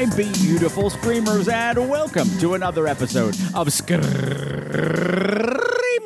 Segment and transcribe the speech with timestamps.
[0.00, 4.00] my beautiful screamers, and welcome to another episode of Scream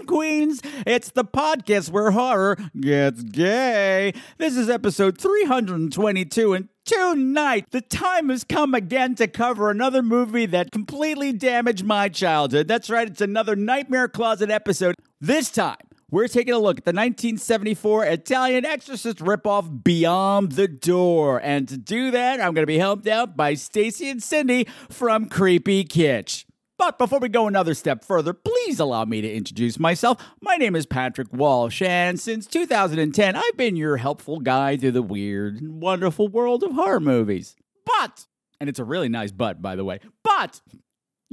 [0.06, 0.60] Queens.
[0.84, 4.12] It's the podcast where horror gets gay.
[4.36, 10.46] This is episode 322, and tonight the time has come again to cover another movie
[10.46, 12.66] that completely damaged my childhood.
[12.66, 14.96] That's right, it's another Nightmare Closet episode.
[15.20, 15.76] This time,
[16.10, 21.40] we're taking a look at the 1974 Italian exorcist ripoff Beyond the Door.
[21.42, 25.28] And to do that, I'm going to be helped out by Stacy and Cindy from
[25.28, 26.44] Creepy Kitsch.
[26.76, 30.22] But before we go another step further, please allow me to introduce myself.
[30.40, 35.02] My name is Patrick Walsh, and since 2010, I've been your helpful guide through the
[35.02, 37.54] weird and wonderful world of horror movies.
[37.86, 38.26] But,
[38.60, 40.60] and it's a really nice but, by the way, but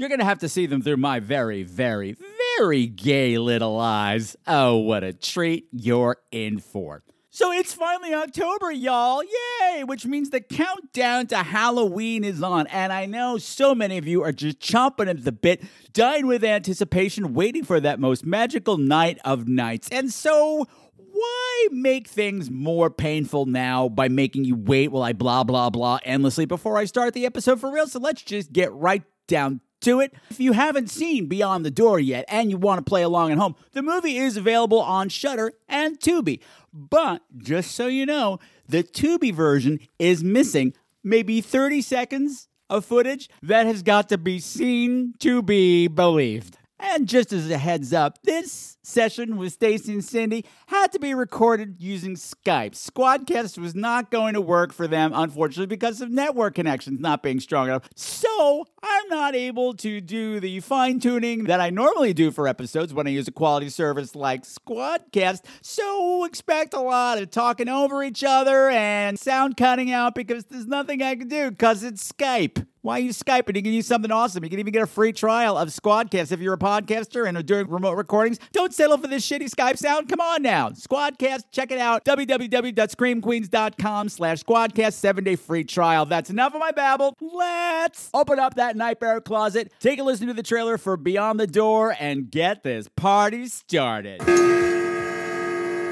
[0.02, 2.18] you're going to have to see them through my very, very,
[2.58, 4.36] very gay little eyes.
[4.48, 7.04] Oh, what a treat you're in for.
[7.30, 9.22] So it's finally October, y'all.
[9.24, 9.84] Yay!
[9.84, 12.66] Which means the countdown to Halloween is on.
[12.68, 16.44] And I know so many of you are just chomping at the bit, dying with
[16.44, 19.88] anticipation, waiting for that most magical night of nights.
[19.92, 20.66] And so
[20.96, 26.00] why make things more painful now by making you wait while I blah, blah, blah
[26.04, 27.86] endlessly before I start the episode for real?
[27.86, 30.14] So let's just get right down to it.
[30.30, 33.38] If you haven't seen Beyond the Door yet and you want to play along at
[33.38, 36.40] home, the movie is available on Shudder and Tubi.
[36.74, 43.30] But just so you know, the Tubi version is missing maybe 30 seconds of footage
[43.44, 46.58] that has got to be seen to be believed.
[46.84, 51.14] And just as a heads up, this session with Stacy and Cindy had to be
[51.14, 52.72] recorded using Skype.
[52.72, 57.40] Squadcast was not going to work for them, unfortunately, because of network connections not being
[57.40, 57.88] strong enough.
[57.96, 62.96] So I'm not able to do the fine tuning that I normally do for episodes
[62.96, 65.46] when I use a quality service like Squadcast.
[65.62, 70.66] So expect a lot of talking over each other and sound cutting out because there's
[70.66, 72.66] nothing I can do because it's Skype.
[72.84, 73.56] Why are you Skyping?
[73.56, 74.44] You can use something awesome.
[74.44, 77.44] You can even get a free trial of Squadcast if you're a podcaster and are
[77.44, 78.40] doing remote recordings.
[78.54, 80.10] Don't settle for this shitty Skype sound.
[80.10, 80.70] Come on now.
[80.70, 82.04] Squadcast, check it out.
[82.06, 84.94] www.screamqueens.com slash squadcast.
[84.94, 86.08] Seven-day free trial.
[86.08, 87.16] That's enough of my babble.
[87.22, 91.48] Let's open up that nightmare closet, take a listen to the trailer for Beyond the
[91.48, 94.18] Door, and get this party started.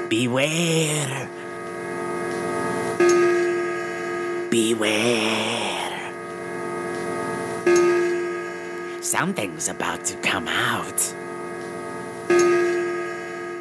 [0.08, 1.30] Beware.
[4.50, 5.89] Beware.
[9.10, 11.14] Something's about to come out.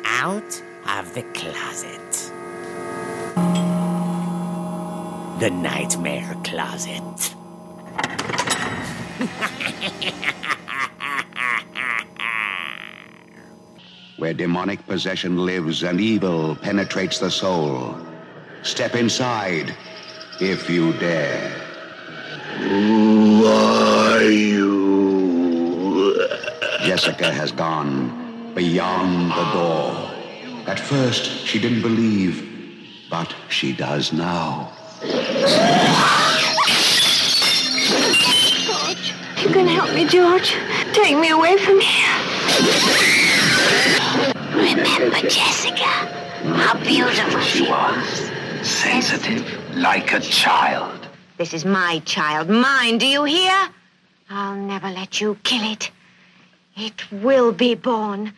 [0.05, 2.31] Out of the closet.
[5.39, 7.35] The Nightmare Closet.
[14.17, 17.97] where demonic possession lives and evil penetrates the soul.
[18.61, 19.75] Step inside,
[20.39, 21.49] if you dare.
[22.59, 24.58] Who are you?
[26.99, 30.11] Jessica has gone beyond the door.
[30.67, 32.43] At first, she didn't believe,
[33.09, 34.73] but she does now.
[38.67, 40.57] George, you can help me, George.
[40.91, 42.17] Take me away from here.
[44.53, 45.87] Remember Jessica?
[46.59, 48.29] How beautiful she was.
[48.61, 49.45] sensitive,
[49.77, 51.07] like a child.
[51.37, 52.97] This is my child, mine.
[52.97, 53.69] Do you hear?
[54.29, 55.91] I'll never let you kill it.
[56.81, 58.31] It will be born.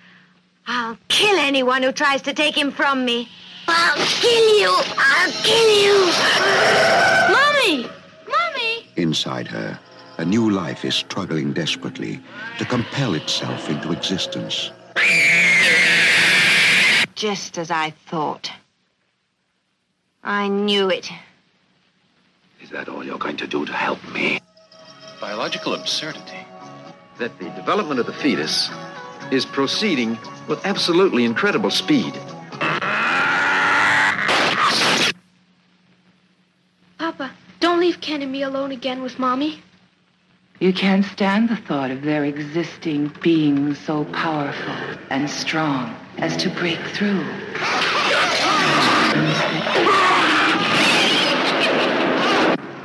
[0.66, 3.30] I'll kill anyone who tries to take him from me.
[3.68, 4.74] I'll kill you.
[4.98, 5.98] I'll kill you.
[7.31, 7.88] Mommy!
[8.27, 8.88] Mommy!
[8.95, 9.80] Inside her,
[10.18, 12.19] a new life is struggling desperately
[12.57, 14.71] to compel itself into existence.
[17.13, 18.51] Just as I thought.
[20.24, 21.12] I knew it.
[22.60, 24.39] Is that all you're going to do to help me?
[25.19, 26.48] biological absurdity
[27.21, 28.71] that the development of the fetus
[29.29, 32.12] is proceeding with absolutely incredible speed.
[36.97, 37.29] Papa,
[37.59, 39.62] don't leave Ken and me alone again with Mommy.
[40.59, 44.73] You can't stand the thought of their existing being so powerful
[45.12, 47.23] and strong as to break through.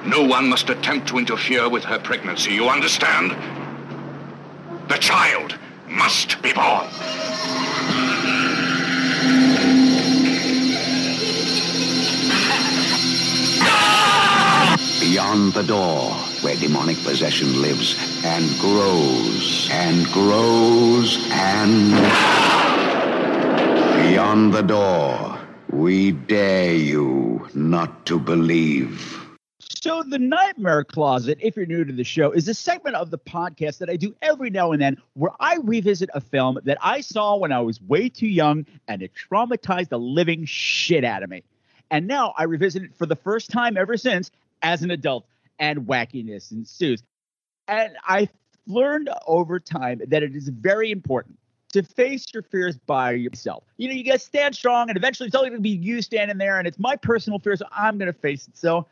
[0.06, 3.34] No one must attempt to interfere with her pregnancy, you understand?
[4.88, 6.86] The child must be born.
[15.00, 16.12] Beyond the door,
[16.42, 21.90] where demonic possession lives and grows and grows and.
[24.08, 25.38] Beyond the door,
[25.70, 29.25] we dare you not to believe.
[29.86, 33.18] So, the Nightmare Closet, if you're new to the show, is a segment of the
[33.18, 37.00] podcast that I do every now and then where I revisit a film that I
[37.00, 41.30] saw when I was way too young and it traumatized the living shit out of
[41.30, 41.44] me.
[41.92, 45.24] And now I revisit it for the first time ever since as an adult,
[45.60, 47.04] and wackiness ensues.
[47.68, 48.28] And I
[48.66, 51.38] learned over time that it is very important
[51.74, 53.62] to face your fears by yourself.
[53.76, 56.38] You know, you to stand strong, and eventually it's only going to be you standing
[56.38, 58.56] there, and it's my personal fear, so I'm going to face it.
[58.56, 58.84] So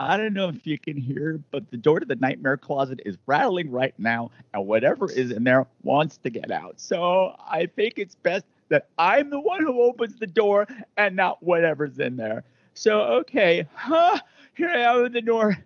[0.00, 3.18] I don't know if you can hear, but the door to the nightmare closet is
[3.26, 6.80] rattling right now, and whatever is in there wants to get out.
[6.80, 10.66] So I think it's best that I'm the one who opens the door
[10.96, 12.44] and not whatever's in there.
[12.72, 14.18] So, okay, huh,
[14.54, 15.58] here I am at the door.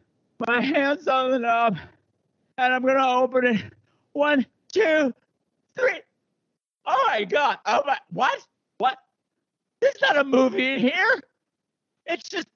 [0.48, 1.78] My hand's on the knob,
[2.58, 3.62] and I'm going to open it.
[4.14, 5.14] One, two,
[5.78, 6.00] three.
[6.86, 7.58] Oh my God.
[7.66, 8.44] Oh my, what?
[8.78, 8.98] What?
[9.80, 11.22] There's not a movie in here.
[12.06, 12.48] It's just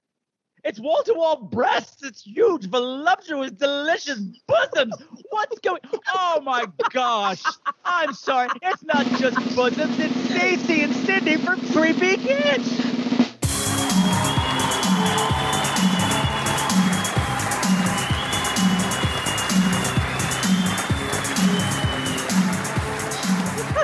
[0.64, 2.02] it's wall to wall breasts.
[2.02, 4.94] It's huge, voluptuous, delicious bosoms.
[5.30, 5.80] What's going?
[6.14, 7.42] Oh my gosh!
[7.84, 8.48] I'm sorry.
[8.62, 9.98] It's not just bosoms.
[9.98, 12.84] It's Stacy and Cindy from Creepy Kitsch.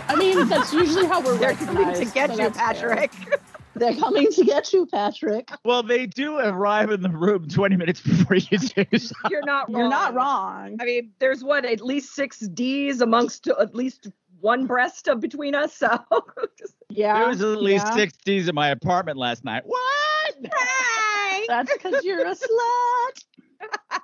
[0.07, 2.51] I mean, that's usually how we're They're coming to get so you.
[2.51, 3.13] Patrick.
[3.77, 5.51] They're coming to get you, Patrick.
[5.65, 8.85] Well, they do arrive in the room 20 minutes before you do.
[8.99, 9.15] So.
[9.31, 9.81] You're not wrong.
[9.81, 10.77] You're not wrong.
[10.81, 14.09] I mean, there's what at least six D's amongst at least
[14.41, 15.75] one breast of between us.
[15.75, 15.99] So
[16.91, 17.19] Yeah.
[17.19, 17.95] There was at least yeah.
[17.95, 19.63] six D's in my apartment last night.
[19.67, 20.37] What?
[21.49, 24.01] That's because you're a slut.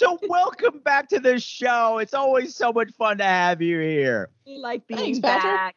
[0.00, 1.98] So welcome back to the show.
[1.98, 4.30] It's always so much fun to have you here.
[4.46, 5.54] we like being Thanks, Patrick.
[5.54, 5.76] back.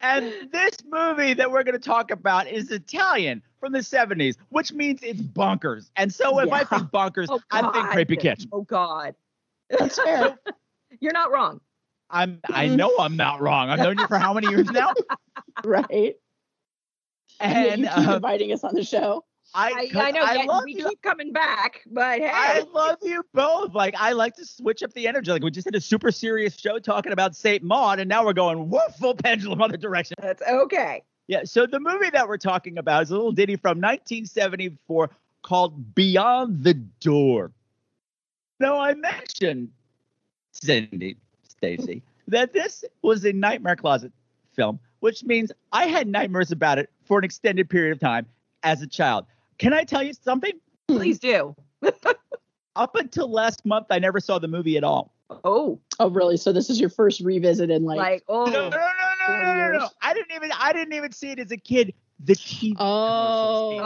[0.00, 4.72] And this movie that we're going to talk about is Italian from the 70s, which
[4.72, 5.90] means it's bonkers.
[5.96, 8.48] And so if I think bonkers, Oh, I think Creepy Kitchen.
[8.52, 9.14] Oh God,
[9.70, 10.38] That's fair.
[11.00, 11.60] you're not wrong.
[12.10, 13.68] I'm I know I'm not wrong.
[13.68, 14.94] I've known you for how many years now?
[15.64, 16.14] right.
[17.40, 19.24] And yet And you keep uh, inviting us on the show.
[19.54, 20.20] I, I, know.
[20.20, 20.88] I yet love we you.
[20.88, 23.74] keep coming back, but hey, I love you both.
[23.74, 25.30] Like I like to switch up the energy.
[25.30, 28.34] Like we just did a super serious show talking about Saint Maud, and now we're
[28.34, 30.16] going woof full pendulum other direction.
[30.20, 31.02] that's okay.
[31.28, 31.44] Yeah.
[31.44, 35.10] So the movie that we're talking about is a little ditty from 1974
[35.42, 37.52] called Beyond the Door.
[38.60, 39.70] Now I mentioned
[40.52, 41.16] Cindy,
[41.48, 44.12] Stacy, that this was a Nightmare Closet
[44.52, 48.26] film, which means I had nightmares about it for an extended period of time
[48.62, 49.26] as a child.
[49.58, 50.52] Can I tell you something?
[50.86, 51.54] Please do.
[52.76, 55.12] Up until last month, I never saw the movie at all.
[55.44, 56.36] Oh, Oh, really?
[56.36, 57.98] So this is your first revisit in like.
[57.98, 58.78] like oh, No, no, no,
[59.28, 59.88] no, no, no, no, no.
[60.00, 61.92] I didn't even I didn't even see it as a kid.
[62.20, 62.76] The TV.
[62.78, 63.76] oh.
[63.76, 63.78] Oh.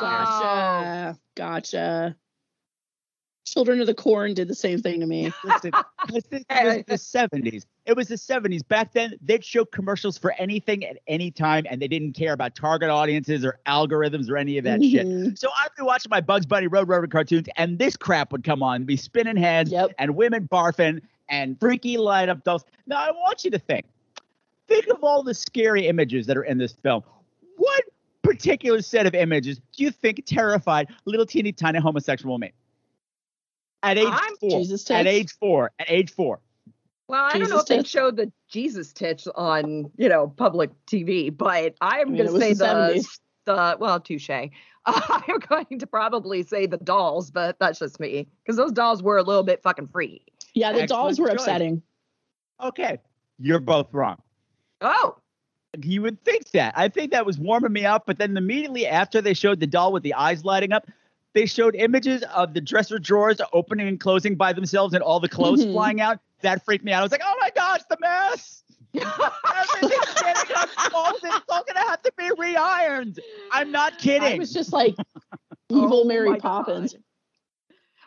[0.00, 1.18] gotcha.
[1.34, 2.16] Gotcha.
[3.44, 5.32] Children of the Corn did the same thing to me.
[5.44, 5.72] Listen,
[6.08, 7.66] this was the seventies.
[7.86, 8.62] It was the seventies.
[8.62, 12.54] Back then, they'd show commercials for anything at any time, and they didn't care about
[12.54, 15.06] target audiences or algorithms or any of that shit.
[15.06, 15.36] Mhm.
[15.38, 18.62] So I'd be watching my Bugs Bunny Road Road cartoons, and this crap would come
[18.62, 19.90] on, be spinning heads, Yep.
[19.98, 22.64] and women barfing, and freaky light up dolls.
[22.86, 23.86] Now I want you to think.
[24.68, 27.02] Think of all the scary images that are in this film.
[27.56, 27.84] What
[28.22, 32.52] particular set of images do you think terrified little teeny tiny homosexual me?
[33.82, 34.58] At age I'm- four.
[34.60, 35.70] Jesus At age four.
[35.78, 36.40] At age four.
[37.08, 40.70] well, I don't know Jesus if they showed the Jesus tits on you know public
[40.86, 43.20] TV, but I'm mean, going to say the the 70s.
[43.46, 44.30] the well, touche.
[44.84, 49.16] I'm going to probably say the dolls, but that's just me because those dolls were
[49.16, 50.22] a little bit fucking free.
[50.54, 51.36] Yeah, the dolls were choice.
[51.40, 51.82] upsetting.
[52.62, 52.98] Okay.
[53.38, 54.20] You're both wrong.
[54.80, 55.16] Oh,
[55.80, 56.74] You would think that.
[56.76, 59.92] I think that was warming me up, but then immediately after they showed the doll
[59.92, 60.86] with the eyes lighting up,
[61.34, 65.28] they showed images of the dresser drawers opening and closing by themselves and all the
[65.28, 65.72] clothes Mhm.
[65.72, 66.18] flying out.
[66.42, 67.00] That freaked me out.
[67.00, 68.62] I was like, oh my gosh, the mess.
[68.94, 71.20] Everything's getting unfolded.
[71.24, 73.20] It's all going to have to be re-ironed.
[73.50, 74.38] I'm not I kidding.
[74.38, 74.94] was just like
[75.70, 76.92] evil Oh Mary Poppins.
[76.92, 77.02] God.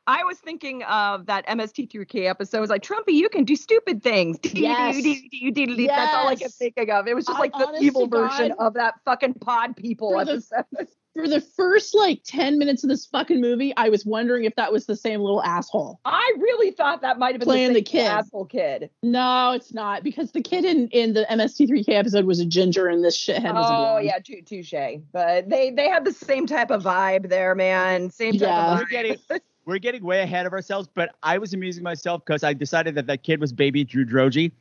[0.07, 2.57] I was thinking of that MST3K episode.
[2.57, 4.37] It was like, Trumpy, you can do stupid things.
[4.53, 5.01] Yes.
[5.03, 6.55] That's all I kept Yes.
[6.57, 7.07] thinking of.
[7.07, 10.11] It was just I- like the evil to version God, of that fucking pod people
[10.11, 10.87] For the- episode.
[11.15, 14.73] For the first like 10 minutes of this fucking movie, I was wondering if that
[14.73, 16.01] was the same little asshole.
[16.03, 18.07] I really thought that might have been Playing the, the same kid.
[18.07, 18.89] asshole kid.
[19.01, 23.01] No, it's not because the kid in, in the MST3K episode was a ginger and
[23.01, 24.05] this shithead was a Oh blonde.
[24.05, 24.73] yeah, tou- touche.
[25.13, 28.09] But they they had the same type of vibe there, man.
[28.09, 28.73] Same type Yeah.
[28.73, 29.17] of We're getting
[29.65, 33.07] we're getting way ahead of ourselves, but I was amusing myself because I decided that
[33.07, 34.51] that kid was baby Drew Droege.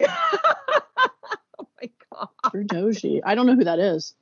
[0.00, 0.08] oh
[1.80, 2.28] my god.
[2.50, 3.20] For Doji.
[3.24, 4.14] I don't know who that is.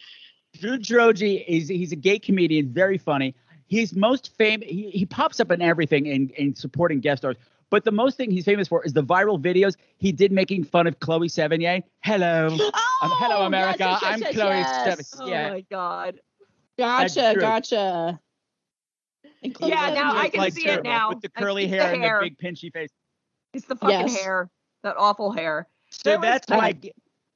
[0.54, 3.34] Drew Droege is he's a gay comedian, very funny.
[3.66, 4.68] He's most famous.
[4.68, 7.36] He, he pops up in everything in, in supporting guest stars.
[7.70, 10.86] But the most thing he's famous for is the viral videos he did making fun
[10.86, 11.82] of Chloe Sevigny.
[12.04, 12.58] Hello, um,
[13.02, 13.78] hello Oh, America.
[13.80, 14.86] yes, yes, I'm yes, Chloe yes.
[14.86, 15.20] Sevigny.
[15.20, 16.20] Oh Yeah, my god.
[16.78, 18.20] Gotcha, gotcha.
[19.42, 21.08] And Chloe Yeah, now I can like see it now.
[21.10, 22.90] with the curly see the hair and the big pinchy face.
[23.54, 24.22] It's the fucking Yes.
[24.22, 24.50] hair.
[24.82, 25.66] That awful hair.
[25.90, 26.78] So There was- that's my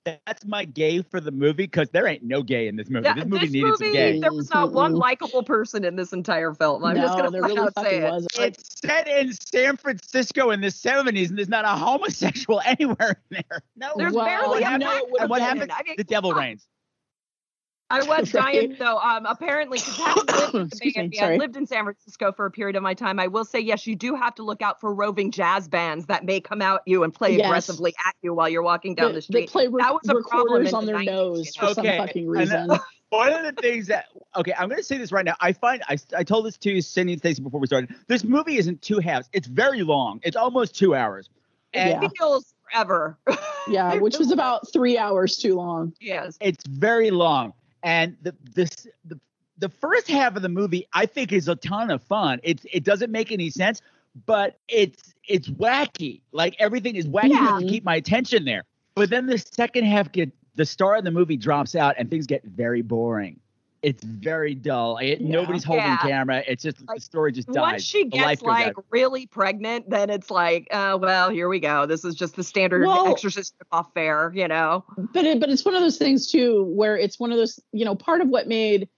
[0.05, 3.05] that's my gay for the movie because there ain't no gay in this movie.
[3.05, 4.21] Yeah, this movie needed some gay.
[4.21, 6.85] there was not one likable person in this entire film.
[6.85, 8.11] I'm just gonna flat really out say it.
[8.11, 8.38] wasn't.
[8.38, 13.43] It's set in San Francisco in the 70s, and there's not a homosexual anywhere in
[13.50, 13.61] there.
[13.76, 13.93] No.
[13.97, 15.73] There's Well, barely you a know, black it would've and what happened?
[15.73, 16.38] I mean, the devil on.
[16.38, 16.67] reigns.
[17.90, 18.54] I was Right.
[18.54, 18.99] dying though.
[18.99, 22.33] Um, apparently, because having lived in the Excuse Bay me, I lived in San Francisco
[22.33, 23.18] for a period of my time.
[23.18, 26.25] I will say, yes, you do have to look out for roving jazz bands that
[26.25, 27.47] may come out you and play Yes.
[27.47, 29.47] aggressively at you while you're walking down the That, street.
[29.47, 31.52] that play re- That was a problem recorders in on the their 90s, nose you
[31.61, 31.73] for know?
[31.73, 32.71] some fucking reason.
[32.71, 32.78] uh,
[33.11, 34.04] One of the things that
[34.37, 35.35] okay, I'm going to say this right now.
[35.40, 37.95] I find I, I told this to Cindy and Stacey before we started.
[38.07, 39.30] This movie isn't two halves.
[39.33, 40.21] It's very long.
[40.25, 41.30] It's almost two hours.
[41.73, 43.16] And It feels forever.
[43.66, 45.95] yeah, which was about three hours too long.
[46.02, 46.37] yes.
[46.42, 47.54] it's very long.
[47.82, 49.18] And the this the
[49.58, 52.40] the first half of the movie I think is a ton of fun.
[52.42, 53.80] It's it doesn't make any sense,
[54.26, 56.20] but it's it's wacky.
[56.32, 57.58] Like everything is wacky Yeah.
[57.61, 58.64] to keep my attention there.
[58.94, 62.26] But then the second half get the star of the movie drops out and things
[62.26, 63.38] get very boring.
[63.82, 64.99] It's very dull.
[64.99, 65.28] It, Yeah.
[65.30, 65.99] Nobody's holding Yeah.
[65.99, 66.42] camera.
[66.47, 67.56] It's just the story just dies.
[67.56, 68.85] Once she gets like out.
[68.90, 71.87] really pregnant, then it's like, uh, well, here we go.
[71.87, 74.85] This is just the standard Well- exorcist off fare, you know?
[75.12, 77.85] But it, but it's one of those things too where it's one of those you
[77.85, 78.88] know part of what made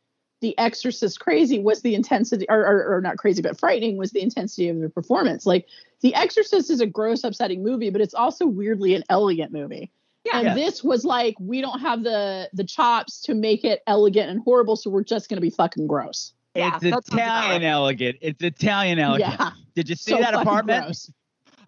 [0.41, 4.23] The Exorcist crazy was the intensity or, or or not crazy but frightening was the
[4.23, 5.45] intensity of the performance.
[5.45, 5.67] Like
[6.01, 9.91] The Exorcist is a gross upsetting movie, but it's also weirdly an elegant movie.
[10.25, 10.39] Yeah.
[10.39, 10.55] and Yeah.
[10.55, 14.77] this was like we don't have the the chops to make it elegant and horrible,
[14.77, 16.35] so we're just gonna be fucking gross.
[16.55, 17.69] Yeah, it's that Italian right.
[17.69, 18.17] elegant.
[18.21, 19.35] It's Italian elegant.
[19.39, 20.85] Yeah, Did you see so that apartment?
[20.87, 21.11] gross.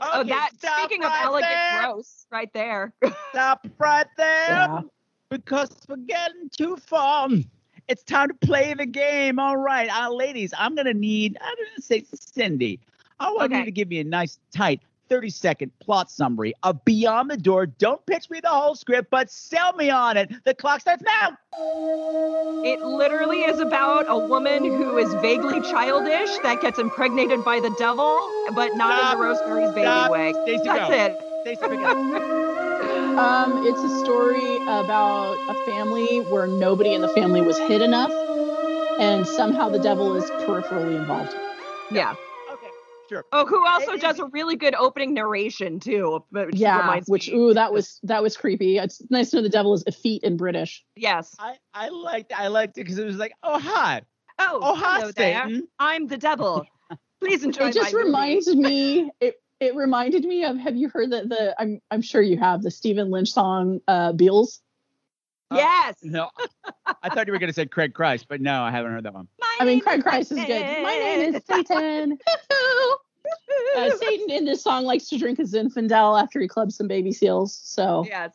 [0.01, 1.83] Oh, Okay, that stop speaking of elegant there.
[1.85, 2.93] gross, right there.
[3.31, 4.49] Stop right there.
[4.49, 4.81] Yeah.
[5.31, 7.29] because we're getting too far.
[7.87, 9.39] It's time to play the game.
[9.39, 11.39] All right, uh, ladies, I'm gonna need.
[11.41, 12.81] I'm gonna say Cindy.
[13.21, 14.81] I want you to give me a nice, tight,
[15.13, 17.67] 30 second plot summary of Beyond the Door.
[17.67, 20.33] Don't pitch me the whole script, but sell me on it.
[20.45, 21.37] The clock starts now.
[22.65, 27.69] It literally is about a woman who is vaguely childish that gets impregnated by the
[27.79, 29.13] devil, but not Stop.
[29.13, 30.11] in the Rosemary's Baby Stop.
[30.13, 30.33] way.
[30.45, 30.95] Stacey, That's go.
[30.95, 31.19] it.
[31.43, 32.49] Stacey, begin.
[33.13, 38.11] Um, it's a story about a family where nobody in the family was hit enough,
[38.99, 41.35] and somehow the devil is peripherally involved.
[41.91, 42.13] Yeah.
[42.13, 42.32] okay,
[43.13, 43.25] sure.
[43.33, 46.25] Oh, who also It- does a really good opening narration too.
[46.31, 47.35] Which yeah, which me.
[47.37, 48.79] ooh, that was that was creepy.
[48.79, 50.85] It's nice to know the devil is effete in British.
[50.97, 51.35] Yes.
[51.39, 54.03] I I liked I liked it because it was like, oh hi,
[54.39, 55.49] Oh, oh hi, hello there.
[55.79, 56.65] I'm the devil.
[57.21, 58.05] Please enjoy it just my movie.
[58.07, 59.11] reminds me.
[59.21, 60.57] It it reminded me of.
[60.57, 61.55] Have you heard that the?
[61.61, 64.59] I'm I'm sure you have the Stephen Lynch song uh, "Beelz."
[65.55, 65.97] Yes.
[66.03, 66.29] No,
[67.03, 69.29] I thought you were gonna say Craig Christ, but no, I haven't heard that one.
[69.41, 70.83] My I mean, name Craig Christ is good.
[70.83, 72.19] My name is Satan.
[73.77, 77.13] uh, Satan in this song likes to drink a Zinfandel after he clubs some baby
[77.13, 77.59] seals.
[77.63, 78.33] So Yes.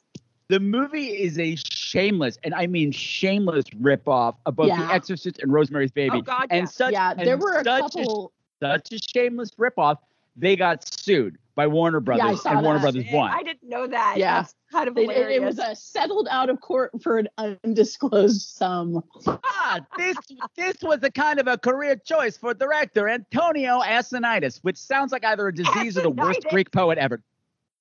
[0.49, 4.87] The movie is a shameless, and I mean shameless, ripoff of both Yeah.
[4.87, 6.19] The Exorcist and Rosemary's Baby.
[6.19, 6.65] Oh, God, and yeah.
[6.65, 8.31] such, yeah, and there were a such couple.
[8.61, 9.97] such a shameless ripoff.
[10.37, 12.79] They got sued by Warner Brothers, saw and Warner.
[12.79, 13.31] Brothers won.
[13.31, 14.15] I didn't know that.
[14.17, 14.41] Yeah.
[14.41, 15.37] That's kind of It, it- hilarious.
[15.37, 19.03] it was a settled out of court for an undisclosed sum.
[19.27, 20.17] ah, this
[20.55, 25.25] this was a kind of a career choice for director Antonio Assonitis, which sounds like
[25.25, 27.21] either a disease or the worst Greek poet ever.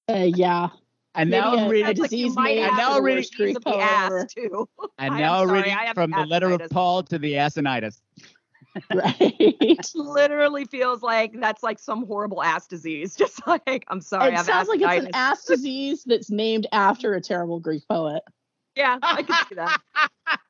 [0.08, 0.68] Uh, yeah,
[1.16, 1.86] And Maybe now a- I'm a reading.
[1.86, 4.10] Sounds like you disease might And now the I'm reading- worst disease the Greek ass
[4.10, 4.68] poet too.
[4.98, 6.62] And I am now sorry, reading from the letter of.
[6.70, 8.00] Paul to the Assonitis.
[8.94, 9.78] right.
[9.94, 13.14] Literally feels like that's like some horrible ass disease.
[13.18, 17.14] Just like I'm sorry, I it sounds like it's an ass disease that's named after
[17.14, 18.22] a terrible Greek poet.
[18.74, 19.78] Yeah, I can see that.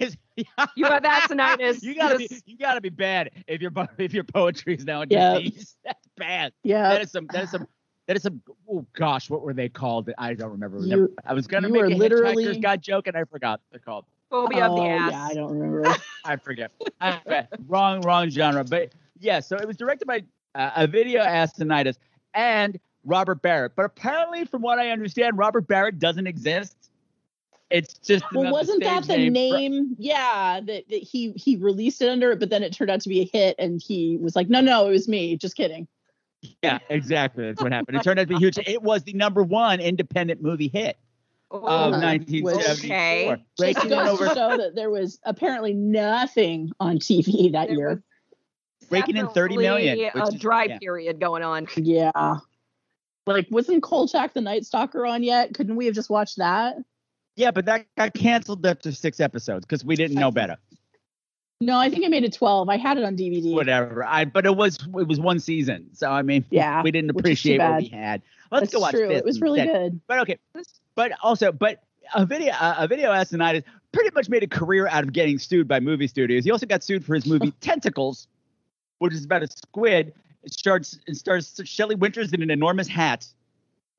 [0.00, 0.44] Is, You
[0.86, 1.82] have assonitis.
[1.82, 5.06] you gotta be you gotta be bad if your if your poetry is now a
[5.08, 5.38] Yeah.
[5.38, 5.76] disease.
[5.84, 6.52] That's bad.
[6.62, 6.90] Yeah.
[6.90, 7.66] That is some that is some
[8.06, 10.10] that is some oh gosh, what were they called?
[10.16, 10.78] I don't remember.
[10.78, 13.80] You- I was gonna make a literally- Hitchhiker's Guide joke and I forgot what they're
[13.80, 14.04] called.
[14.34, 15.12] Phobia of the Oh, ass.
[15.12, 15.94] Yeah, I don't remember.
[16.24, 16.72] I forget.
[17.00, 17.52] I forget.
[17.68, 18.64] wrong, wrong genre.
[18.64, 20.24] But yeah, so it was directed by
[20.54, 21.96] uh, Ovidio Assonitis
[22.34, 23.72] and Robert Barrett.
[23.76, 26.76] But apparently, from what I understand, Robert Barrett doesn't exist.
[27.70, 32.08] It's just well, wasn't that the name for- Yeah, that, that he he released it
[32.08, 34.48] under it, but then it turned out to be a hit, and he was like,
[34.48, 35.36] "No, no, it was me.
[35.36, 35.88] Just kidding."
[36.62, 37.44] Yeah, exactly.
[37.46, 37.96] That's what happened.
[37.96, 38.58] It turned out to be huge.
[38.58, 40.98] It was the number one independent movie hit
[41.54, 42.72] of Oh, Uh, 1974.
[42.72, 43.28] okay.
[43.28, 47.68] Just Breaking it goes over, to show that there was apparently nothing on TV that
[47.68, 48.02] There year.
[48.90, 50.78] Breaking in 30 million, A is- dry yeah.
[50.78, 51.66] period going on.
[51.76, 52.10] Yeah.
[53.26, 55.54] Like, wasn't Kolchak the Night Stalker on yet?
[55.54, 56.76] Couldn't we have just watched that?
[57.36, 60.56] yeah, but that got canceled after six episodes because we didn't know better.
[61.60, 62.68] No, I think I made it 12.
[62.68, 63.54] I had it on DVD.
[63.54, 64.04] Whatever.
[64.04, 67.26] I but it was it was one season, so I mean, Yeah, we didn't which
[67.26, 68.22] is too appreciate what we had.
[68.52, 69.08] Let's That's go watch true.
[69.08, 69.18] this.
[69.18, 69.92] It was really instead.
[69.92, 70.00] good.
[70.06, 70.38] But okay,
[70.94, 71.82] but also, but
[72.14, 75.80] a video, uh, Ovidio Assonitis pretty much made a career out of getting sued by
[75.80, 76.44] movie studios.
[76.44, 78.28] He also got sued for his movie Tentacles,
[78.98, 80.12] which is about a squid.
[80.42, 83.26] It starts, it stars Shelley Winters in an enormous hat.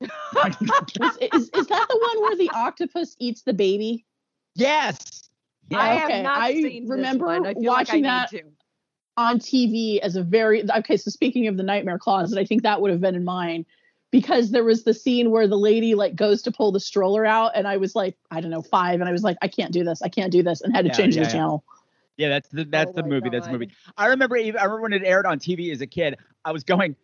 [0.00, 4.04] Was, is, is that the one where the octopus eats the baby?
[4.54, 5.28] Yes.
[5.72, 7.46] I Okay, have not I seen this remember one.
[7.46, 8.46] I feel watching like I that need to.
[9.16, 10.96] on TV as a very okay.
[10.96, 13.66] So speaking of the Nightmare Closet, I think that would have been in mine
[14.10, 17.52] because there was the scene where the lady like goes to pull the stroller out,
[17.54, 19.84] and I was like, I don't know, five, and I was like, I can't do
[19.84, 21.32] this, I can't do this, and had to Yeah, change yeah, the yeah.
[21.32, 21.64] channel.
[22.16, 23.28] Yeah, that's the that's Oh the my movie.
[23.28, 23.70] That's the movie.
[23.96, 26.16] I remember even I remember when it aired on TV as a kid.
[26.44, 26.96] I was going.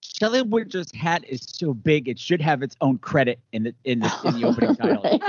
[0.00, 4.00] Shelley Winters' hat is so big; it should have its own credit in the in
[4.00, 5.20] the in the opening title.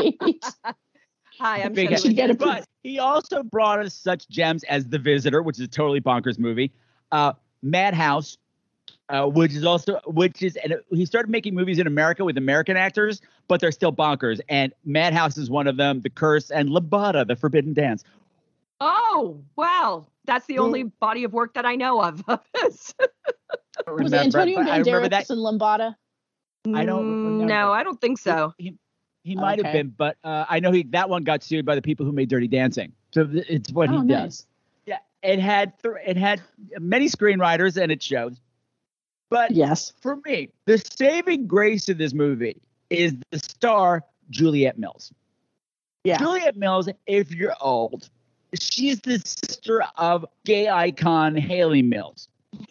[1.40, 4.98] Hi, I'm Big Shelley Should get But he also brought us such gems as The
[4.98, 6.72] Visitor, which is a totally bonkers movie.
[7.12, 8.38] Uh, Madhouse,
[9.10, 12.76] uh, which is also which is and he started making movies in America with American
[12.78, 14.40] actors, but they're still bonkers.
[14.50, 16.02] And Madhouse is one of them.
[16.02, 18.04] The Curse and Lambada, The Forbidden Dance.
[18.82, 20.06] Oh, wow.
[20.26, 22.24] That's the Who- only body of work that I know of.
[22.28, 22.42] of.
[22.64, 23.12] Was it
[23.88, 25.96] Remember- Antonio but I remember Banderas that and Lambada?
[26.74, 27.46] I don't Mm, remember.
[27.46, 28.54] No, I don't think so.
[28.58, 28.76] He,
[29.24, 31.82] he might have been, but uh, I know he that one got sued by the
[31.82, 32.92] people who made Dirty Dancing.
[33.12, 34.46] So it's what he oh, does.
[34.88, 36.42] Yeah, it had th- it had
[36.80, 38.40] many screenwriters and it shows.
[39.30, 39.94] But Yes.
[40.02, 45.12] for me, the saving grace of this movie is the star Juliet Mills.
[46.04, 46.18] Yeah.
[46.18, 48.10] Juliet Mills, if you're old,
[48.60, 52.30] she's the sister of gay icon Hayley Mills.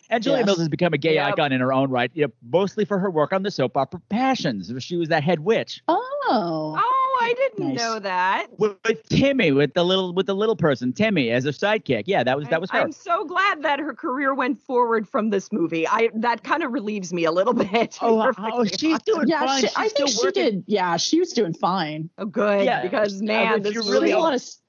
[0.08, 0.46] And Juliet Yes.
[0.46, 3.10] Mills has become a gay icon in her own right, you know, mostly for her
[3.10, 4.70] work on the soap opera Passions.
[4.70, 6.00] where She was that head witch Oh.
[6.28, 6.93] oh
[7.24, 7.78] I didn't Nice.
[7.78, 8.46] know that.
[8.58, 12.04] with, with Timmy, with the little with the little person, Timmy as a sidekick.
[12.06, 12.80] Yeah, that was that was her.
[12.80, 15.86] I'm so glad that her career went forward from this movie.
[15.88, 17.98] I that kind of relieves me a little bit.
[18.02, 19.60] Oh, oh, she's doing Yeah, fine.
[19.62, 20.42] she, She's I think she working.
[20.44, 20.64] did.
[20.66, 22.10] Yeah, she was doing fine.
[22.18, 22.64] Oh, good.
[22.64, 24.60] Yeah, because uh, man, if this you're She did really a really lot of s-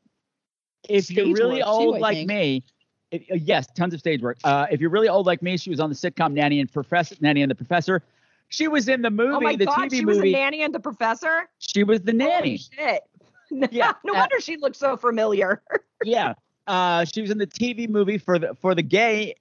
[0.88, 2.64] if you're really work, too, old like me,
[3.12, 4.38] if, uh, yes, tons of stage work.
[4.44, 7.16] Uh, if you're really old like me, she was on the sitcom Nanny and Professor,
[7.20, 8.02] Nanny and the Professor.
[8.50, 10.34] She was in the movie, Oh my the god, TV she was movie.
[10.34, 11.50] a nanny and the professor.
[11.60, 12.34] She was the nanny.
[12.34, 13.02] Holy shit.
[13.72, 15.62] Yeah, no wonder she looked so familiar.
[16.04, 16.34] yeah,
[16.66, 19.36] uh, she was in the TV movie for the for the gay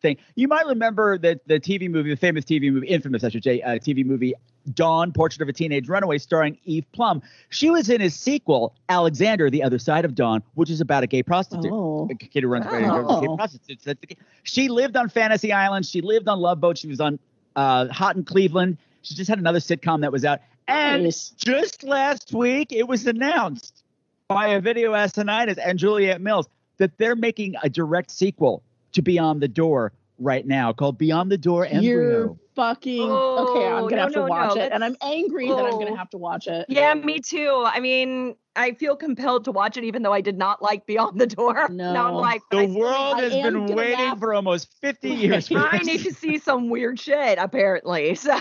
[0.00, 0.16] thing.
[0.34, 3.60] You might remember that the TV movie, the famous TV movie, infamous, I should say,
[3.60, 4.32] uh, TV movie
[4.72, 7.20] Dawn: Portrait of a Teenage Runaway, starring Eve Plumb.
[7.50, 11.06] She was in his sequel, Alexander: The Other Side of Dawn, which is about a
[11.06, 11.70] gay prostitute.
[11.70, 12.08] Oh.
[12.10, 13.20] a kid who runs away Oh.
[13.20, 13.34] gay.
[13.38, 15.84] That's the, she lived on Fantasy Island.
[15.84, 16.78] She lived on Love Boat.
[16.78, 17.18] She was on
[17.56, 18.78] uh, Hot in Cleveland.
[19.02, 20.40] She just had another sitcom that was out.
[20.68, 21.30] And Nice.
[21.30, 23.82] just last week, it was announced
[24.28, 29.48] by Ovidio Assonitis and Juliet Mills that they're making a direct sequel to Beyond the
[29.48, 33.66] Door right now called Beyond the Door and You're fucking Oh, okay.
[33.66, 35.56] I'm oh, gonna no, have to no, watch no, it, and I'm that's- angry that
[35.64, 35.96] I'm gonna oh.
[35.96, 36.66] have to watch it.
[36.68, 37.62] yeah, me too.
[37.66, 41.20] I mean, I feel compelled to watch it, even though I did not like Beyond
[41.20, 41.68] the Door.
[41.70, 41.92] No.
[42.00, 44.18] Now I'm like, The I world I has am been waiting laugh.
[44.18, 45.48] for almost 50 years.
[45.48, 48.14] for I need to see some weird shit, apparently.
[48.20, 48.38] So,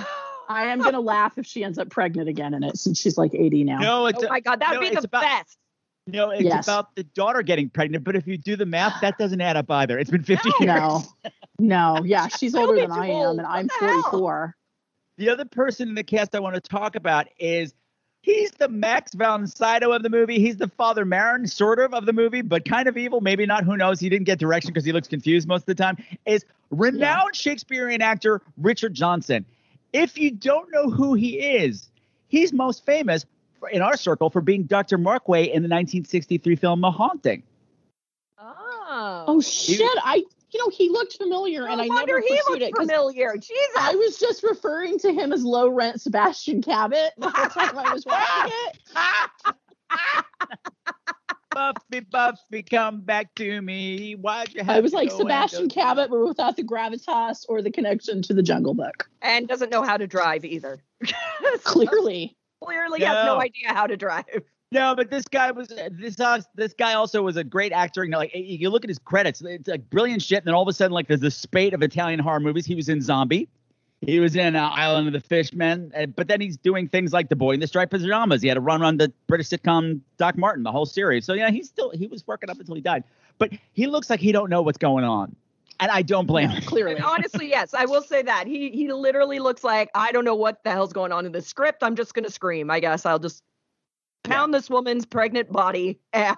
[0.49, 3.35] I am gonna laugh if she ends up pregnant again in it, since she's like
[3.35, 3.77] 80 now.
[3.79, 5.57] No, it's oh my god, that would no, be the about- best.
[6.11, 6.65] No, it's Yes.
[6.65, 9.69] about the daughter getting pregnant, but if you do the math, that doesn't add up
[9.71, 9.97] either.
[9.97, 10.73] It's been 50 No.
[10.73, 11.33] years.
[11.59, 14.55] No, no, yeah, she's older than I am, and I'm the 44.
[15.17, 17.73] The other person in the cast I want to talk about is
[18.21, 20.39] he's the Max von Sydow of the movie.
[20.39, 23.19] He's the Father Merrin, sort of, of the movie, but kind of evil.
[23.19, 23.65] Maybe not.
[23.65, 23.99] Who knows?
[23.99, 25.97] He didn't get direction because he looks confused most of the time.
[26.25, 29.45] Is renowned Shakespearean actor Richard Johnson.
[29.91, 31.89] If you don't know who he is,
[32.29, 33.25] he's most famous
[33.71, 34.97] in our circle for being Dr.
[34.97, 37.43] Markway in the 1963 film The Haunting.
[38.37, 39.25] Oh.
[39.27, 39.81] Oh shit!
[40.03, 43.35] I you know he looked familiar, and I wonder never he pursued looked familiar.
[43.35, 43.75] Jesus.
[43.77, 47.93] I was just referring to him as low rent Sebastian Cabot the whole time I
[47.93, 49.55] was watching it.
[51.51, 54.13] Buffy, Buffy, come back to me.
[54.13, 57.61] Why'd you have I was to like Sebastian and Cabot, but without the gravitas or
[57.61, 59.09] the connection to the Jungle Book.
[59.21, 60.81] and doesn't know how to drive either.
[61.63, 63.41] Clearly, Clearly has no No.
[63.41, 64.25] idea how to drive.
[64.71, 68.03] No, but this guy was this uh, this guy also was a great actor.
[68.03, 70.37] You know, like you look at his credits, it's like brilliant shit.
[70.37, 72.67] And then all of a sudden, like there's this spate of Italian horror movies.
[72.67, 73.49] He was in Zombie.
[74.01, 77.29] He was in uh, Island of the Fishmen, uh, but then he's doing things like
[77.29, 78.43] The Boy in the Striped Pajamas.
[78.43, 81.25] He had a run on the British sitcom Doc Martin, the whole series.
[81.25, 83.03] So yeah, he's still he was working up until he died.
[83.39, 85.35] But he looks like he don't know what's going on,
[85.79, 86.61] and I don't blame him.
[86.63, 86.95] clearly.
[86.95, 90.35] And honestly, yes, I will say that he he literally looks like I don't know
[90.35, 91.83] what the hell's going on in the script.
[91.83, 92.69] I'm just gonna scream.
[92.69, 93.43] I guess I'll just
[94.23, 96.37] pound this woman's pregnant body and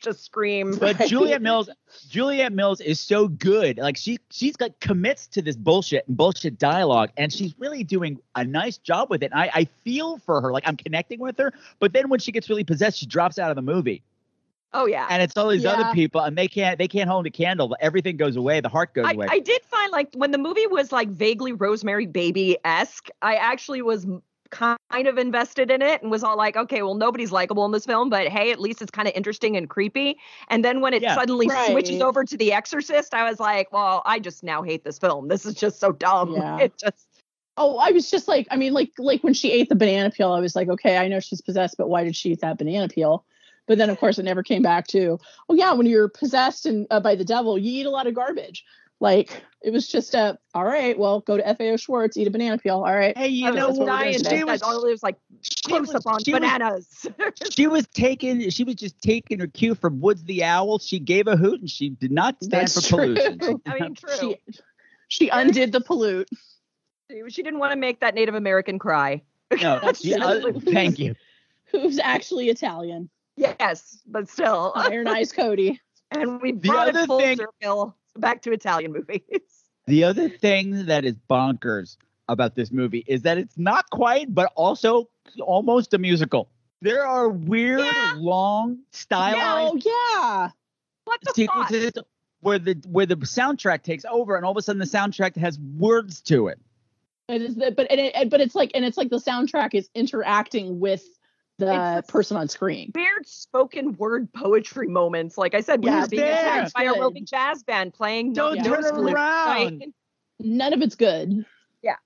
[0.00, 0.76] just scream.
[0.76, 1.70] But Juliet Mills,
[2.08, 3.78] Juliet Mills is so good.
[3.78, 8.18] Like she she's got commits to this bullshit and bullshit dialogue, and she's really doing
[8.34, 9.32] a nice job with it.
[9.32, 11.52] And I, I feel for her, like I'm connecting with her.
[11.78, 14.02] But then when she gets really possessed, she drops out of the movie,
[14.72, 15.06] oh yeah.
[15.10, 15.72] and it's all these Yeah.
[15.72, 17.76] other people, and they can't they can't hold a candle.
[17.80, 18.60] Everything goes away.
[18.60, 19.26] The heart goes I, away.
[19.30, 23.82] I did find like when the movie was like vaguely Rosemary Baby esque, I actually
[23.82, 24.06] was
[24.50, 27.86] kind of invested in it and was all like, okay, well, nobody's likable in this
[27.86, 30.18] film, but hey, at least it's kind of interesting and creepy.
[30.48, 31.14] And then when it Yeah.
[31.14, 34.98] suddenly switches over to The Exorcist, I was like, well, I just now hate this
[34.98, 35.28] film.
[35.28, 36.32] This is just so dumb.
[36.32, 36.58] Yeah.
[36.64, 37.06] It just,
[37.56, 40.32] Oh, I was just like, I mean, like, like when she ate the banana peel,
[40.32, 42.88] I was like, okay, I know she's possessed, but why did she eat that banana
[42.88, 43.24] peel?
[43.70, 46.88] But then, of course, it never came back to, oh yeah, when you're possessed and
[46.90, 48.64] uh, by the devil, you eat a lot of garbage.
[48.98, 52.58] Like it was just a, all right, well, go to FAO Schwarz, eat a banana
[52.58, 52.78] peel.
[52.78, 53.16] All right.
[53.16, 54.12] hey, you I know was what we're what?
[54.14, 54.38] today.
[54.38, 55.14] She was, all it was like
[55.68, 57.06] close was- up on she was- bananas.
[57.52, 60.80] she was taking she was just taking her cue from Woods the Owl.
[60.80, 63.14] She gave a hoot, and she did not stand That's for true.
[63.14, 63.62] pollution.
[63.66, 64.16] I mean, true.
[64.18, 64.36] She,
[65.06, 66.28] she undid the pollute.
[67.08, 69.22] She, she didn't want to make that Native American cry.
[69.62, 70.40] No, she- uh,
[70.72, 71.14] thank you.
[71.66, 73.08] Who's actually Italian?
[73.40, 74.72] Yes, but still.
[74.76, 75.80] Iron Eyes Cody.
[76.10, 79.20] and we The brought other it full thing- circle back to Italian movies.
[79.86, 81.96] The other thing that is bonkers
[82.28, 85.08] about this movie is that it's not quite, but also
[85.40, 86.48] almost a musical.
[86.80, 88.14] There are weird, Yeah.
[88.18, 90.50] long stylized Oh yeah.
[91.06, 92.04] What the fuck?
[92.40, 95.58] where the where the soundtrack takes over, and all of a sudden the soundtrack has
[95.58, 96.60] words to it.
[97.28, 99.88] It is the, but and it, but it's like and it's like the soundtrack is
[99.94, 101.04] interacting with
[101.60, 102.90] the person on screen.
[102.94, 105.38] Weird spoken word poetry moments.
[105.38, 107.00] Like I said, we Yeah, were being attacked by a Good.
[107.00, 109.78] roving jazz band playing Don't no- turn nose around.
[109.80, 109.88] Like,
[110.40, 111.44] None of it's good.
[111.82, 111.96] Yeah.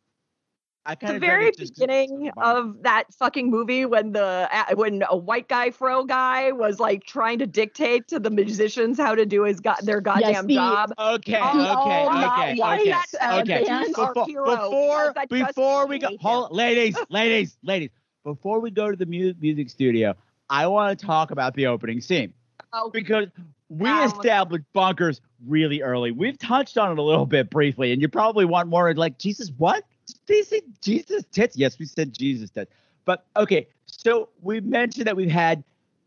[0.84, 5.16] I the kind of very beginning of that fucking movie when the uh, when a
[5.16, 9.44] white guy fro guy was like trying to dictate to the musicians how to do
[9.44, 10.92] his go- their goddamn the- job.
[10.98, 12.94] Okay, okay, okay, okay,
[13.40, 13.84] okay.
[13.86, 17.90] Before, before, Because I just before we go, hate hold, ladies, ladies, ladies.
[18.24, 20.14] Before we go to the mu- music studio,
[20.48, 22.32] I want to talk about the opening scene
[22.72, 23.28] Oh, because
[23.68, 26.10] we Um, established bunkers really early.
[26.10, 28.92] We've touched on it a little bit briefly, and you probably want more.
[28.94, 29.84] Like Jesus, what?
[30.06, 31.56] Did they say Jesus tits?
[31.56, 32.72] Yes, we said Jesus tits.
[33.04, 35.62] But okay, so we mentioned that we've had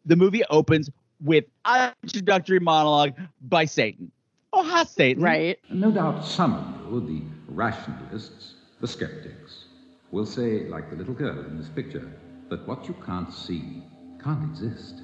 [0.06, 0.90] the movie opens
[1.24, 4.12] with an introductory monologue by Satan.
[4.54, 5.22] Oh, hi, Satan.
[5.22, 5.60] Right.
[5.70, 7.22] No doubt some of you, the
[7.54, 9.66] rationalists, the skeptics,
[10.12, 12.12] will say, like the little girl in this picture,
[12.50, 13.84] that what you can't see
[14.24, 15.02] can't exist.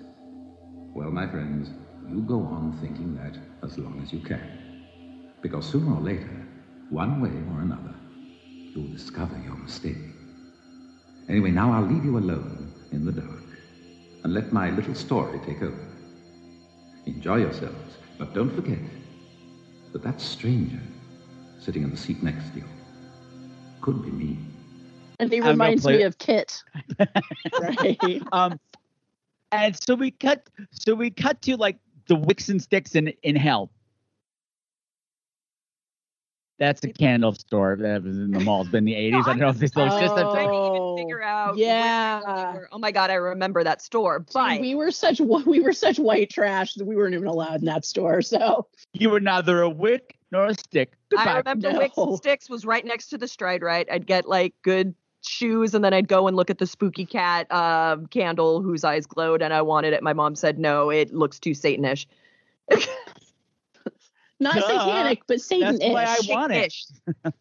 [0.93, 1.69] Well, my friends,
[2.09, 5.27] you go on thinking that as long as you can.
[5.41, 6.47] Because sooner or later,
[6.89, 7.95] one way or another,
[8.47, 9.97] you'll discover your mistake.
[11.27, 13.43] Anyway, now I'll leave you alone in the dark
[14.23, 15.87] and let my little story take over.
[17.05, 18.79] Enjoy yourselves, but don't forget
[19.91, 20.79] that that stranger
[21.59, 22.65] sitting in the seat next to you
[23.81, 24.52] could be me.
[25.23, 26.63] And he reminds play- me of Kit.
[27.61, 28.21] right.
[28.31, 28.59] Um,
[29.51, 30.49] and so we cut.
[30.71, 33.69] So we cut to like the wicks and sticks in in hell.
[36.59, 38.61] That's a candle store that was in the mall.
[38.61, 39.21] It's been the 80s.
[39.21, 40.13] I don't know if they still exist.
[40.13, 41.57] I didn't Oh, even figure out.
[41.57, 42.21] yeah.
[42.21, 42.69] where they were.
[42.71, 44.19] Oh my god, I remember that store.
[44.31, 47.65] But we were such we were such white trash that we weren't even allowed in
[47.65, 48.21] that store.
[48.21, 50.93] So You were neither a wick nor a stick.
[51.09, 51.31] Goodbye.
[51.31, 51.79] I remember No.
[51.79, 53.87] Wicks and Sticks was right next to the Stride Rite.
[53.91, 54.93] I'd get like good
[55.25, 59.05] shoes, and then I'd go and look at the spooky cat um, candle whose eyes
[59.05, 60.03] glowed, and I wanted it.
[60.03, 62.05] My mom said no, it looks too Satanish.
[64.39, 64.61] not Duh.
[64.61, 66.73] satanic, but Satan That's why I want it.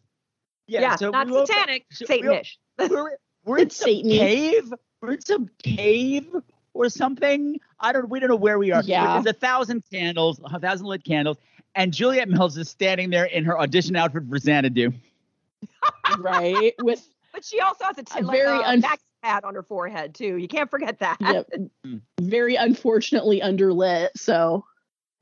[0.65, 2.45] Yeah, Yeah, so not we open- satanic, so we op-
[2.79, 2.89] Satanish.
[2.89, 4.17] we're, we're in It's some Satan-y.
[4.17, 4.73] cave.
[5.01, 6.27] We're in some cave
[6.73, 7.59] or something.
[7.81, 8.07] I don't.
[8.09, 8.81] We don't know where we are.
[8.81, 9.19] Yeah.
[9.21, 11.35] There's a thousand candles, a thousand lit candles,
[11.75, 14.93] and Juliet Mills is standing there in her audition outfit for Xanadu.
[16.19, 19.43] right with But she also has a, t- A like, very a unf- max pad
[19.43, 20.37] on her forehead too.
[20.37, 21.17] You can't forget that.
[21.19, 21.49] yep,
[22.21, 24.09] very unfortunately underlit.
[24.15, 24.65] So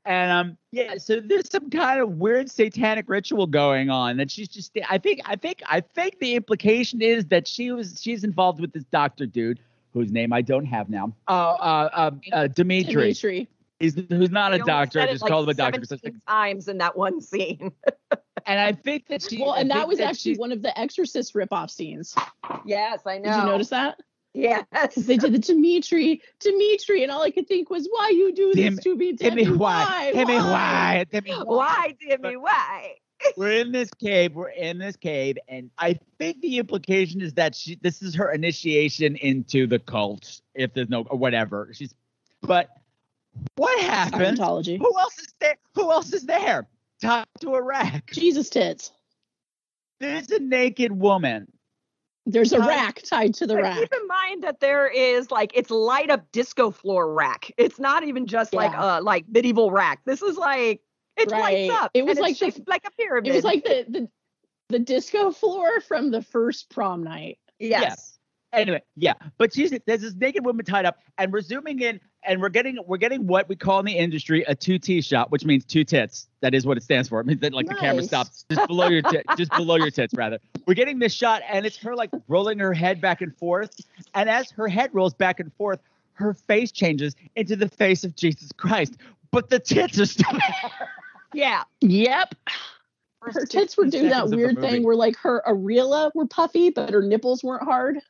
[0.04, 4.48] And um, yeah, so there's some kind of weird satanic ritual going on that she's
[4.48, 4.78] just.
[4.88, 8.72] I think, I think, I think the implication is that she was she's involved with
[8.72, 9.60] this doctor dude
[9.92, 11.14] whose name I don't have now.
[11.28, 12.92] Uh, uh, uh, uh Dimitri.
[12.92, 13.48] Dimitri.
[13.78, 15.00] He's who's not a doctor.
[15.00, 15.80] I just like, call him a doctor.
[15.80, 17.72] I 17 times in that one scene.
[18.46, 19.40] And I think that she.
[19.40, 22.14] Well, and that think was actually she's- one of the Exorcist ripoff scenes.
[22.64, 23.30] yes, I know.
[23.30, 23.98] Did you notice that?
[24.34, 24.94] Yes.
[24.96, 28.64] they did the Dimitri, Dimitri, and all I could think was, "Why you do this
[28.64, 29.56] Dim- to me, Timmy, Timmy?
[29.56, 30.10] why?
[30.14, 31.04] Timmy, why?
[31.10, 31.44] Timmy, why?
[31.44, 32.36] Why, Timmy?
[32.36, 32.94] Why?
[33.36, 34.34] We're in this cave.
[34.34, 37.78] We're in this cave, and I think the implication is that she.
[37.80, 40.40] This is her initiation into the cult.
[40.54, 41.94] If there's no or whatever, she's.
[42.40, 42.68] But
[43.56, 44.38] what happened?
[44.38, 44.78] Scientology.
[44.78, 45.56] Who else is there?
[45.74, 46.66] Who else is there?
[47.02, 48.10] Tied to a rack.
[48.12, 48.92] Jesus tits.
[50.00, 51.46] There's a naked woman.
[52.24, 53.78] There's a Tied- rack tied to the rack.
[53.78, 57.50] Keep in mind that there is like it's light up disco floor rack.
[57.56, 60.00] It's not even just like a like medieval rack.
[60.04, 60.80] This is like
[61.16, 61.68] it Right.
[61.68, 61.90] lights up.
[61.94, 63.32] It was and like it's the- like a pyramid.
[63.32, 64.08] It was like the the
[64.68, 67.38] the disco floor from the first prom night.
[67.58, 68.18] yes.
[68.52, 72.40] Anyway, yeah, but she's there's this naked woman tied up, and we're zooming in, and
[72.40, 75.44] we're getting we're getting what we call in the industry a two T shot, which
[75.44, 76.28] means two tits.
[76.40, 77.20] That is what it stands for.
[77.20, 80.14] It means that like the camera stops just below your tit, just below your tits
[80.14, 80.38] rather.
[80.66, 83.80] We're getting this shot, and it's her like rolling her head back and forth,
[84.14, 85.80] and as her head rolls back and forth,
[86.14, 88.96] her face changes into the face of Jesus Christ,
[89.30, 90.70] but the tits are still there.
[91.34, 91.62] Yeah.
[91.80, 92.34] Yep.
[93.22, 95.42] First Her tits were 60 doing that seconds of the weird thing where like her
[95.46, 98.00] areola were puffy, but her nipples weren't hard.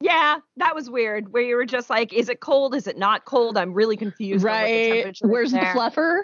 [0.00, 1.32] Yeah, that was weird.
[1.32, 2.74] Where you were just like, is it cold?
[2.74, 3.58] Is it not cold?
[3.58, 4.44] I'm really confused.
[4.46, 4.94] on what the Right.
[4.94, 6.20] temperature Where's the fluffer?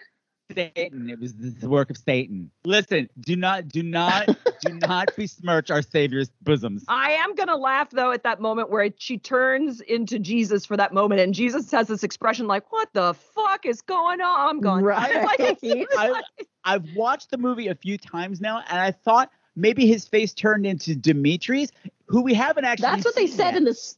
[0.55, 1.09] Satan.
[1.11, 2.51] It was the work of Satan.
[2.65, 4.29] Listen, do not, do not,
[4.61, 6.85] do not besmirch our Savior's bosoms.
[6.87, 10.93] I am gonna laugh though at that moment where she turns into Jesus for that
[10.93, 14.85] moment, and Jesus has this expression like, "What the fuck is going on?" I'm going,
[14.85, 15.15] Right.
[15.25, 16.23] like, it's- it's I-
[16.63, 20.67] I've watched the movie a few times now, and I thought maybe his face turned
[20.67, 21.73] into Dimitri's,
[22.07, 22.83] who we haven't actually.
[22.91, 23.57] That's what they said yet.
[23.57, 23.97] in this.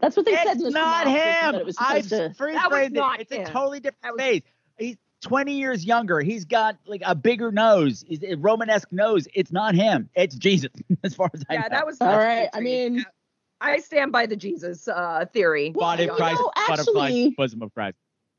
[0.00, 0.74] That's what they said in the It's this.
[0.74, 1.14] not him.
[1.52, 2.34] That it was I supposed to.
[2.34, 3.00] freeze That was framed it.
[3.00, 3.42] not It's him.
[3.42, 4.42] a totally different was- face.
[4.78, 6.20] He's 20 years younger.
[6.20, 9.26] He's got like a bigger nose, He's a Romanesque nose.
[9.34, 10.08] It's not him.
[10.14, 10.70] It's Jesus,
[11.02, 11.60] as far as I know.
[11.62, 12.48] yeah, that was All that's right.
[12.54, 13.04] I mean.
[13.60, 15.70] I stand by the Jesus uh, theory.
[15.70, 17.96] Body you of Christ, know, body of Christ, bosom of Christ.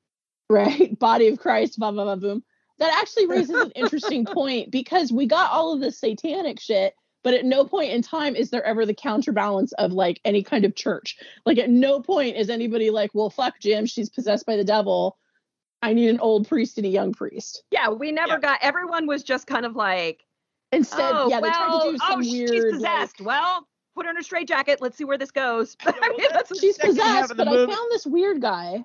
[0.49, 2.41] right body of christ blah blah blah boom
[2.79, 7.33] that actually raises an interesting point because we got all of this satanic shit but
[7.33, 10.75] at no point in time is there ever the counterbalance of like any kind of
[10.75, 14.63] church like at no point is anybody like well fuck jim she's possessed by the
[14.63, 15.17] devil
[15.81, 18.39] i need an old priest and a young priest Yeah, we never Yeah.
[18.39, 18.59] got.
[18.61, 20.25] Everyone was just kind of like,
[20.71, 23.19] instead oh, yeah they tried to do some oh, she's possessed.
[23.21, 24.81] like, well, put her in a straitjacket.
[24.81, 25.77] Let's see where this goes.
[25.85, 28.83] I mean, that's she's possessed but i found this weird guy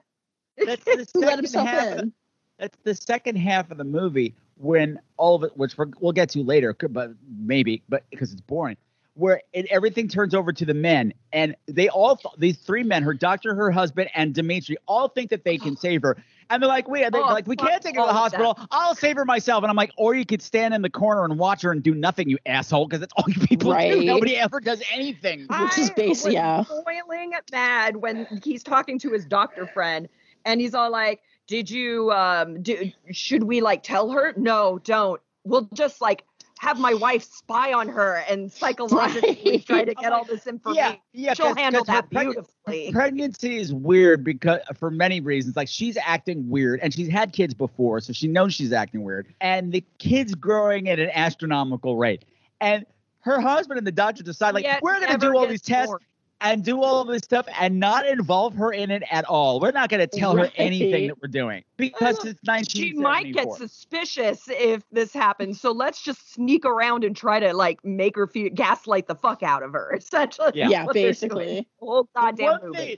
[0.65, 2.13] That's the who let himself half the- in
[2.59, 6.29] that's the second half of the movie when all of it, which we're, we'll get
[6.31, 8.77] to later, but maybe, but because it's boring,
[9.15, 13.03] where it, everything turns over to the men, and they all, th- these three men,
[13.03, 16.17] her doctor, her husband, and Dimitri, all think that they can save her,
[16.51, 18.59] and they're like, we, they're Oh, like, we can't take her to the of hospital.
[18.71, 21.39] I'll save her myself, and I'm like, or you could stand in the corner and
[21.39, 23.75] watch her and do nothing, you asshole, because that's all you people do.
[23.75, 24.05] Right.
[24.05, 25.41] Nobody ever does anything.
[25.49, 26.65] Which is I basi- was yeah.
[26.69, 30.09] boiling mad when he's talking to his doctor friend,
[30.45, 32.91] and he's all like, "Did you um do?
[33.13, 34.33] Should we like tell her?
[34.37, 35.21] No, don't.
[35.45, 36.25] We'll just like."
[36.61, 39.67] Have my wife spy on her and psychologically Right.
[39.67, 40.83] try to get all this information.
[40.83, 42.91] Yeah, yeah, She'll 'cause- handle 'cause that beautifully.
[42.93, 45.57] Pregnancy is weird because for many reasons.
[45.57, 49.27] Like she's acting weird, and she's had kids before, so she knows she's acting weird.
[49.43, 52.25] And the kid's growing at an astronomical rate.
[52.63, 52.87] And
[53.21, 55.93] her husband and the doctor decide, like, Yet we're gonna do all these tests.
[56.41, 59.61] And do all of this stuff and not involve her in it at all.
[59.61, 62.83] We're not gonna tell her anything that we're doing because Well, it's 1974.
[62.83, 67.55] She might get suspicious if this happens, so let's just sneak around and try to
[67.55, 69.95] like make her feel gaslight the fuck out of her.
[69.97, 70.67] Essentially, Yeah.
[70.67, 71.11] is Yeah, what they're doing.
[71.13, 71.69] basically.
[71.81, 72.77] The whole goddamn one movie.
[72.79, 72.97] thing,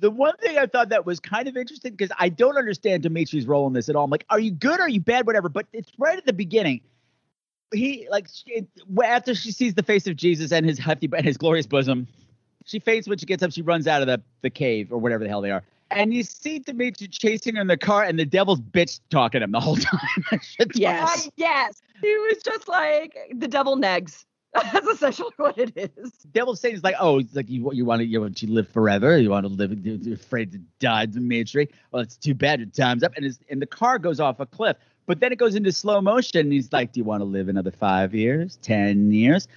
[0.00, 3.46] the one thing I thought that was kind of interesting because I don't understand Dimitri's
[3.46, 4.04] role in this at all.
[4.04, 4.80] I'm like, are you good?
[4.80, 5.26] Are you bad?
[5.26, 5.48] Whatever.
[5.48, 6.80] But it's right at the beginning.
[7.74, 8.66] He like she-
[9.04, 12.06] after she sees the face of Jesus and his hefty and his glorious bosom,
[12.68, 13.50] she faints when she gets up.
[13.50, 15.62] She runs out of the the cave or whatever the hell they are.
[15.90, 19.44] And you see Dimitri chasing her in the car, and the devil's bitch talking to
[19.44, 20.40] him the whole time.
[20.74, 21.26] Yes.
[21.26, 21.82] Uh, yes.
[22.02, 24.24] He was just like the devil negs.
[24.54, 26.12] That's essentially what it is.
[26.32, 28.68] Devil's Satan is like, oh, it's like you you want to you want to live
[28.68, 31.68] forever, you want to live, you're afraid to die, Dimitri.
[31.90, 34.46] Well, it's too bad, your time's up, and his, and the car goes off a
[34.46, 34.76] cliff.
[35.06, 37.48] But then it goes into slow motion, and he's like, do you want to live
[37.48, 39.48] another five years, ten years?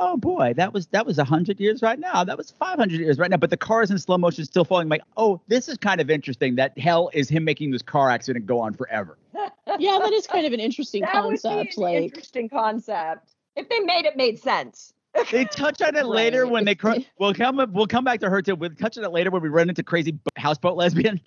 [0.00, 2.22] Oh boy, that was that was hundred years right now.
[2.24, 3.36] That was five hundred years right now.
[3.36, 4.84] But the car is in slow motion, still falling.
[4.86, 6.54] I'm like, oh, this is kind of interesting.
[6.56, 9.18] That hell is him making this car accident go on forever.
[9.78, 11.76] yeah, that is kind of an interesting That would be concept.
[11.76, 13.30] an Like, interesting concept.
[13.56, 14.92] If they made it, made sense.
[15.32, 18.40] They touch on it later when they cr- we'll come we'll come back to her
[18.40, 18.54] too.
[18.54, 21.20] We'll touch on it later when we run into crazy b- houseboat lesbian.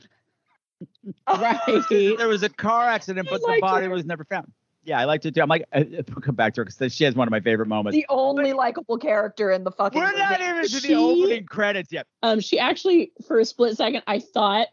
[1.28, 1.60] right.
[1.90, 3.92] there was a car accident, but the body her.
[3.92, 4.52] was never found.
[4.84, 5.42] Yeah, I liked it too.
[5.42, 7.40] I'm like, uh, uh, we'll come back to her because she has one of my
[7.40, 7.96] favorite moments.
[7.96, 10.02] The only likable character in the fucking.
[10.02, 10.50] We're not movie.
[10.52, 12.08] even to She- the opening credits yet.
[12.24, 14.68] um, she actually, for a split second, I thought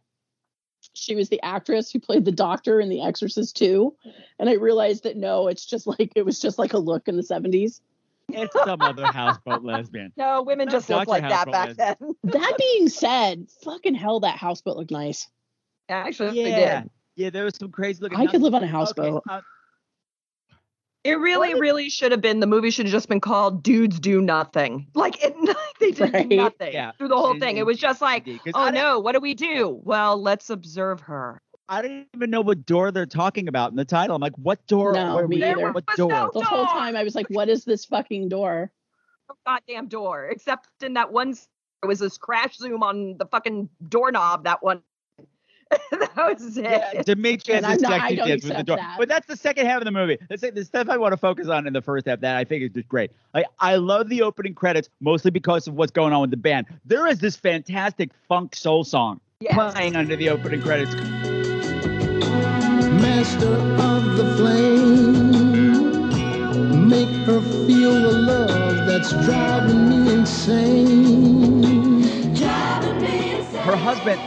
[0.94, 3.94] she was the actress who played the doctor in The Exorcist 2.
[4.38, 7.16] And I realized that no, it's just like, it was just like a look in
[7.16, 7.80] the 70s.
[8.30, 10.12] It's some other houseboat lesbian.
[10.16, 12.14] No, women just looked like that back Houseboat then.
[12.32, 15.28] That being said, fucking hell, that houseboat looked nice.
[15.88, 16.90] Actually, they Yeah, did.
[17.16, 18.18] yeah, there was some crazy looking.
[18.18, 19.22] I could live on a Okay, houseboat.
[19.28, 19.40] uh,
[21.04, 22.40] It really, really should have been.
[22.40, 25.34] The movie should have just been called "Dudes Do Nothing." Like it,
[25.80, 26.28] they did Right.
[26.28, 26.92] nothing Yeah.
[26.92, 27.56] through the whole And- thing.
[27.56, 29.80] It was just like, oh no, what do we do?
[29.84, 31.40] Well, let's observe her.
[31.70, 34.16] I don't even know what door they're talking about in the title.
[34.16, 34.92] I'm like, what door?
[34.94, 35.70] No, are me we- either.
[35.72, 36.08] What door?
[36.10, 38.70] no- The whole time I was like, what is this fucking door?
[39.46, 40.26] Goddamn door.
[40.30, 41.46] Except in that one, s-
[41.82, 44.44] there was this crash zoom on the fucking doorknob.
[44.44, 44.82] That one.
[45.90, 46.64] that was it.
[46.64, 48.76] Yeah, Dimitri has And I'm his not- I sexy don't dance with the door.
[48.76, 48.96] that.
[48.98, 50.18] But that's the second half of the movie.
[50.28, 52.62] That's the stuff I want to focus on in the first half that I think
[52.62, 53.10] is just great.
[53.34, 56.66] Like I love the opening credits mostly because of what's going on with the band.
[56.86, 59.74] There is this fantastic funk soul song Yes.
[59.74, 60.94] playing under the opening credits.
[63.00, 63.46] Master
[63.82, 66.08] of the flame,
[66.88, 71.62] make her feel the love that's driving me insane.
[73.64, 74.18] Her husband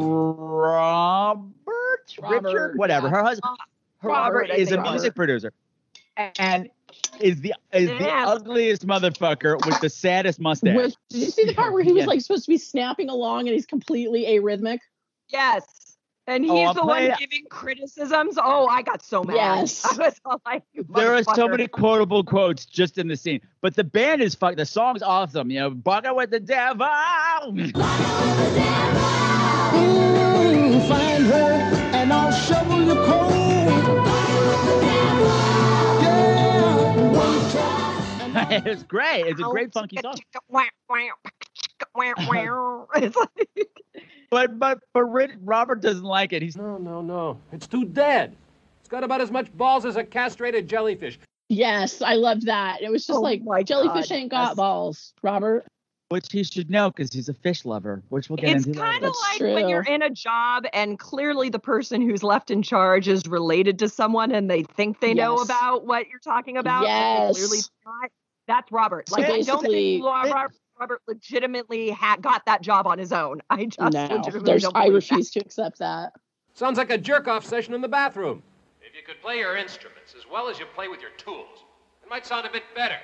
[0.00, 3.06] Robert, Robert, Richard, whatever.
[3.08, 3.12] yeah.
[3.12, 3.56] Her husband
[4.02, 5.14] Robert, Robert is a music Robert.
[5.14, 5.52] producer.
[6.38, 6.68] And
[7.20, 8.28] is the is the Yes.
[8.28, 10.76] ugliest motherfucker with the saddest mustache.
[10.76, 12.06] With, did you see the part where he was Yeah.
[12.08, 14.80] like supposed to be snapping along and he's completely arrhythmic?
[15.28, 15.64] Yes.
[16.26, 18.36] And oh, he's Oh, the play- one giving criticisms.
[18.42, 19.36] Oh, I got so mad.
[19.36, 19.84] Yes.
[19.90, 23.74] I was all like, There are so many quotable quotes just in the scene, but
[23.74, 24.56] the band is fuck.
[24.56, 25.50] The song's awesome.
[25.50, 26.86] You know, "Bugger with the devil."
[29.74, 31.52] Mm, find her
[31.94, 33.28] and I'll shovel your coal.
[36.00, 38.66] Yeah, one time.
[38.66, 39.26] it's great.
[39.26, 40.14] It's a great funky song.
[42.96, 43.68] it's like,
[44.30, 46.42] But but but Rit- Robert doesn't like it.
[46.42, 47.38] He's No, no, no.
[47.52, 48.36] It's too dead.
[48.80, 51.18] It's got about as much balls as a castrated jellyfish.
[51.48, 52.82] Yes, I loved that.
[52.82, 54.56] It was just Oh like my jellyfish God, ain't got yes.
[54.56, 55.66] balls, Robert.
[56.08, 58.70] Which he should know because he's a fish lover, which we'll get it's into.
[58.70, 62.22] It's kind of That's like when you're in a job and clearly the person who's
[62.22, 66.20] left in charge is related to someone and they think they know about what you're
[66.20, 66.84] talking about.
[66.84, 67.36] Yes.
[67.36, 68.10] Clearly not.
[68.46, 69.08] That's Robert.
[69.08, 73.12] So Like I don't basically- think Robert, Robert legitimately ha- got that job on his
[73.12, 73.42] own.
[73.50, 76.12] I just No, don't I believe refuse to accept that.
[76.54, 78.42] Sounds like a jerk off session in the bathroom.
[78.80, 81.64] If you could play your instruments as well as you play with your tools,
[82.02, 82.96] it might sound a bit better.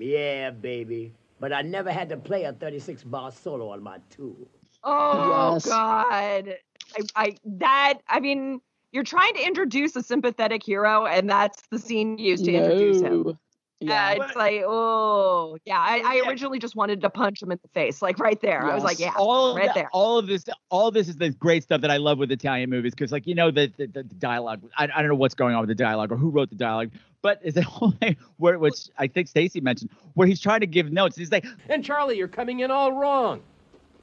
[0.00, 1.14] Yeah, baby.
[1.40, 4.36] But I never had to play a 36 bar solo on my tool.
[4.84, 5.66] Oh Yes.
[5.66, 8.60] God, I, I that I mean,
[8.92, 13.00] you're trying to introduce a sympathetic hero, and that's the scene you used to introduce
[13.00, 13.22] him.
[13.24, 13.38] No.
[13.80, 14.24] Yeah, Yeah.
[14.24, 15.78] it's like, oh, yeah.
[15.78, 16.28] I, I Yeah.
[16.28, 18.64] originally just wanted to punch him in the face, like right there.
[18.64, 19.14] I was like, yeah, Yes.
[19.18, 19.88] all of right the- there.
[19.92, 22.70] all of this, all of this is the great stuff that I love with Italian
[22.70, 24.62] movies because, like, you know, the the, the dialogue.
[24.76, 26.90] I, I don't know what's going on with the dialogue or who wrote the dialogue,
[27.22, 27.94] but is the whole
[28.36, 31.16] where which I think Stacy mentioned where he's trying to give notes.
[31.16, 33.42] He's like, And Charlie, you're coming in all wrong.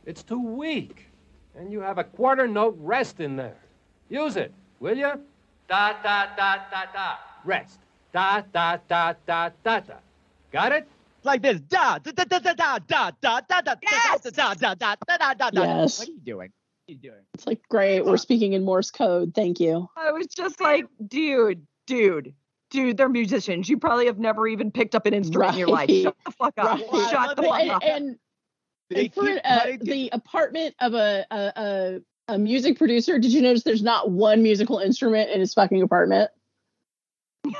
[0.06, 1.08] It's too weak.
[1.56, 3.58] And you have a quarter note rest in there.
[4.10, 5.12] Use it, will you?
[5.68, 7.16] Da da da da da.
[7.44, 7.80] Rest.
[8.14, 9.94] Da da da da da da.
[10.52, 10.88] Got it?
[11.24, 14.22] like this, da da da da da da da da da da Yes!
[14.22, 15.64] da da da da da da da da.
[15.64, 15.98] Yes.
[16.00, 16.38] What are you doing?
[16.38, 17.22] What are you doing?
[17.34, 19.34] It's like, great, we're speaking in Morse code.
[19.34, 19.90] Thank you.
[19.98, 22.36] I was just like, dude, dude,
[22.76, 23.68] dude, they're musicians.
[23.70, 25.90] You probably have never even picked up an instrument in your life.
[25.90, 26.80] Shut the fuck up.
[26.80, 27.10] Right.
[27.10, 27.84] Shut the fuck and, up.
[27.84, 28.16] and,
[28.90, 33.20] They and for keep uh, cutting the apartment of a, a a a music producer,
[33.20, 36.30] did you notice there's not one musical instrument in his fucking apartment?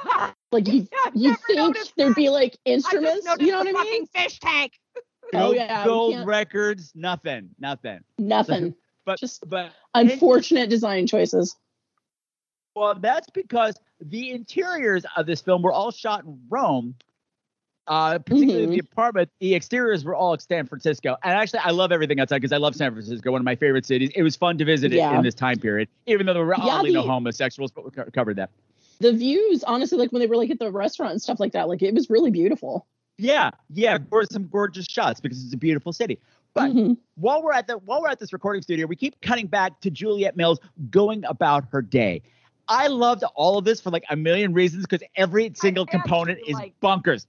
[0.52, 2.32] Like you, Yeah, you think there'd be that.
[2.32, 3.28] like I just instruments?
[3.40, 4.06] You know the what I mean?
[4.08, 4.74] fish tank.
[5.34, 8.00] Oh, Gold, yeah, gold records, nothing, nothing.
[8.20, 8.76] Nothing.
[9.08, 11.56] But Just but Unfortunate design choices.
[12.76, 16.96] Well, that's because the interiors of this film were all shot in Rome,
[17.88, 18.72] Uh, particularly Mm-hmm.
[18.74, 22.52] the apartment, the exteriors were all San Francisco, and actually, I love everything outside because
[22.52, 24.10] I love San Francisco, one of my favorite cities.
[24.16, 26.78] It was fun to visit it in this time period, even though there were Yeah,
[26.78, 28.50] oddly no the- homosexuals, but we covered that.
[29.00, 31.68] The views, honestly, like when they were like at the restaurant and stuff like that,
[31.68, 32.88] like it was really beautiful.
[33.18, 36.20] Yeah, yeah, there were some gorgeous shots because it's a beautiful city.
[36.56, 36.94] But Mm-hmm.
[37.16, 39.92] while we're at the while we're at this recording studio, we keep cutting back to
[39.92, 40.60] Juliet Mills
[40.90, 42.22] going about her day.
[42.68, 46.56] I loved all of this for like a million reasons because every single component is
[46.82, 47.26] bonkers.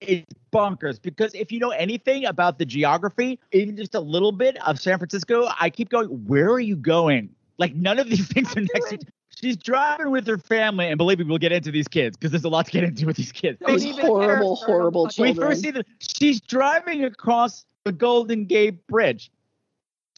[0.00, 4.56] It's bonkers because if you know anything about the geography, even just a little bit
[4.66, 7.30] of San Francisco, I keep going, where are you going?
[7.58, 8.98] Like none of these things are next to
[9.40, 12.44] She's driving with her family, and believe me, we'll get into these kids because there's
[12.44, 13.58] a lot to get into with these kids.
[13.66, 15.48] Those horrible, horrible We children.
[15.48, 19.30] first see that she's driving across the Golden Gate Bridge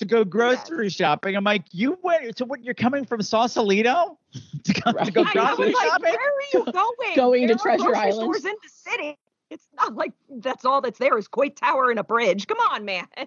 [0.02, 1.36] to go grocery shopping.
[1.36, 2.62] I'm like, you went so what?
[2.62, 4.18] You're coming from Sausalito
[4.64, 6.04] to go, to go I grocery like, shopping?
[6.04, 7.16] where are you going?
[7.16, 8.14] Going to There are Treasure Island.
[8.14, 9.18] Stores in the city.
[9.50, 12.46] It's not like that's all that's there is Coit Tower and a bridge.
[12.46, 13.06] Come on, man.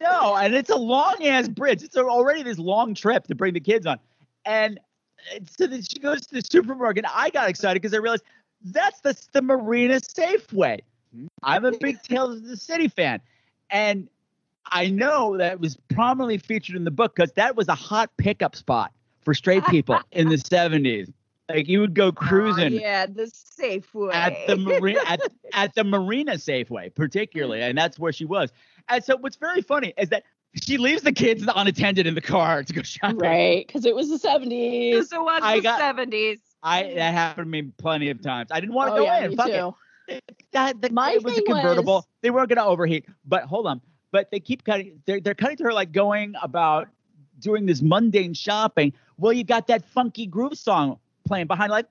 [0.00, 1.82] No, and it's a long ass bridge.
[1.82, 3.98] It's already this long trip to bring the kids on.
[4.44, 4.78] And
[5.44, 7.04] so then she goes to the supermarket.
[7.04, 8.22] And I got excited because I realized
[8.62, 10.78] that's the, the Marina Safeway.
[11.42, 13.20] I'm a big Tales of the City fan.
[13.70, 14.08] And
[14.70, 18.54] I know that was prominently featured in the book because that was a hot pickup
[18.56, 18.92] spot
[19.22, 21.12] for straight people in the 70s.
[21.48, 24.12] Like you would go oh, cruising Oh, yeah, the Safeway.
[24.14, 25.20] at the marina at,
[25.54, 28.52] at the marina safeway particularly and that's where she was
[28.90, 30.24] and so what's very funny is that
[30.62, 34.08] she leaves the kids unattended in the car to go shopping Right, because it was
[34.10, 34.90] the 70s.
[34.92, 36.38] Because it was I the got- 70s.
[36.62, 39.24] i that happened to me plenty of times i didn't want to Oh, go yeah,
[39.24, 39.74] in me fuck too.
[40.08, 43.44] it that the, My it was a convertible was- they weren't going to overheat but
[43.44, 43.80] hold on
[44.12, 46.88] but they keep cutting they're, they're cutting to her like going about
[47.38, 48.92] doing this mundane shopping.
[49.16, 51.86] Well you got that funky groove song playing behind like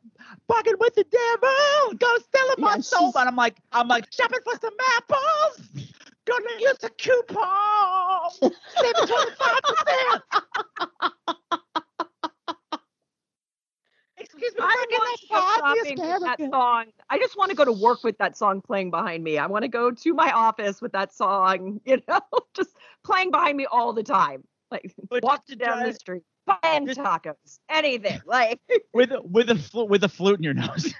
[0.47, 3.11] bucket with the devil go steal my Yeah, soul.
[3.15, 5.69] And i'm like i'm like shopping for some apples
[6.25, 10.23] gonna use a coupon save 25 percent
[14.37, 16.85] excuse me I want to go shopping that song.
[17.09, 19.37] I just want to go to work with that song playing behind me.
[19.37, 22.21] I want to go to my office with that song, you know,
[22.55, 22.71] just
[23.03, 24.43] playing behind me all the time.
[24.71, 28.19] Like walking down the street, buying tacos, anything.
[28.25, 28.59] Like
[28.93, 30.93] with a- with a flu- with a flute in your nose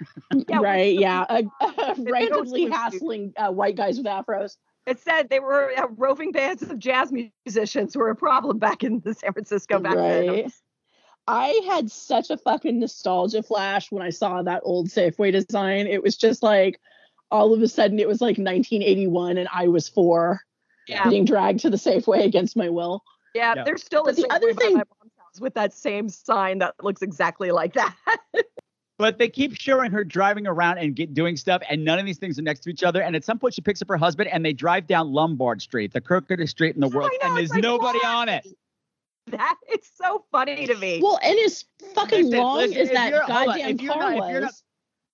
[0.48, 1.26] Yeah, right, yeah.
[1.30, 4.56] Uh, uh, randomly hassling uh, white guys with afros.
[4.86, 7.12] it said they were uh, roving bands of jazz
[7.46, 10.52] musicians were a problem back in the San Francisco back then.
[11.28, 11.62] Right.
[11.68, 15.88] I had such a fucking nostalgia flash when I saw that old Safeway design.
[15.88, 16.80] It was just like
[17.32, 20.42] all of a sudden it was like 1981 and I was four
[20.88, 21.10] Yeah.
[21.10, 23.04] being dragged to the Safeway against my will.
[23.36, 23.64] Yeah, Yeah.
[23.64, 26.76] there's still a But the other thing- my mom's house with that same sign that
[26.82, 27.96] looks exactly like that.
[29.00, 32.18] But they keep showing her driving around and get doing stuff, and none of these
[32.18, 33.04] things are next to each other.
[33.04, 35.94] And at some point, she picks up her husband, and they drive down Lombard Street,
[35.94, 38.12] the crookedest street in the world, know, and there's like, nobody why?
[38.16, 38.48] on it.
[39.32, 41.00] that it's so funny to me.
[41.02, 43.98] Well, and as fucking Listen, long listen, as if that you're- on, goddamn if car
[44.00, 44.32] not- if was.
[44.32, 44.54] you're not-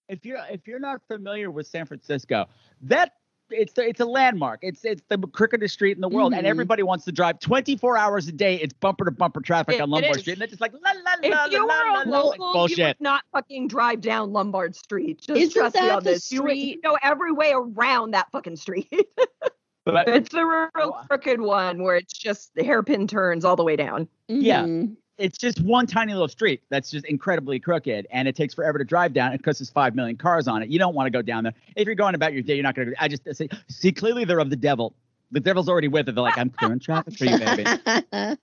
[0.10, 2.46] If you're if you're not familiar with San Francisco,
[2.82, 3.14] that
[3.50, 4.60] it's it's a landmark.
[4.62, 6.50] It's it's the crookedest street in the world, and Mhm.
[6.50, 8.56] everybody wants to drive 24 hours a day.
[8.56, 10.20] It's bumper to bumper traffic It- on Lombard.
[10.20, 11.94] Street, and they're just like la la la if la you la were la a
[11.94, 12.00] la.
[12.00, 12.80] like, local, you bullshit.
[12.98, 15.22] would not fucking drive down Lombard Street.
[15.22, 16.32] Just Isn't trust me that on the this.
[16.32, 18.90] You would street- go every way around that fucking street.
[19.86, 23.76] But- it's the real crooked one where it's just the hairpin turns all the way
[23.76, 24.08] down.
[24.28, 24.64] Yeah.
[24.64, 24.96] Mhm.
[25.20, 28.84] it's just one tiny little street that's just incredibly crooked and it takes forever to
[28.84, 30.70] drive down because there's five million cars on it.
[30.70, 31.54] You don't want to go down there.
[31.76, 33.04] If you're going about your day, you're not going to.
[33.04, 34.96] I just see, see clearly they're of the devil.
[35.32, 36.16] The devil's already with it.
[36.16, 37.66] They're like, I'm clearing traffic for you, baby.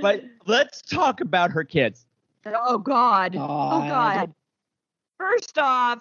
[0.00, 2.06] But let's talk about her kids.
[2.46, 3.34] Oh God.
[3.36, 3.88] Oh God.
[3.88, 4.34] God.
[5.18, 6.00] First off,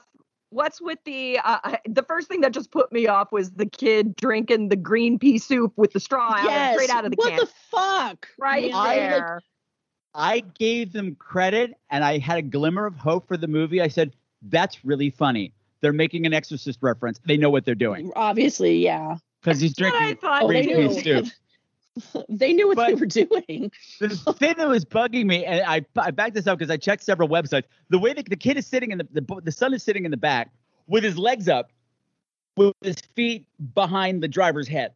[0.53, 4.15] what's with the uh, the first thing that just put me off was the kid
[4.15, 6.75] drinking the green pea soup with the straw out yes.
[6.75, 7.39] straight out of the what can.
[7.39, 8.27] What the fuck?
[8.39, 9.41] right I, like, there.
[10.15, 13.81] I gave them credit and I had a glimmer of hope for the movie.
[13.81, 15.53] I said, that's really funny.
[15.81, 17.19] They're making an Exorcist reference.
[17.25, 19.17] They know what they're doing Obviously, yeah.
[19.41, 21.25] because he's drinking thought they green pea soup.
[22.29, 23.71] they knew what they were doing.
[23.99, 27.03] the thing that was bugging me, and I I backed this up because I checked
[27.03, 27.63] several websites.
[27.89, 30.11] The way that the kid is sitting in the, the the son is sitting in
[30.11, 30.49] the back
[30.87, 31.71] with his legs up,
[32.57, 34.93] with his feet behind the driver's head,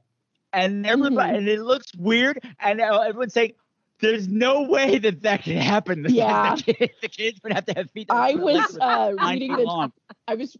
[0.54, 1.38] and everybody Mhm.
[1.38, 3.54] and it looks weird, and uh, everyone's saying.
[4.00, 6.04] There's no way that that could happen.
[6.04, 6.54] The- Yeah.
[6.56, 8.10] the, kid, the kids would have to have feet.
[8.10, 9.92] that I was uh, reading the long.
[10.28, 10.56] I was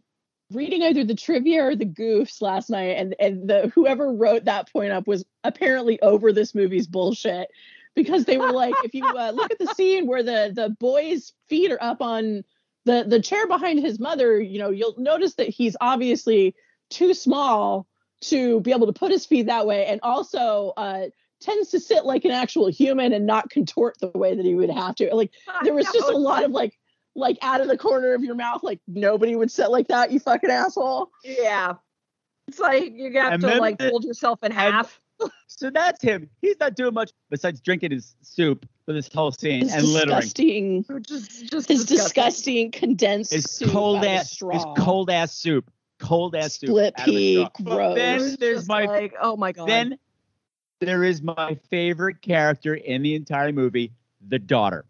[0.52, 4.72] reading either the trivia or the goofs last night, and and the whoever wrote that
[4.72, 7.48] point up was apparently over this movie's bullshit
[7.94, 11.32] because they were like, if you uh, look at the scene where the the boy's
[11.48, 12.44] feet are up on
[12.84, 16.54] the the chair behind his mother, you know, you'll notice that he's obviously
[16.90, 17.86] too small
[18.20, 21.06] to be able to put his feet that way, and also uh,
[21.40, 24.70] tends to sit like an actual human and not contort the way that he would
[24.70, 25.14] have to.
[25.14, 25.32] Like
[25.62, 26.78] there was just a lot of like
[27.14, 30.10] like out of the corner of your mouth, like nobody would sit like that.
[30.12, 31.10] You fucking asshole.
[31.24, 31.74] Yeah.
[32.46, 35.00] It's like you have And to like the- fold yourself in half.
[35.48, 36.30] So that's him.
[36.40, 40.14] He's not doing much besides drinking his soup for this whole scene His and littering.
[40.20, 45.32] disgusting, just, just his disgusting condensed His soup cold out of ass, his cold ass
[45.32, 46.68] soup, cold ass soup.
[46.70, 47.96] Split out of a pea, gross.
[47.96, 49.68] Then there's Just my like, oh my god.
[49.68, 49.98] then
[50.78, 53.90] there is my favorite character in the entire movie,
[54.28, 54.84] the daughter.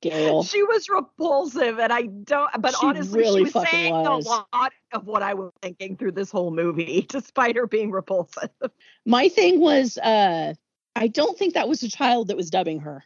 [0.00, 0.44] Gail.
[0.44, 2.50] She was repulsive, and I don't.
[2.60, 4.26] But She honestly, really she was saying was.
[4.26, 8.50] a lot of what I was thinking through this whole movie, despite her being repulsive.
[9.04, 10.54] My thing was, uh,
[10.94, 13.04] I don't think that was a child that was dubbing her.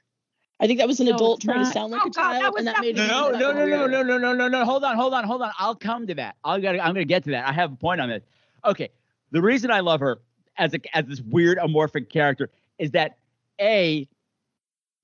[0.60, 2.40] I think that was an No, adult it's trying to sound like Oh, a God,
[2.40, 4.64] child, was and that made No, no, no, no, no, no, no, no, no.
[4.64, 5.50] Hold on, hold on, hold on.
[5.58, 6.36] I'll come to that.
[6.44, 7.48] I'll gotta, I'm gonna get to that.
[7.48, 8.22] I have a point on this.
[8.64, 8.90] Okay.
[9.32, 10.20] The reason I love her
[10.58, 13.16] as a as this weird amorphic character is that
[13.60, 14.06] A,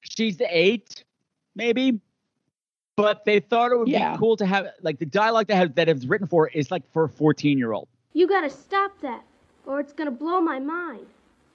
[0.03, 1.03] she's the eight,
[1.59, 2.01] maybe.
[2.97, 4.13] But they thought it would Yeah.
[4.13, 6.91] be cool to have like the dialogue that has that is written for is like
[6.93, 7.89] for a 14 year old.
[8.15, 9.23] You gotta stop that,
[9.67, 11.07] or it's gonna blow my mind.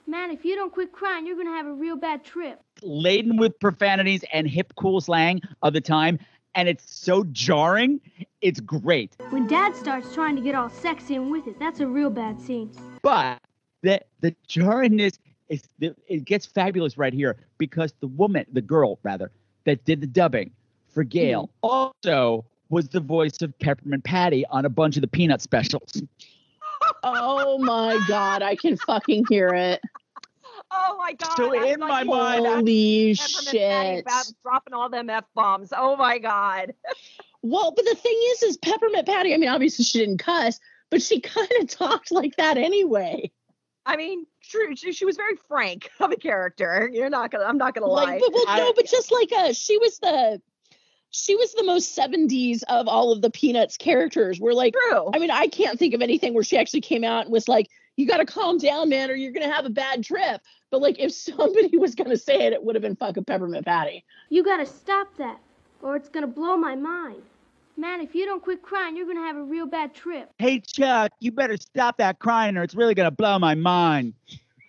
[0.06, 2.60] Man, if you don't quit crying, you're gonna have a real bad trip.
[2.82, 6.18] laden with profanities and hip cool slang of the time
[6.56, 8.00] and it's so jarring
[8.42, 11.86] it's great When Dad starts trying to get all sexy and with it, that's a
[11.86, 12.70] real bad scene.
[13.02, 13.40] but
[13.82, 15.62] the the jarringness is
[16.08, 19.30] it gets fabulous right here because the woman the girl rather
[19.64, 20.50] that did the dubbing
[20.88, 21.94] for gail mm-hmm.
[22.02, 26.02] also was the voice of peppermint patty on a bunch of the peanut specials
[27.02, 29.80] Oh my god, I can fucking hear it.
[30.70, 31.36] Oh my god!
[31.36, 34.06] So I in my you mind, were I- Holy shit.
[34.42, 35.72] dropping all them f bombs.
[35.76, 36.74] Oh my god!
[37.42, 39.34] Well, but the thing is, is Peppermint Patty.
[39.34, 40.58] I mean, obviously she didn't cuss,
[40.90, 43.30] but she kind of talked like that anyway.
[43.86, 44.74] I mean, true.
[44.76, 46.88] She, she was very frank of a character.
[46.92, 47.44] You're not gonna.
[47.44, 48.04] I'm not gonna lie.
[48.04, 50.40] Like, but well, no, but just like uh, she was the,
[51.10, 54.40] she was the most '70s of all of the Peanuts characters.
[54.40, 55.10] We're like, True.
[55.14, 57.68] I mean, I can't think of anything where she actually came out and was like,
[57.96, 60.98] "You got to calm down, man, or you're gonna have a bad trip." But like,
[60.98, 64.04] if somebody was gonna say it, it would have been fucking Peppermint Patty.
[64.30, 65.40] You gotta stop that,
[65.82, 67.22] or it's gonna blow my mind.
[67.76, 70.30] Man, if you don't quit crying, you're gonna have a real bad trip.
[70.38, 74.14] hey chuck you better stop that crying or it's really gonna blow my mind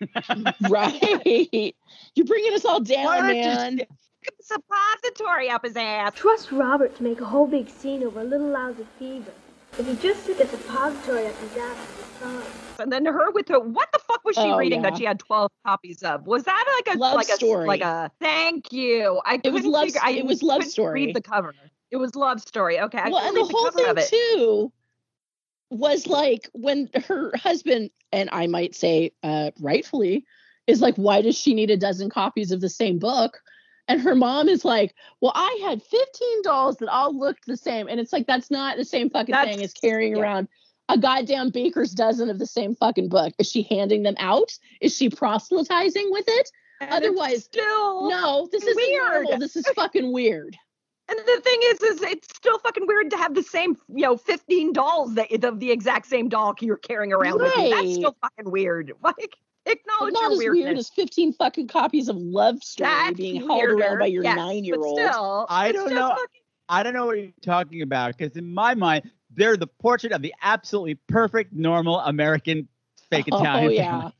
[0.68, 1.74] right?
[2.14, 3.80] You're bringing us all Why down, don't you man.
[4.42, 6.12] suppository up his ass.
[6.14, 9.32] Trust Robert to make a whole big scene over a little lousy fever.
[9.78, 12.42] If he just took a suppository up his ass, it's fine.
[12.78, 13.58] And then her with her.
[13.60, 14.90] What the fuck was she Oh, reading yeah.
[14.90, 16.26] that she had 12 copies of?
[16.26, 17.66] Was that like a Love like a Story.
[17.66, 18.10] like a?
[18.20, 19.20] Thank you.
[19.24, 21.06] I It was couldn't love- figure- I it was Love Story.
[21.06, 21.54] Read the cover.
[21.90, 22.80] It was love story.
[22.80, 22.98] Okay.
[22.98, 24.72] I well, and the read whole thing too
[25.70, 30.24] was like when her husband and I might say uh, rightfully
[30.66, 33.40] is like, why does she need a dozen copies of the same book?
[33.88, 37.86] And her mom is like, well, I had 15 dolls that all looked the same,
[37.86, 40.22] and it's like that's not the same fucking thing as carrying yeah.
[40.22, 40.48] around
[40.88, 43.32] a goddamn baker's dozen of the same fucking book.
[43.38, 44.52] Is she handing them out?
[44.80, 46.50] Is she proselytizing with it?
[46.80, 49.24] And Otherwise, still no, this is weird.
[49.24, 49.38] normal.
[49.38, 50.56] This is fucking weird.
[51.08, 54.16] And the thing is, is it's still fucking weird to have the same, you know,
[54.16, 57.70] 15 dolls that of the exact same doll you're carrying around with you.
[57.70, 58.92] That's still fucking weird.
[59.02, 60.64] Like, But acknowledge not your as weirdness.
[60.64, 64.36] weird as 15 fucking copies of Love Story That's being hauled around by your yes,
[64.36, 64.98] nine year old.
[64.98, 66.08] Still, I don't know.
[66.10, 70.12] fucking- I don't know what you're talking about because in my mind, they're the portrait
[70.12, 72.66] of the absolutely perfect, normal American
[73.10, 74.10] fake Oh, Italian yeah.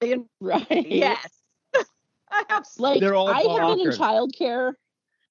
[0.00, 0.24] family.
[0.40, 0.86] Right.
[0.86, 1.26] yes.
[2.30, 4.74] I have Like, I have been in childcare.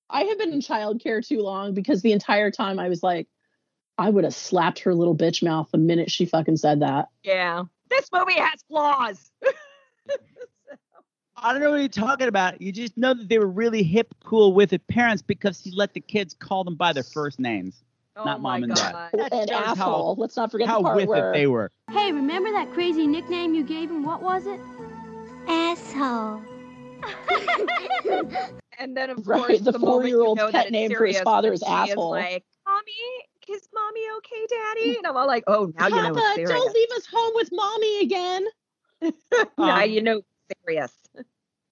[0.09, 3.27] I have been in childcare too long because the entire time I was like,
[3.97, 7.07] I would have slapped her little bitch mouth the minute she fucking said that.
[7.23, 7.63] Yeah.
[7.89, 9.31] This movie has flaws.
[11.39, 12.61] I don't know what you're talking about.
[12.61, 15.93] You just know that they were really hip, cool with it parents because he let
[15.93, 17.83] the kids call them by their first names,
[18.15, 18.91] Oh not mom and dad.
[18.91, 19.09] God.
[19.13, 21.71] That and shows how- Let's not forget How the part with where it they were.
[21.91, 24.03] Hey, remember that crazy nickname you gave him?
[24.03, 24.59] What was it?
[25.47, 26.41] Asshole.
[28.77, 31.15] And then of Right, course the moment you four-year-old's know pet it's name for his
[31.15, 32.11] serious father when is she asshole.
[32.11, 32.91] like, mommy,
[33.49, 34.97] is mommy okay, daddy?
[34.97, 36.51] And I'm all like, oh, now you know Papa, it's serious.
[36.51, 38.45] don't leave us home with mommy again.
[39.57, 40.93] now Um, you know it's serious.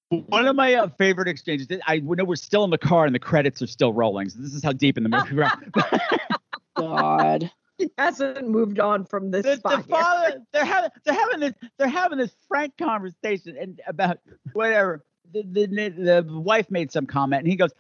[0.10, 1.68] One of my uh, favorite exchanges.
[1.88, 4.30] I know we're still in the car and the credits are still rolling.
[4.30, 5.52] So this is how deep in the movie we're.
[6.78, 7.52] God.
[7.78, 10.00] He hasn't moved on from this the, the spot yet.
[10.00, 14.20] father, they're having they're having this they're having this frank conversation and about
[14.54, 15.04] whatever.
[15.44, 17.72] The, the the wife made some comment and he goes,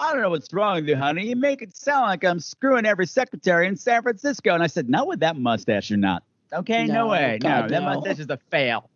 [0.00, 1.28] I don't know what's wrong with you, honey.
[1.28, 4.54] You make it sound like I'm screwing every secretary in San Francisco.
[4.54, 6.22] And I said, not with that mustache, you're not.
[6.52, 7.38] Okay, no, No, way.
[7.40, 7.94] God, no, that no.
[7.94, 8.88] mustache is a fail.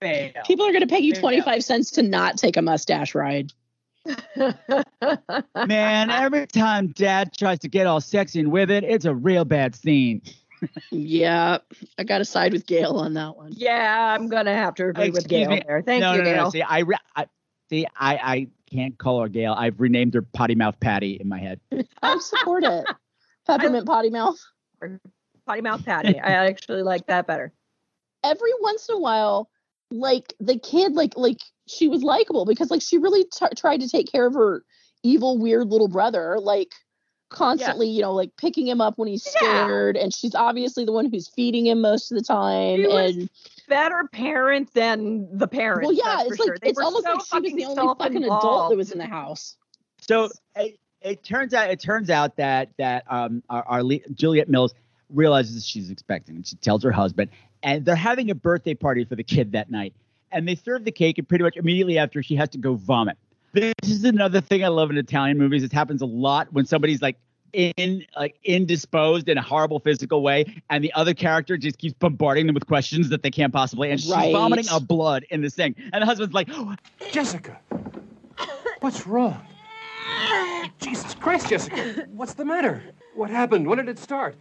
[0.00, 0.32] Fail.
[0.46, 1.22] People are going to pay you Fail.
[1.22, 3.52] 25 cents to not take a mustache ride.
[5.66, 9.44] Man, every time dad tries to get all sexy and with it, it's a real
[9.44, 10.22] bad scene.
[10.90, 11.58] Yeah,
[11.98, 13.52] I got to side with Gail on that one.
[13.54, 15.62] Yeah, I'm gonna have to agree with Excuse Gail me.
[15.66, 15.82] there.
[15.82, 16.44] Thank no, you, no, no, Gail.
[16.44, 16.50] No.
[16.50, 17.26] See, I, re- I
[17.68, 19.54] see, I, I can't call her Gail.
[19.56, 21.60] I've renamed her Potty Mouth Patty in my head.
[22.02, 22.86] I support it.
[23.46, 24.38] Peppermint potty mouth.
[25.46, 26.20] Potty mouth Patty.
[26.20, 27.52] I actually like that better.
[28.22, 29.50] Every once in a while,
[29.90, 33.88] like the kid, like like she was likable because like she really t- tried to
[33.88, 34.62] take care of her
[35.02, 36.72] evil, weird little brother, like
[37.30, 39.64] constantly, you know, like picking him up when he's Yeah.
[39.64, 43.16] scared, and she's obviously the one who's feeding him most of the time, She was
[43.16, 43.30] and
[43.68, 45.82] Better parent than the parent.
[45.82, 46.56] well, yeah, it's like sure.
[46.60, 49.56] It's almost so like she was the only fucking adult that was in the house.
[50.06, 54.48] So it, it turns out, it turns out that that um our, our le- Juliet
[54.48, 54.74] Mills
[55.08, 57.30] realizes she's expecting, and she tells her husband,
[57.62, 59.94] and they're having a birthday party for the kid that night,
[60.32, 63.16] and they serve the cake, and pretty much immediately after she has to go vomit.
[63.52, 65.64] This is another thing I love in Italian movies.
[65.64, 67.16] It happens a lot when somebody's like
[67.52, 72.46] in like indisposed in a horrible physical way, and the other character just keeps bombarding
[72.46, 74.14] them with questions that they can't possibly, answer.
[74.14, 76.76] and she's vomiting up blood in the sink, and the husband's like, oh,
[77.10, 77.58] Jessica,
[78.80, 79.40] what's wrong?
[80.78, 82.82] Jesus Christ, Jessica, what's the matter?
[83.14, 83.66] What happened?
[83.66, 84.36] When did it start?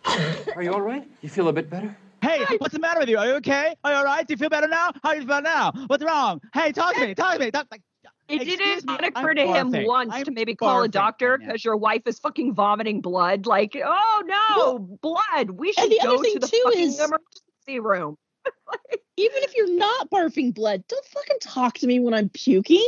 [0.55, 1.07] Are you all right?
[1.21, 1.95] You feel a bit better?
[2.21, 3.17] Hey, what's the matter with you?
[3.17, 3.75] Are you okay?
[3.83, 4.27] Are you all right?
[4.27, 4.91] Do you feel better now?
[5.03, 5.71] How do you feel now?
[5.87, 6.41] What's wrong?
[6.53, 7.15] Hey, talk to me.
[7.15, 7.49] Talk to me.
[7.49, 7.81] Talk, like,
[8.29, 9.87] It didn't me, occur I'm to him barfing.
[9.87, 13.47] once I'm to maybe call a doctor because your wife is fucking vomiting blood.
[13.47, 15.49] Like, oh no, blood.
[15.51, 18.17] We should go to the fucking is- emergency room.
[19.17, 22.87] Even if you're not barfing blood, don't fucking talk to me when I'm puking.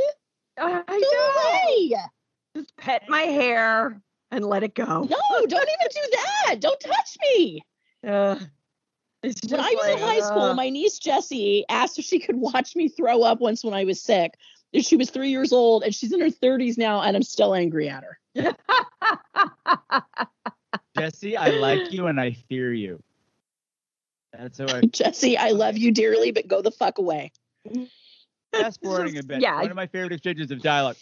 [0.57, 1.69] I Go know.
[1.69, 1.95] away.
[2.55, 3.99] Just pet my hair
[4.31, 4.85] and let it go.
[4.85, 6.01] No, don't even do
[6.45, 6.55] that.
[6.59, 7.63] Don't touch me.
[8.07, 8.35] Uh,
[9.21, 12.35] When I was in like, high school, uh, my niece Jessie asked if she could
[12.35, 14.33] watch me throw up once when I was sick.
[14.73, 17.53] And She was three years old and she's in her 30s now, and I'm still
[17.53, 18.17] angry at her.
[20.97, 23.01] Jesse, I like you and I fear you.
[24.37, 27.31] That's how I Jessie, I love you dearly, but go the fuck away.
[28.53, 29.41] fast forwarding a bit.
[29.41, 29.59] Yeah.
[29.61, 30.95] One of my favorite exchanges of dialogue.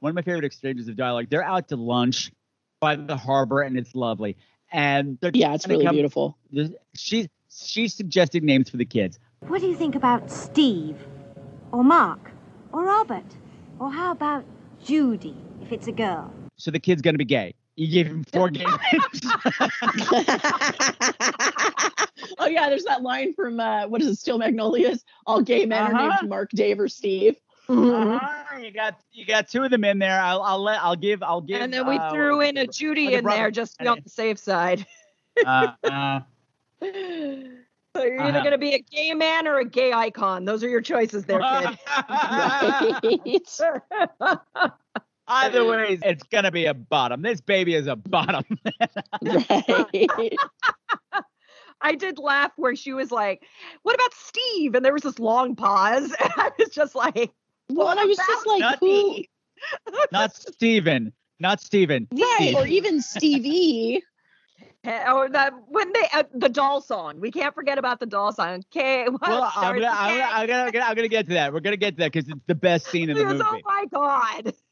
[0.00, 1.26] One of my favorite exchanges of dialogue.
[1.30, 2.32] They're out to lunch
[2.80, 4.36] by the harbor and it's lovely.
[4.72, 6.36] And they're Yeah, it's really come- beautiful.
[6.94, 9.18] She's she's suggesting names for the kids.
[9.46, 10.96] What do you think about Steve?
[11.70, 12.31] Or Mark?
[12.72, 13.24] Or Robert?
[13.78, 14.44] Or how about
[14.84, 16.32] Judy, if it's a girl?
[16.56, 17.54] So the kid's gonna be gay.
[17.76, 19.20] You gave him four gay names.
[22.38, 25.04] oh yeah, there's that line from uh, what is it, Steel Magnolias?
[25.26, 26.10] All gay men are Uh-huh.
[26.10, 27.36] named Mark, Dave, or Steve.
[27.68, 30.20] Uh-huh, You got you got two of them in there.
[30.20, 31.60] I'll I'll let I'll give I'll give.
[31.60, 33.88] and then we uh, threw in a Judy like a in there just to be
[33.88, 34.86] on the safe side.
[35.44, 36.20] uh, uh,
[37.94, 38.40] So you're either Uh-huh.
[38.40, 40.44] going to be a gay man or a gay icon.
[40.44, 41.78] Those are your choices there, kid.
[45.28, 47.22] Either way, it's gonna be a bottom.
[47.22, 48.44] This baby is a bottom.
[51.80, 53.44] I did laugh where she was like,
[53.82, 57.32] "What about Steve?" And there was this long pause, and I was just like,
[57.70, 59.22] Well, I was just like, Not who?
[60.10, 61.12] Not Steven.
[61.40, 62.08] Not Steven.
[62.12, 62.56] Right, Steve.
[62.56, 64.02] or even Stevie.
[64.84, 67.20] Or that when they uh, the doll song.
[67.20, 68.64] We can't forget about the doll song.
[68.74, 71.34] Okay, what Well, I'm gonna, I'm, gonna, I'm, gonna, I'm, gonna, I'm gonna get to
[71.34, 71.52] that.
[71.52, 73.44] We're gonna get to that because it's the best scene in the movie.
[73.44, 74.54] Oh my god!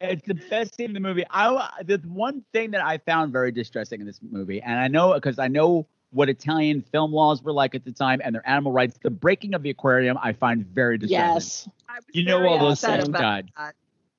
[0.00, 1.24] It's the best scene in the movie.
[1.30, 5.14] I the one thing that I found very distressing in this movie, and I know
[5.14, 8.72] because I know what Italian film laws were like at the time and their animal
[8.72, 8.98] rights.
[9.02, 11.34] The breaking of the aquarium, I find very distressing.
[11.34, 11.68] Yes.
[12.12, 13.50] You know all those things about died.
[13.56, 13.74] that.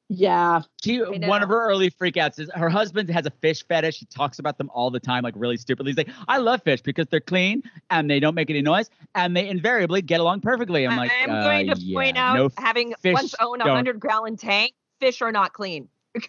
[0.08, 0.62] Yeah.
[0.84, 3.98] She one of her early freakouts is her husband has a fish fetish.
[3.98, 5.92] He talks about them all the time, like really stupidly.
[5.92, 9.36] He's like, I love fish because they're clean and they don't make any noise and
[9.36, 10.86] they invariably get along perfectly.
[10.88, 13.66] I'm like, I'm going uh, to yeah, point out, no having fish once owned a
[13.74, 15.90] hundred gallon tank, fish are not clean.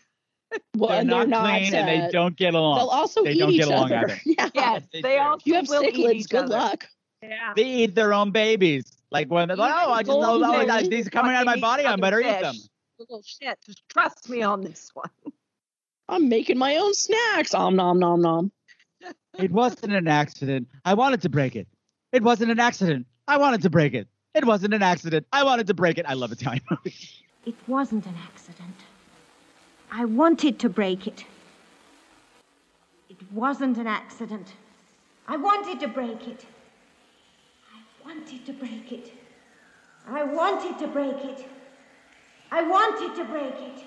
[0.76, 1.58] Well, they're and not they're not.
[1.58, 2.78] clean and they uh, don't get along.
[2.78, 4.12] They'll also they eat don't each get along other.
[4.12, 4.20] either.
[4.24, 4.48] Yeah.
[4.54, 5.20] Yes, they they do.
[5.20, 6.14] also You have will eat cichlids.
[6.14, 6.56] each Good other.
[6.56, 6.86] luck.
[7.20, 7.52] Yeah.
[7.56, 8.96] They eat their own babies.
[9.10, 11.58] Like when they're like, oh, I just know, oh, these are coming out of my
[11.58, 11.84] body.
[11.84, 12.54] I other better eat them.
[12.98, 13.58] Little shit.
[13.66, 15.10] Just trust me on this one.
[16.08, 17.52] I'm making my own snacks.
[17.52, 18.52] Om nom nom nom.
[19.38, 20.68] It wasn't an accident.
[20.84, 21.68] I wanted to break it.
[22.12, 23.06] It wasn't an accident.
[23.28, 24.08] I wanted to break it.
[24.34, 25.26] It wasn't an accident.
[25.32, 26.06] I wanted to break it.
[26.08, 27.22] I love Italian movies.
[27.44, 28.74] It wasn't an accident.
[29.90, 31.24] I wanted to break it.
[33.10, 34.52] It wasn't an accident.
[35.28, 36.46] I wanted to break it.
[37.74, 39.12] I wanted to break it.
[40.08, 41.46] I wanted to break it.
[42.56, 43.84] I wanted to break it.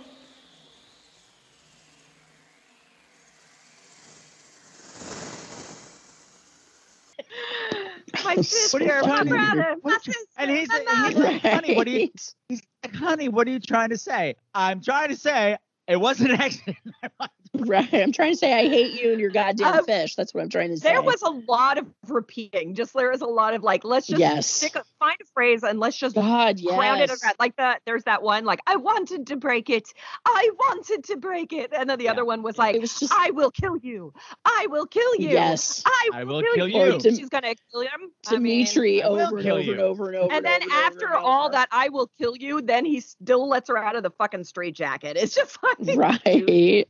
[8.24, 10.14] my sister, What are you my trying to brother, my sister.
[10.38, 12.10] And he's, my and he's like, honey, what are you?
[12.48, 14.36] He's like, honey, what are you trying to say?
[14.54, 15.58] I'm trying to say
[15.88, 16.78] it wasn't an accident.
[17.56, 17.92] Right.
[17.92, 20.16] I'm trying to say I hate you and your goddamn Uh, fish.
[20.16, 20.92] That's what I'm trying to say.
[20.92, 22.76] There was a lot of repeating.
[22.76, 24.46] Just there was a lot of like, let's just Yes.
[24.48, 27.24] stick a, find a phrase and let's just God, crown it yes.
[27.24, 27.36] around.
[27.40, 27.82] Like that.
[27.86, 29.92] There's that one like, I wanted to break it.
[30.26, 31.72] I wanted to break it.
[31.74, 34.14] And then the other one was like, I will kill you.
[34.46, 35.30] I will kill you.
[35.30, 35.84] Yes.
[35.86, 36.94] I will, I will kill, kill you.
[36.94, 37.16] you.
[37.16, 38.12] She's gonna kill him.
[38.28, 40.34] I Dimitri I will over and kill over and over and over.
[40.34, 41.52] and then over and over after and all over.
[41.54, 42.62] that, I will kill you.
[42.62, 45.18] Then he still lets her out of the fucking straitjacket.
[45.18, 45.58] It's just
[45.88, 46.88] like, Right.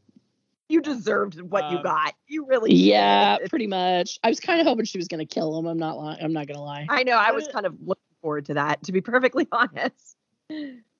[0.67, 2.13] you deserved what you Um, got.
[2.28, 3.49] You really Yeah, did.
[3.49, 4.20] pretty much.
[4.24, 5.65] I was kind of hoping she was gonna kill him.
[5.65, 6.20] I'm not lying.
[6.22, 6.86] I'm not gonna lie.
[6.89, 7.13] I know.
[7.17, 10.15] I was kind of looking forward to that, to be perfectly honest.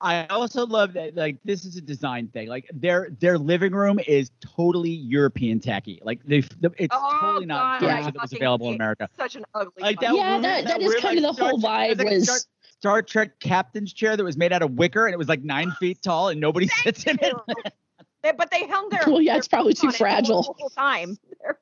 [0.00, 2.48] I also love that like this is a design thing.
[2.48, 6.00] Like their their living room is totally European tacky.
[6.04, 9.08] Like they it's Oh, totally not God, the I that was available in America.
[9.18, 9.82] Such an ugly.
[9.82, 11.98] Like that Yeah, room- that- that is weird, kind of like, the whole Star- vibe
[11.98, 12.38] like was- Star,
[12.78, 15.72] Star Trek captain's chair that was made out of wicker and it was like nine
[15.80, 17.34] feet tall and nobody sits in it.
[18.22, 19.02] They- but they hung their.
[19.08, 20.42] Well, yeah, it's probably feet too on it the fragile.
[20.42, 21.16] whole time.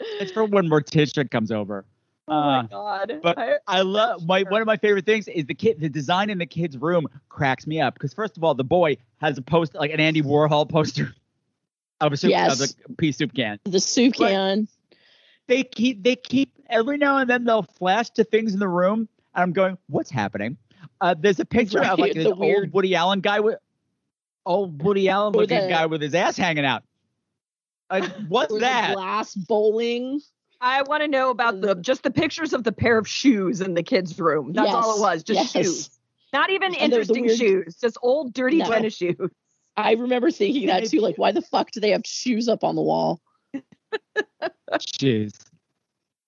[0.00, 1.84] It's for when Morticia comes over.
[2.30, 3.20] Oh my Uh, god.
[3.22, 6.30] but I- I love my one of my favorite things is the kid the design
[6.30, 9.42] in the kid's room cracks me up because first of all the boy has a
[9.42, 11.14] poster like an Andy Warhol poster
[12.00, 12.60] of a soup Yes.
[12.60, 13.58] of a pea soup can.
[13.64, 14.68] The soup But- can.
[15.46, 19.08] They keep they keep every now and then they'll flash to things in the room
[19.34, 20.56] and I'm going what's happening?
[21.00, 23.58] Uh, there's a picture of like Right, this the old weird- Woody Allen guy with
[24.44, 26.82] old Woody Allen looking the- guy with his ass hanging out.
[27.90, 28.94] Like what's that?
[28.94, 30.20] glass bowling.
[30.60, 31.80] I want to know about the mm-hmm.
[31.82, 34.52] just the pictures of the pair of shoes in the kids' room.
[34.52, 35.64] That's all it was, just yes.
[35.64, 35.90] shoes.
[36.32, 38.66] Not even And there was the interesting weird- shoes, just old dirty No.
[38.68, 39.30] tennis shoes.
[39.76, 41.00] I remember thinking that too.
[41.00, 43.20] Like, why the fuck do they have shoes up on the wall?
[45.00, 45.32] shoes.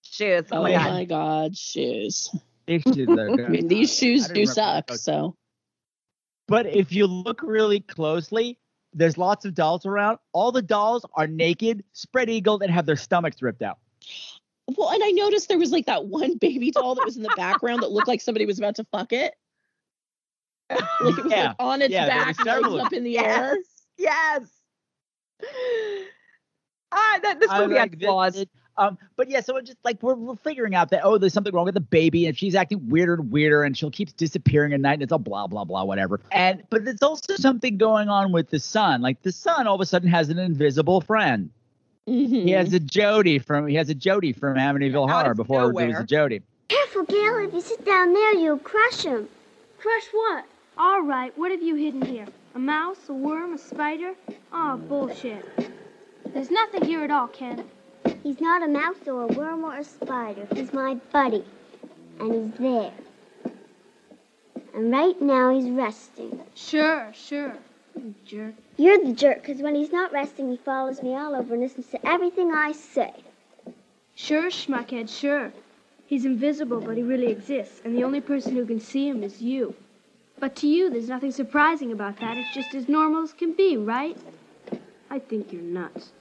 [0.03, 0.45] Shoes.
[0.53, 0.73] Oh, Oh my
[1.05, 1.09] god.
[1.09, 2.31] god, shoes.
[2.67, 4.93] These shoes are I mean, these shoes I don't do remember suck.
[4.99, 5.37] So
[6.47, 8.59] But if you look really closely,
[8.93, 10.19] there's lots of dolls around.
[10.33, 13.79] All the dolls are naked, spread eagled, and have their stomachs ripped out.
[14.77, 17.33] Well, and I noticed there was like that one baby doll that was in the
[17.37, 19.35] background that looked like somebody was about to fuck it.
[20.71, 21.47] Like it was Yeah.
[21.49, 23.57] like on its Yeah, back, legs up in the air.
[23.99, 24.43] Yes.
[26.93, 28.37] Ah, that, this I movie like had this- flaws.
[28.37, 31.35] it- um, but yeah, so it just like we're, we're figuring out that oh, there's
[31.35, 34.73] something wrong with the baby, and she's acting weirder and weirder, and she'll keep disappearing
[34.73, 36.19] at night, and it's all blah blah blah whatever.
[36.33, 39.03] And but there's also something going on with the son.
[39.03, 41.51] Like the son all of a sudden has an invisible friend.
[42.11, 42.45] Mhm.
[42.45, 45.73] He has a Jody from he has a Jody from Amityville Out Horror of before
[45.73, 46.43] there was a Jody.
[46.69, 47.37] Careful, Gail.
[47.39, 49.29] If you sit down there, you'll crush him.
[49.79, 50.45] Crush what?
[50.77, 52.27] All right, what have you hidden here?
[52.55, 54.15] A mouse, a worm, a spider?
[54.53, 55.45] Oh, bullshit.
[56.33, 57.65] There's nothing here at all, Ken.
[58.23, 60.47] He's not a mouse or a worm or a spider.
[60.55, 61.45] He's my buddy.
[62.19, 62.93] And he's there.
[64.75, 66.41] And right now he's resting.
[66.55, 67.55] Sure, sure.
[68.25, 68.55] Jerk.
[68.77, 71.87] You're the jerk, because when he's not resting, he follows me all over and listens
[71.89, 73.13] to everything I say.
[74.15, 75.53] Sure, schmuckhead, sure.
[76.07, 79.41] He's invisible, but he really exists, and the only person who can see him is
[79.41, 79.75] you.
[80.39, 82.37] But to you, there's nothing surprising about that.
[82.37, 84.17] It's just as normal as can be, right?
[85.11, 86.13] I think you're nuts.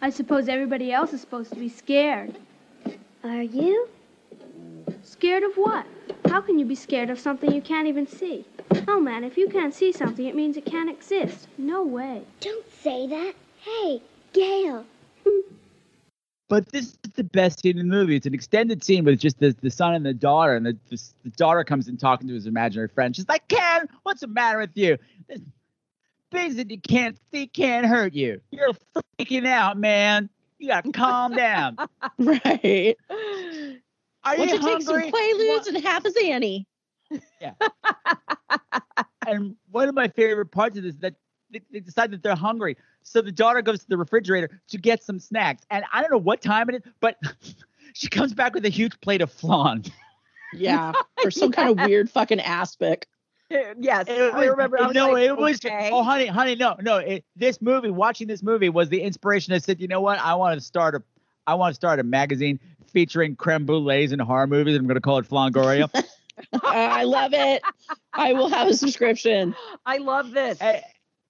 [0.00, 2.36] I suppose everybody else is supposed to be scared.
[3.24, 3.88] Are you?
[5.02, 5.84] Scared of what?
[6.28, 8.44] How can you be scared of something you can't even see?
[8.88, 11.48] Oh, man, if you can't see something, it means it can't exist.
[11.58, 12.22] No way.
[12.40, 13.34] Don't say that.
[13.60, 14.02] Hey,
[14.32, 14.84] Gail.
[16.48, 18.16] But this is the best scene in the movie.
[18.16, 21.00] It's an extended scene with just the, the son and the daughter, and the, the,
[21.22, 23.14] the daughter comes in talking to his imaginary friend.
[23.14, 24.98] She's like, Ken, what's the matter with you?
[25.28, 25.40] This
[26.30, 28.40] things that you can't see can't hurt you.
[28.50, 28.72] You're
[29.18, 30.28] freaking out, man.
[30.58, 31.76] You gotta calm down.
[32.18, 32.96] Right.
[34.24, 35.12] Are Why you don't you take some hungry?
[35.12, 36.66] Quaaludes and half a Zanny?
[37.40, 37.54] Yeah.
[39.26, 41.14] and one of my favorite parts of this is that
[41.50, 42.76] they, they decide that they're hungry.
[43.02, 45.62] So the daughter goes to the refrigerator to get some snacks.
[45.70, 47.18] And I don't know what time it is, but
[47.94, 49.84] she comes back with a huge plate of flan.
[50.52, 50.92] Yeah.
[51.22, 53.06] Or some kind of weird fucking aspic.
[53.52, 54.80] Uh, yes, It I remember.
[54.80, 55.56] I was no, like, it was.
[55.62, 55.90] okay.
[55.92, 56.96] Oh, honey, honey, no, no.
[56.96, 59.52] It, this movie, watching this movie, was the inspiration.
[59.52, 60.18] I said, you know what?
[60.18, 61.02] I want to start a,
[61.46, 62.60] I want to start a magazine
[62.92, 64.76] featuring creme brulees and horror movies.
[64.76, 65.88] I'm going to call it Flangoria.
[66.62, 67.62] I love it.
[68.12, 69.54] I will have a subscription.
[69.84, 70.58] I love this.
[70.58, 70.82] Hey,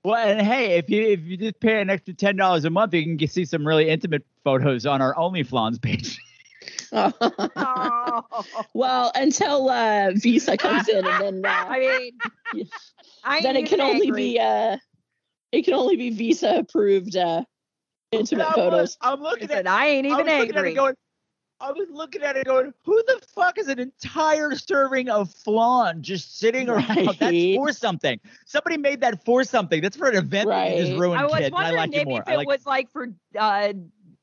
[0.04, 2.94] well, and hey, if you if you just pay an extra ten dollars a month,
[2.94, 6.18] you can get, see some really intimate photos on our OnlyFlans page.
[6.92, 8.22] Oh.
[8.74, 11.78] well, until uh, Visa comes in, and then uh, I
[12.52, 12.68] mean,
[13.24, 14.32] I then it can only angry.
[14.32, 14.76] be uh,
[15.52, 17.44] it can only be Visa approved uh,
[18.12, 18.96] intimate I'm photos.
[19.02, 19.72] look- I'm looking Listen, at.
[19.72, 20.74] I ain't even was looking at it angry.
[20.74, 20.94] going,
[21.60, 26.02] I was looking at it going, who the fuck is an entire serving of flan
[26.02, 27.16] just sitting around?
[27.18, 28.18] That's for something.
[28.46, 29.80] Somebody made that for something.
[29.82, 31.46] That's for an event that you just ruined I was kids.
[31.46, 32.20] and I wondering like maybe more.
[32.22, 33.08] if it like was like for
[33.38, 33.72] uh,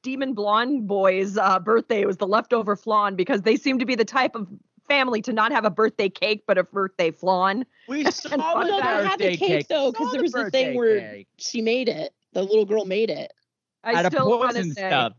[0.04, 3.96] Demon Blonde Boy's uh, birthday, it was the leftover flan because they seem to be
[3.96, 4.48] the type of
[4.88, 7.66] family to not have a birthday cake but a birthday flan.
[7.88, 10.50] We And saw fun Oh, no, they had the cake, though, because there was the
[10.50, 12.14] thing where she made it.
[12.34, 13.32] The little girl made it.
[13.88, 15.14] I out of still want to poison say, stuff.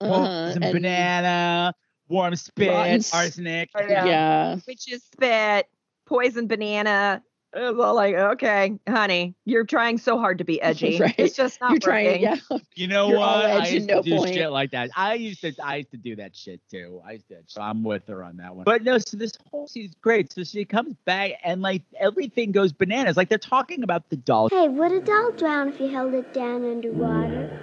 [0.00, 1.74] Uh-huh, Some banana,
[2.08, 3.70] warm spit, Rotten s- arsenic.
[3.76, 4.56] Yeah.
[4.66, 5.66] witch's spit,
[6.06, 7.22] poison banana.
[7.56, 10.98] It was all like, okay, honey, you're trying so hard to be edgy.
[10.98, 11.14] Right.
[11.16, 12.40] It's just not You're trying, working.
[12.50, 12.58] yeah.
[12.74, 13.28] You know You're what?
[13.46, 14.34] I used no to do point.
[14.34, 14.90] shit like that.
[14.96, 17.00] I used to I used to do that shit too.
[17.06, 18.64] I used to so I'm with her on that one.
[18.64, 20.32] But no, so this whole season's great.
[20.32, 23.16] So she comes back and like everything goes bananas.
[23.16, 24.48] Like they're talking about the doll.
[24.48, 27.60] Hey, would a doll drown if you held it down underwater?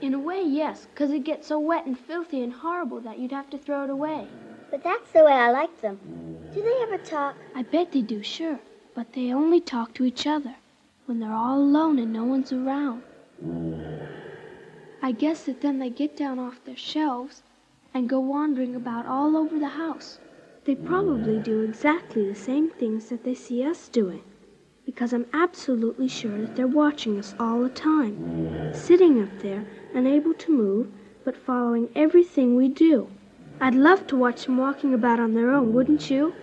[0.00, 3.32] In a way, yes, because it gets so wet and filthy and horrible that you'd
[3.32, 4.26] have to throw it away.
[4.70, 5.98] But that's the way I like them.
[6.54, 7.34] Do they ever talk?
[7.56, 8.60] I bet they do, sure.
[8.98, 10.56] But they only talk to each other
[11.06, 13.04] when they're all alone and no one's around.
[15.00, 17.44] I guess that then they get down off their shelves
[17.94, 20.18] and go wandering about all over the house.
[20.64, 24.24] They probably do exactly the same things that they see us doing.
[24.84, 30.34] Because I'm absolutely sure that they're watching us all the time, sitting up there, unable
[30.34, 30.88] to move,
[31.24, 33.08] but following everything we do.
[33.60, 36.34] I'd love to watch them walking about on their own, wouldn't you?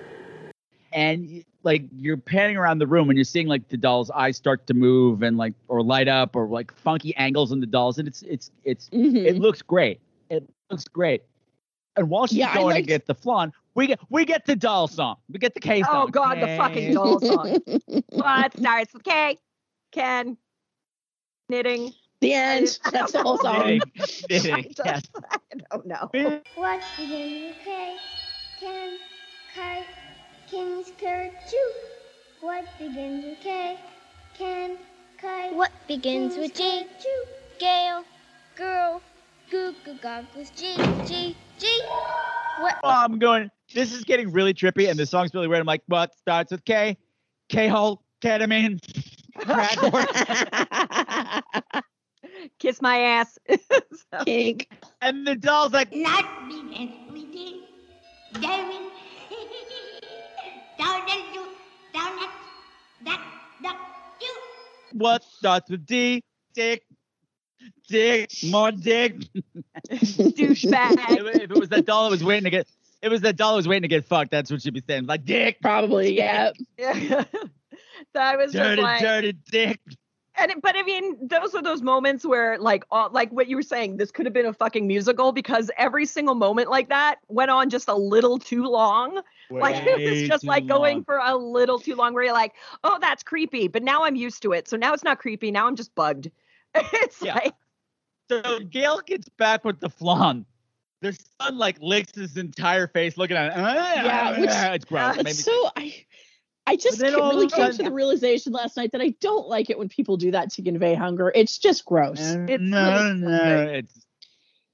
[0.95, 4.65] and like you're panning around the room and you're seeing like the doll's eyes start
[4.67, 8.07] to move and like or light up or like funky angles in the dolls and
[8.07, 9.17] it's it's it's mm-hmm.
[9.17, 9.99] it looks great
[10.29, 11.23] it looks great
[11.97, 14.55] and while she's Yeah, going liked- to get the flan we get we get the
[14.55, 17.59] doll song we get the K oh, song Oh God, the fucking doll song.
[18.11, 19.37] well, it starts with K.
[19.91, 20.37] Ken.
[21.49, 21.93] Knitting.
[22.21, 22.79] The end.
[22.91, 23.59] That's the whole song.
[23.59, 23.81] Knitting,
[24.29, 25.03] knitting, yes.
[25.31, 25.37] I
[25.71, 26.09] don't know.
[26.55, 27.95] What begins with K?
[28.59, 28.97] Can,
[29.53, 29.85] kite,
[30.55, 31.71] king's carrot choo.
[32.39, 33.77] What begins with K?
[34.37, 34.77] Can,
[35.17, 35.53] kite.
[35.53, 36.85] What begins with G?
[37.01, 37.25] Choo.
[37.59, 38.05] Gail,
[38.55, 39.01] girl,
[39.51, 41.81] goo goo goggles, G, G, G.
[42.59, 42.75] What?
[42.83, 43.51] Oh, I'm going.
[43.73, 45.59] This is getting really trippy, and the song's really weird.
[45.59, 46.97] I'm like, what starts with K?
[47.49, 48.79] K hole, ketamine,
[49.37, 49.77] crack
[52.59, 53.37] Kiss my ass.
[54.25, 54.69] Kink.
[55.01, 57.65] And the doll's like, Not begins with D.
[58.39, 58.94] Darwin.
[60.77, 61.45] Down and do.
[61.93, 62.31] Down that.
[63.05, 63.21] That.
[63.63, 63.77] That.
[64.19, 64.27] Do.
[64.97, 66.23] what starts with D?
[66.53, 66.83] Dick.
[67.87, 68.31] Dick.
[68.49, 69.17] More dick.
[69.89, 70.95] Douchebag.
[71.09, 72.67] if, if it was that doll that was waiting to get,
[73.01, 74.31] it was that doll that was waiting to get fucked.
[74.31, 75.05] That's what she'd be saying.
[75.05, 75.61] Like dick.
[75.61, 76.51] Probably, yeah.
[76.77, 77.23] Yeah.
[77.33, 79.79] so I was Dirty, just like, dirty dick.
[80.37, 83.55] And it, but I mean, those are those moments where, like, all, like what you
[83.55, 87.15] were saying, this could have been a fucking musical because every single moment like that
[87.27, 89.21] went on just a little too long.
[89.49, 92.13] like it was just too like going for a little too long.
[92.13, 95.03] Where you're like, oh, that's creepy, but now I'm used to it, so now it's
[95.03, 95.51] not creepy.
[95.51, 96.29] Now I'm just bugged.
[96.75, 97.35] it's Yeah.
[97.35, 97.53] like,
[98.29, 100.45] So Gail gets back with the flan.
[101.01, 103.57] Their son like licks his entire face, looking at it.
[103.57, 105.17] Yeah, which- it's gross.
[105.17, 105.93] It made It's so I
[106.67, 109.69] I just then all really came to the realization last night that I don't like
[109.69, 111.31] it when people do that to convey hunger.
[111.33, 112.19] It's just gross.
[112.19, 114.05] It's no, really no, it's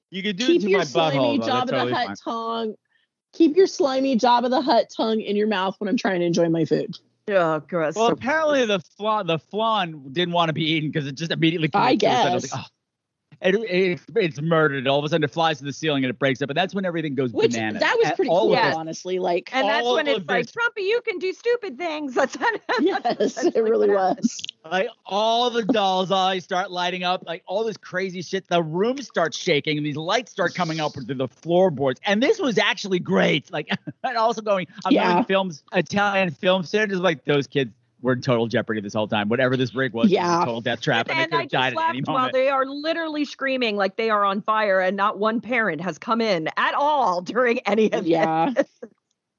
[0.09, 1.39] you could do Keep it to your my slimy butthole.
[1.41, 1.47] though.
[1.47, 2.15] Job That's of the totally Hut fine.
[2.17, 2.75] tongue.
[3.33, 6.49] Keep your slimy Jabba the Hutt tongue in your mouth when I'm trying to enjoy
[6.49, 6.97] my food.
[7.29, 7.95] oh, gross.
[7.95, 11.31] Well, so apparently the flan, the flan didn't want to be eaten because it just
[11.31, 11.69] immediately.
[11.73, 12.33] I commits suicide.
[12.33, 12.53] was guess.
[12.53, 12.67] like, oh.
[13.41, 14.87] It, it, it's murdered.
[14.87, 16.75] All of a sudden, it flies to the ceiling and it breaks up, and that's
[16.75, 17.79] when everything goes Which bananas.
[17.81, 18.73] that was pretty all cool, Yeah.
[18.75, 19.17] honestly.
[19.17, 22.13] Like and that's when it's like, this- Trumpy, you can do stupid things.
[22.21, 22.37] That's
[22.79, 24.37] yes, it really was.
[24.69, 28.47] Like all the dolls eyes start lighting up, like all this crazy shit.
[28.47, 31.99] The room starts shaking, and these lights start coming up through the floorboards.
[32.05, 33.51] And this was actually great.
[33.51, 33.69] Like,
[34.03, 35.13] and also going, I'm Yeah.
[35.13, 37.01] going films, Italian film standards.
[37.01, 37.71] Like those kids
[38.01, 39.29] were in total jeopardy this whole time.
[39.29, 40.39] Whatever this rig was, was a Yeah.
[40.45, 42.17] total death trap, and, and they I could have died just at any laughed while
[42.17, 42.33] moment.
[42.33, 46.21] they are literally screaming like they are on fire, and not one parent has come
[46.21, 48.53] in at all during any of Yeah.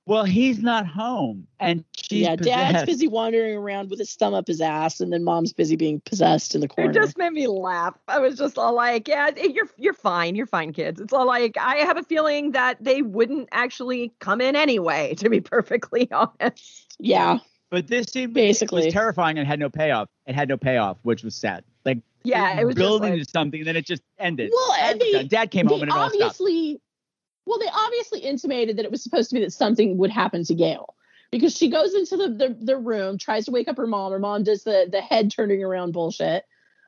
[0.05, 4.49] Well, he's not home, and she's yeah, dad's busy wandering around with his thumb up
[4.49, 6.91] his ass, and then mom's busy being possessed in the corner.
[6.91, 7.95] It just made me laugh.
[8.09, 11.25] I was just all like, "Yeah, eh, you're you're fine, you're fine, kids." It's all
[11.25, 15.15] like I have a feeling that they wouldn't actually come in anyway.
[15.19, 17.39] To be perfectly honest, yeah,
[17.73, 18.91] But this seemed Basically.
[18.91, 20.11] terrifying and had no payoff.
[20.27, 21.65] It had no payoff, which was sad.
[21.87, 24.51] Like yeah, it was building like, to something, and then it just ended.
[24.55, 26.23] Well, and they- Dad came home and it all stopped.
[26.23, 26.83] obviously,
[27.47, 30.55] well, they obviously intimated that it was supposed to be that something would happen to
[30.55, 30.95] Gail
[31.31, 34.13] because she goes into the, the the room, tries to wake up her mom.
[34.13, 36.45] Her mom does the the head turning around bullshit,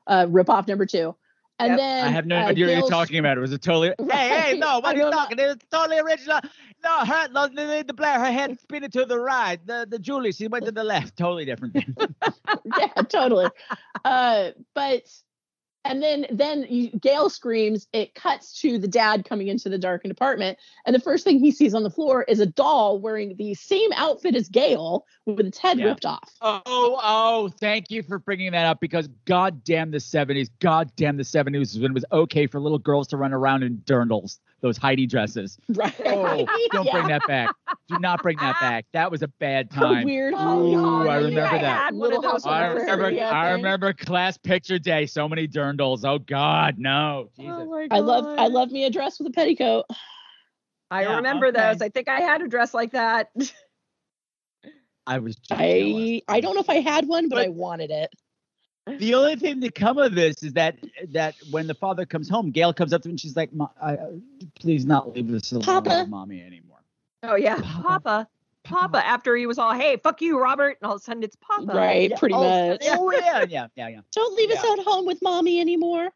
[0.06, 1.16] uh, rip off number two,
[1.60, 1.78] And Yep.
[1.78, 3.38] then I have no uh, idea what you're talking about.
[3.38, 3.94] It was a totally.
[4.10, 5.16] Hey, hey, no, what are you don't know.
[5.16, 5.38] talking?
[5.38, 6.40] It was totally original.
[6.82, 9.64] No, her, the Blair, her head spinning to the right.
[9.66, 11.16] The the Julie, she went to the left.
[11.16, 11.76] Totally different.
[12.78, 13.48] yeah, totally.
[14.04, 15.04] Uh, but
[15.84, 17.86] and then then you, Gail screams.
[17.92, 21.50] It cuts to the dad coming into the darkened apartment, and the first thing he
[21.50, 25.58] sees on the floor is a doll wearing the same outfit as Gail with its
[25.58, 25.86] head Yeah.
[25.86, 26.32] ripped off.
[26.40, 31.16] Oh, oh, thank you for bringing that up because god damn the 70s, god damn
[31.16, 34.78] the 70s when it was okay for little girls to run around in dirndls, those
[34.78, 35.58] Heidi dresses.
[35.68, 35.94] Right.
[36.06, 37.54] Oh, don't bring that back.
[37.86, 38.86] Do not bring that back.
[38.94, 40.06] That was a bad time.
[40.06, 41.78] weird Ooh, Holly I remember I that.
[41.84, 45.04] had Little House I remember, Prairie, I remember class picture day.
[45.04, 46.06] So many dirndls.
[46.06, 47.28] Oh God, no.
[47.36, 47.52] Jesus.
[47.60, 49.84] Oh I love I love me a dress with a petticoat.
[50.90, 51.60] I Yeah, remember okay.
[51.60, 51.82] those.
[51.82, 53.28] I think I had a dress like that.
[55.06, 55.36] I was.
[55.36, 58.08] Just I I don't know if I had one, but I wanted it.
[58.86, 60.76] The only thing to come of this is that
[61.08, 63.94] that when the father comes home, Gail comes up to him and she's like, I,
[63.94, 64.10] uh,
[64.60, 66.00] "Please not leave us alone Papa.
[66.00, 66.80] with mommy anymore."
[67.22, 68.28] Oh yeah, Papa.
[68.64, 69.06] Papa.
[69.06, 71.72] After he was all, "Hey, fuck you, Robert," and all of a sudden it's Papa.
[71.72, 72.82] Right, Yeah, pretty oh, much.
[72.84, 74.00] Oh yeah, yeah, yeah, yeah.
[74.12, 76.10] Don't leave us at home with mommy anymore.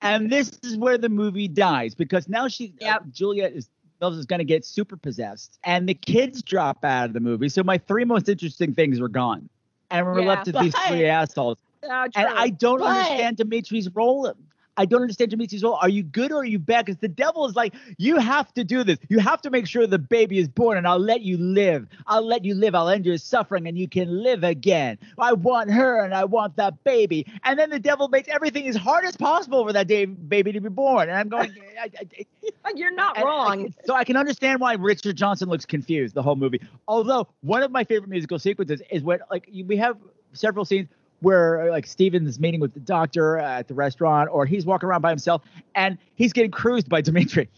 [0.00, 3.02] And this is where the movie dies because now she, uh, Yep.
[3.12, 3.70] Juliet is
[4.00, 7.48] Mills is going to get super possessed, and the kids drop out of the movie.
[7.48, 9.48] So my three most interesting things were gone,
[9.92, 11.58] and we're Yeah, left with these three assholes.
[11.82, 11.92] And.
[12.16, 14.32] I don't But- understand Dimitri's role.
[14.74, 15.74] I don't understand Dimitri's role.
[15.82, 16.86] Are you good or are you bad?
[16.86, 18.98] Because the devil is like, you have to do this.
[19.10, 21.86] You have to make sure the baby is born, and I'll let you live.
[22.06, 22.74] I'll let you live.
[22.74, 24.96] I'll end your suffering, and you can live again.
[25.18, 27.26] I want her, and I want that baby.
[27.44, 30.60] And then the devil makes everything as hard as possible for that day, baby to
[30.62, 31.10] be born.
[31.10, 32.26] And I'm going, I, I,
[32.64, 33.74] I- You're not wrong.
[33.84, 36.62] so I can understand why Richard Johnson looks confused the whole movie.
[36.88, 39.98] Although one of my favorite musical sequences is when like we have
[40.32, 40.88] several scenes
[41.22, 45.10] where like Steven's meeting with the doctor at the restaurant, or he's walking around by
[45.10, 45.42] himself
[45.74, 47.48] and he's getting cruised by Dimitri.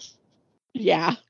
[0.73, 1.15] Yeah.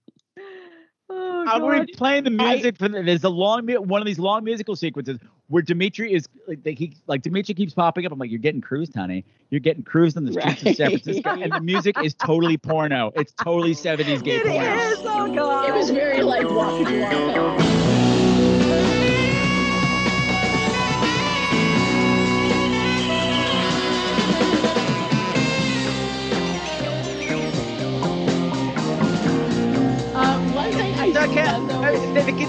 [1.10, 1.88] Oh, I'm going God.
[1.96, 5.18] playing the music for the, there's a long one of these long musical sequences
[5.48, 8.12] where Dimitri is like they, he like Dimitri keeps popping up.
[8.12, 9.22] I'm like, you're getting cruised, honey.
[9.50, 13.12] You're getting cruised on the streets of San Francisco, and the music is totally porno.
[13.16, 14.76] It's totally 70s gay It porno.
[14.76, 14.98] is.
[15.00, 15.68] Oh God.
[15.68, 17.63] It was very like Waka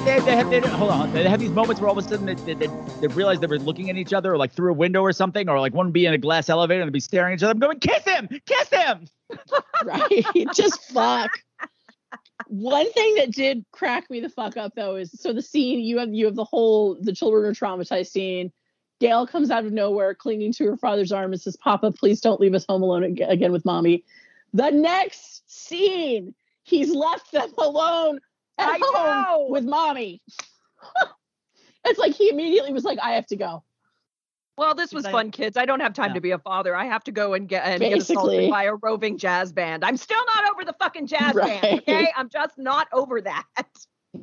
[0.03, 1.13] They, they, have, they, hold on.
[1.13, 2.67] They have these moments where all of a sudden they, they, they,
[2.99, 5.47] they realize they were looking at each other, or like through a window or something,
[5.47, 7.43] or like one would be in a glass elevator and they'd be staring at each
[7.43, 7.51] other.
[7.51, 9.07] I'm going, kiss him, kiss him.
[9.85, 10.25] right?
[10.53, 11.31] Just fuck.
[12.47, 15.97] One thing that did crack me the fuck up though is so the scene you
[15.97, 18.51] have you have the whole the children are traumatized scene.
[18.99, 22.39] Gail comes out of nowhere clinging to her father's arm and says, "Papa, please don't
[22.39, 24.03] leave us home alone again with mommy."
[24.53, 28.19] The next scene, he's left them alone
[28.57, 29.47] at I home know.
[29.49, 30.21] with mommy.
[31.85, 33.63] it's like he immediately was like, "I have to go."
[34.57, 35.57] Well, this was fun, kids.
[35.57, 36.13] I don't have time Yeah.
[36.15, 36.73] to be a father.
[36.75, 39.83] I have to go and get and get assaulted by a roving jazz band.
[39.83, 41.79] I'm still not over the fucking jazz band.
[41.79, 43.43] Okay, I'm just not over that.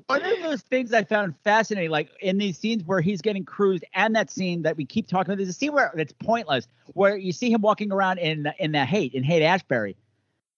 [0.06, 3.84] One of those things I found fascinating, like in these scenes where he's getting cruised,
[3.94, 7.14] and that scene that we keep talking about, there's a scene where it's pointless, where
[7.14, 9.96] you see him walking around in in the Haight in Haight-Ashbury,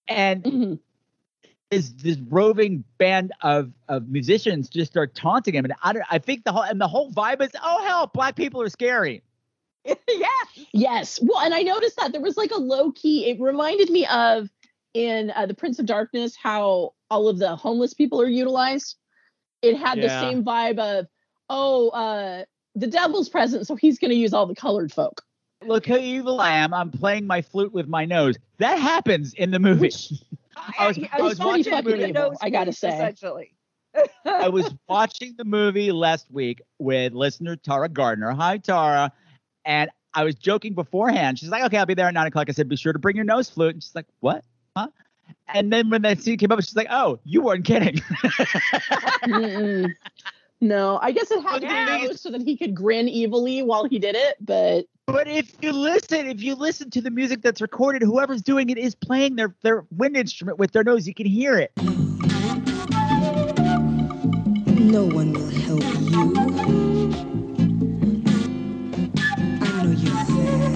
[0.07, 0.79] and Mhm.
[1.71, 6.19] This this roving band of of musicians just start taunting him, and I don't, I
[6.19, 9.23] think the whole and the whole vibe is, oh hell, black people are scary.
[9.85, 10.47] yes.
[10.73, 11.21] Yes.
[11.23, 14.49] Well, and I noticed that there was like a low key, it reminded me of
[14.95, 18.97] in uh, The Prince of Darkness how all of the homeless people are utilized.
[19.61, 21.07] It had the same vibe of,
[21.49, 22.45] oh, uh,
[22.75, 25.23] the devil's present, so he's going to use all the colored folk.
[25.62, 26.75] Look how evil I am.
[26.75, 28.37] I'm playing my flute with my nose.
[28.59, 29.91] That happens in the movie.
[30.79, 32.09] I was, I I was pretty watching the fucking movie.
[32.11, 32.89] evil, I gotta say.
[32.95, 33.55] essentially.
[34.25, 38.33] I was watching the movie last week with listener Tara Gardner.
[38.33, 39.13] Hi, Tara.
[39.65, 41.39] And I was joking beforehand.
[41.39, 42.49] She's like, okay, I'll be there at nine o'clock.
[42.49, 43.75] I said, be sure to bring your nose flute.
[43.75, 44.45] And she's like, what?
[44.77, 44.89] Huh?
[45.49, 48.01] And then when that scene came up, she's like, oh, you weren't kidding.
[50.61, 53.85] No, I guess it had to be nose so that he could grin evilly while
[53.85, 57.61] he did it, but but if you listen, if you listen to the music that's
[57.61, 61.07] recorded, whoever's doing it is playing their, their wind instrument with their nose.
[61.07, 61.73] You can hear it.
[64.81, 66.35] No one will help you.
[69.61, 70.75] I know you're sad.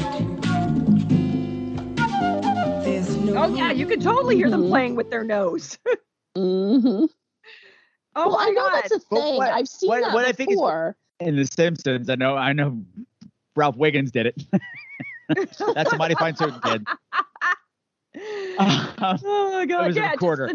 [2.84, 5.78] There's no Oh yeah, you can totally hear them playing with their nose.
[6.36, 7.06] mm-hmm.
[8.16, 8.72] Oh well, I know god.
[8.82, 9.36] that's a thing.
[9.36, 10.96] what- I've seen what- that what I think is- before.
[11.20, 12.80] In The Simpsons, I know, I know
[13.58, 14.42] Ralph Wiggum did it.
[15.74, 16.86] that's a mighty fine certain kid.
[18.60, 19.84] oh my god!
[19.84, 20.50] It was a yeah, just recorder.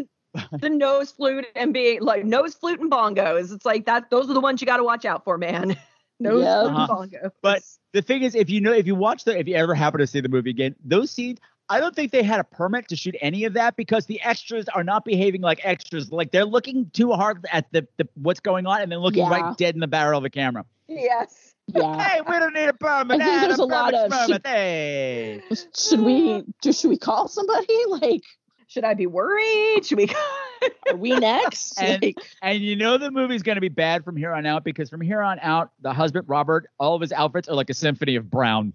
[0.52, 3.52] the, the nose flute and being like nose flute and bongos.
[3.54, 4.10] It's like that.
[4.10, 5.76] Those are the ones you got to watch out for, man.
[6.20, 6.60] nose Yep.
[6.62, 6.96] flute Uh-huh.
[7.02, 7.30] and bongos.
[7.42, 10.00] But the thing is, if you know, if you watch the, if you ever happen
[10.00, 11.38] to see the movie again, those scenes,
[11.68, 14.68] I don't think they had a permit to shoot any of that because the extras
[14.68, 16.10] are not behaving like extras.
[16.12, 19.30] Like they're looking too hard at the, the what's going on and then looking Yeah.
[19.30, 20.64] right dead in the barrel of the camera.
[20.88, 21.53] yes.
[21.68, 22.02] Yeah.
[22.02, 23.20] Hey, we don't need a permit.
[23.20, 24.46] I think there's the a lot of- permit.
[24.46, 25.42] Hey.
[25.76, 27.66] Should we just should we call somebody?
[27.88, 28.22] Like,
[28.66, 29.84] Should I be worried?
[29.86, 30.08] Should we?
[30.90, 31.80] are we next?
[31.80, 34.64] And, Like, and you know the movie's going to be bad from here on out
[34.64, 37.74] because from here on out, the husband Robert, all of his outfits are like a
[37.74, 38.72] symphony of brown.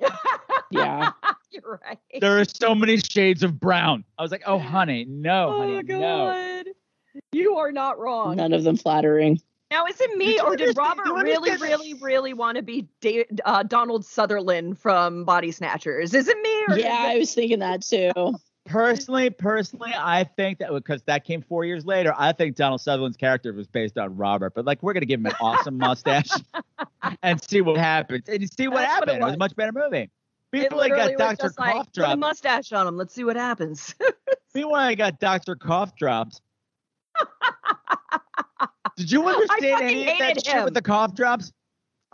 [0.70, 1.12] yeah.
[1.50, 1.98] You're right.
[2.20, 4.04] There are so many shades of brown.
[4.18, 6.62] I was like, oh honey, no, oh honey, my no.
[7.32, 8.36] You are not wrong.
[8.36, 9.40] None of them flattering.
[9.74, 12.86] Now, is it me Did or did Robert do really, really, really want to be
[13.00, 16.14] da- uh, Donald Sutherland from Body Snatchers?
[16.14, 18.12] Is it me or Yeah, is I was thinking that too.
[18.66, 23.16] Personally, personally, I think that because that came four years later, I think Donald Sutherland's
[23.16, 24.54] character was based on Robert.
[24.54, 26.30] But like, we're gonna give him an awesome mustache
[27.24, 28.28] and see what happens.
[28.28, 29.10] And see what That's what it happened.
[29.10, 29.30] It was.
[29.30, 29.34] was.
[29.34, 30.02] a much better movie.
[30.02, 30.10] it
[30.52, 32.96] Meanwhile, I literally got was Doctor just like, Cough put a mustache on him.
[32.96, 33.92] Let's see what happens.
[34.54, 36.40] Meanwhile, I got Doctor Cough Drops.
[38.96, 41.52] Did you understand any of that hated shit with the cough drops?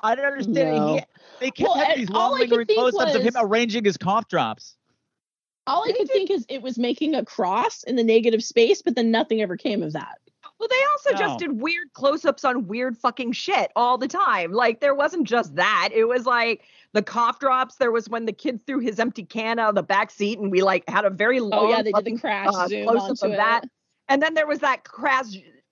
[0.02, 0.94] I didn't understand No.
[0.94, 1.00] He,
[1.40, 4.76] they kept Well, having these long I lingering close-ups of him arranging his cough drops.
[5.66, 8.94] All I could think is it was making a cross in the negative space, but
[8.96, 10.16] then nothing ever came of that.
[10.58, 11.18] well, they also No.
[11.18, 14.52] just did weird close-ups on weird fucking shit all the time.
[14.52, 15.90] Like there wasn't just that.
[15.92, 16.62] It was like
[16.94, 17.76] the cough drops.
[17.76, 20.50] There was when the kid threw his empty can out of the back seat, and
[20.50, 22.88] we like had a very long Oh yeah, they did fucking, the crash uh, zoom
[22.88, 23.36] close-up of it.
[23.36, 23.64] that.
[24.08, 25.26] And then there was that crash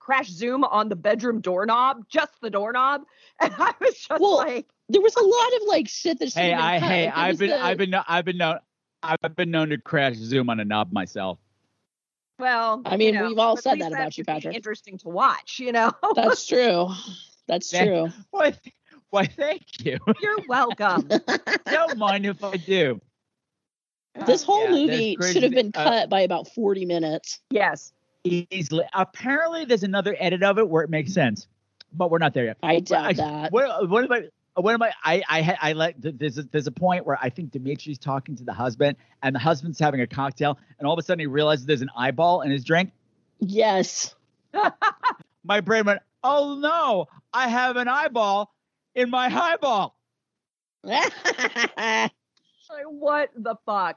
[0.08, 3.02] crash zoom on the bedroom doorknob, just the doorknob.
[3.40, 6.54] And I was just Well, like, There was a lot of like shit that Hey,
[6.54, 6.88] I cut.
[6.88, 8.58] hey, like, I've been the- I've been I've been known
[9.02, 11.38] I've been known to crash zoom on a knob myself.
[12.38, 14.56] well, I mean, you know, we've all said that about you, Patrick.
[14.56, 15.92] Interesting to watch, you know.
[16.16, 16.88] That's true.
[17.46, 17.84] That's Yeah.
[17.84, 18.08] true.
[18.30, 18.54] Why,
[19.10, 19.98] why, thank you.
[20.22, 21.08] You're welcome.
[21.70, 23.00] Don't mind if I do.
[24.26, 27.40] This whole Yeah, movie should have thi- been uh, cut by about 40 minutes.
[27.50, 27.92] yes.
[28.24, 28.84] Easily.
[28.94, 31.46] Apparently, there's another edit of it where it makes sense,
[31.92, 32.56] but we're not there yet.
[32.62, 33.52] I doubt I- that.
[33.52, 34.22] What, what am I?
[34.54, 34.92] What am I?
[35.04, 38.34] I I had I let there's a, there's a point where I think Dimitri's talking
[38.36, 41.26] to the husband, and the husband's having a cocktail, and all of a sudden he
[41.26, 42.90] realizes there's an eyeball in his drink.
[43.38, 44.16] Yes.
[45.44, 48.52] My brain went, "Oh no, I have an eyeball
[48.96, 49.94] in my highball."
[52.70, 53.96] Like, what the fuck?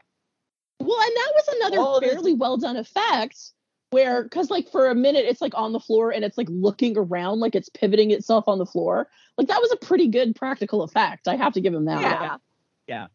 [0.80, 3.52] Well, and that was another All of this- fairly well done effect
[3.92, 6.98] where, because like for a minute it's like on the floor and it's like looking
[6.98, 9.08] around like it's pivoting itself on the floor.
[9.38, 11.28] Like that was a pretty good practical effect.
[11.28, 12.02] I have to give him that.
[12.02, 12.38] Yeah.
[12.88, 13.08] Yeah.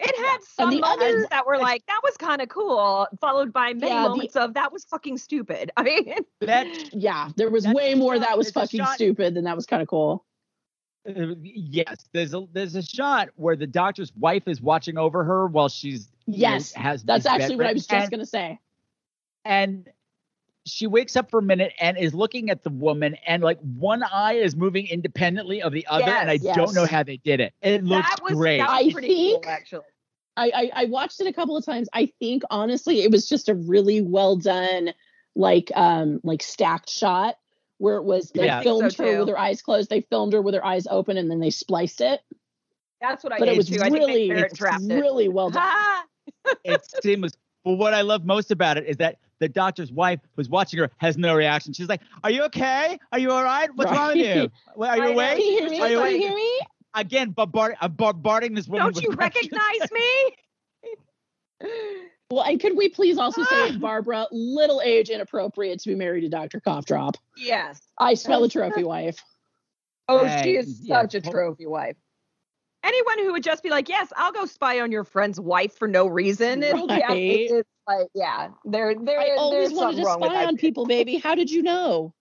[0.00, 3.52] It had some the moments other- that were like, that was kind of cool, followed
[3.52, 5.72] by many Yeah, the- moments of that was fucking stupid.
[5.76, 9.34] I mean, That Yeah, there was way a more shot- that was fucking shot- stupid
[9.34, 10.24] than that was kind of cool.
[11.08, 15.46] Uh, yes, there's a there's a shot where the doctor's wife is watching over her
[15.46, 18.26] while she's you know, Yes, has That's is actually what I was just bedridden, gonna
[18.26, 18.58] say.
[19.46, 19.88] and, and
[20.68, 24.02] she wakes up for a minute and is looking at the woman and like one
[24.02, 26.56] eye is moving independently of the other and I Yes.
[26.56, 27.52] don't know how they did it.
[27.62, 28.58] It looks that was great.
[28.58, 29.84] that was I think- cool, actually.
[30.36, 31.88] I, I I watched it a couple of times.
[31.92, 34.90] I think honestly, it was just a really well done,
[35.34, 37.36] like um like stacked shot
[37.78, 38.62] where it was they Yeah.
[38.62, 39.18] Filmed so, her too.
[39.20, 42.00] with her eyes closed, they filmed her with her eyes open, and then they spliced
[42.00, 42.20] it.
[43.00, 43.80] That's what I But did it was too.
[43.80, 44.52] I think they really, parent
[44.90, 44.94] it.
[44.94, 45.72] really well done.
[46.64, 47.32] It's seamless.
[47.64, 50.90] But what I love most about it is that the doctor's wife who's watching her
[50.98, 51.72] has no reaction.
[51.72, 52.98] She's like, "Are you okay?
[53.12, 53.68] Are you all right?
[53.74, 54.50] What's wrong with you?
[54.84, 55.12] Are you know.
[55.12, 55.38] awake?
[55.38, 55.80] Can you hear me?
[55.80, 56.16] Are you Can you awake?
[56.20, 56.60] hear me?
[56.94, 58.86] Again, bombard, I'm bombarding this woman.
[58.86, 59.50] Don't with you questions.
[59.52, 60.32] recognize me?
[62.30, 66.28] Well, and could we please also say, Barbara, little age inappropriate to be married to
[66.28, 66.60] Dr.
[66.60, 67.16] Cough Drop?
[67.38, 67.80] yes.
[67.98, 69.18] I smell a trophy wife.
[70.08, 71.96] Oh, Hey, she is yeah, such a trophy wife.
[72.84, 75.88] Anyone who would just be like, "Yes, I'll go spy on your friend's wife for
[75.88, 77.50] no reason," it'll be Right.
[77.50, 81.16] it's like, yeah, there, there, I always wanted to spy on people, baby.
[81.16, 82.12] How did you know?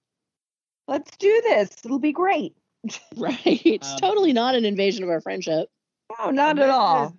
[0.88, 1.76] Let's do this.
[1.84, 2.56] It'll be great.
[3.18, 3.38] Right.
[3.66, 5.70] It's Um, totally not an invasion of our friendship.
[6.18, 7.18] No, not at all.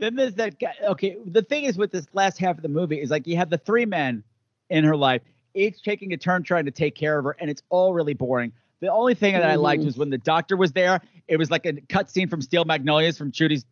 [0.00, 0.74] Then there's that guy.
[0.82, 3.50] Okay, the thing is with this last half of the movie is like you have
[3.50, 4.24] the three men
[4.70, 5.22] in her life,
[5.54, 8.50] each taking a turn trying to take care of her, and it's all really boring.
[8.80, 9.86] The only thing that I liked Mhm.
[9.86, 11.02] was when the doctor was there.
[11.28, 13.64] It was like a cut scene from Steel Magnolias from Truvy's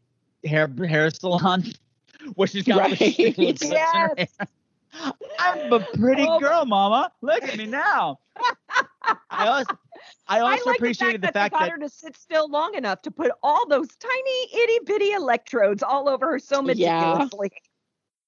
[0.44, 1.64] hair hair salon,
[2.34, 3.18] where she's got the Right.
[3.18, 4.28] in her Yes.
[5.38, 6.40] I'm a pretty Oh.
[6.40, 7.12] girl, Mama.
[7.20, 8.18] Look at me now.
[9.30, 9.78] I also,
[10.28, 12.74] I also I like appreciated the fact, that, they got her to sit still long
[12.74, 17.50] enough to put all those tiny itty bitty electrodes all over her so meticulously.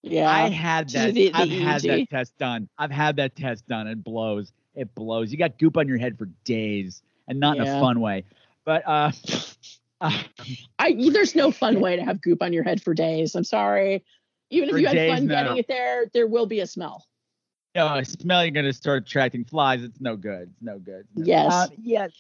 [0.03, 0.23] Yeah.
[0.23, 0.31] yeah.
[0.31, 1.15] I had that.
[1.15, 2.69] the- the I've had that test done.
[2.79, 3.87] I've had that test done.
[3.87, 4.53] It blows.
[4.75, 5.33] It blows.
[5.33, 8.25] You got goop on your head for days, and not in a fun way.
[8.65, 9.11] But uh,
[10.79, 13.35] I there's no fun way to have goop on your head for days.
[13.35, 14.05] I'm sorry.
[14.51, 15.35] Even if For you had days, fun no.
[15.35, 17.07] getting it there, there will be a smell.
[17.75, 19.83] you know, smell you're gonna start attracting flies.
[19.83, 20.51] It's no good.
[20.53, 21.07] It's no good.
[21.15, 21.53] Yes.
[21.53, 22.11] Uh, yes.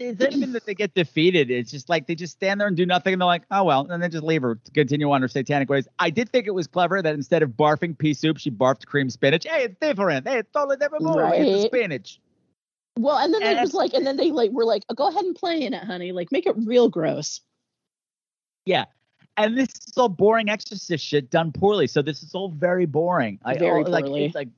[0.00, 1.50] It's not even that they get defeated.
[1.50, 3.86] It's just like they just stand there and do nothing, and they're like, "Oh well,"
[3.90, 5.88] and then just leave her to continue on her satanic ways.
[5.98, 9.10] I did think it was clever that instead of barfing pea soup, she barfed cream
[9.10, 9.44] spinach.
[9.48, 10.28] Hey, it's different.
[10.28, 11.36] Hey, it's totally different movie.
[11.38, 12.20] It's the spinach.
[12.98, 15.08] Well, and then And- it was like, and then they like were like, oh, go
[15.08, 16.12] ahead and play in it, honey.
[16.12, 17.40] Like, make it real gross.
[18.64, 18.86] Yeah.
[19.36, 21.86] And this is all boring exorcist shit done poorly.
[21.86, 23.38] So this is all very boring.
[23.44, 24.24] I, Very all- like, poorly.
[24.24, 24.48] It's like,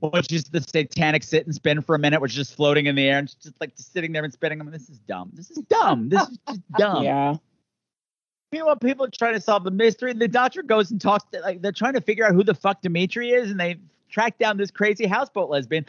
[0.00, 2.94] which is the satanic sit and spin for a minute, which is just floating in
[2.94, 4.60] the air and just like just sitting there and spinning.
[4.60, 5.30] I mean, this is dumb.
[5.34, 6.08] This is dumb.
[6.08, 7.04] This is just dumb.
[7.04, 7.36] Yeah.
[8.52, 10.12] Meanwhile, people are trying to solve the mystery.
[10.12, 12.80] The doctor goes and talks to, like, they're trying to figure out who the fuck
[12.82, 13.76] Dimitri is, and they
[14.08, 15.84] track down this crazy houseboat lesbian,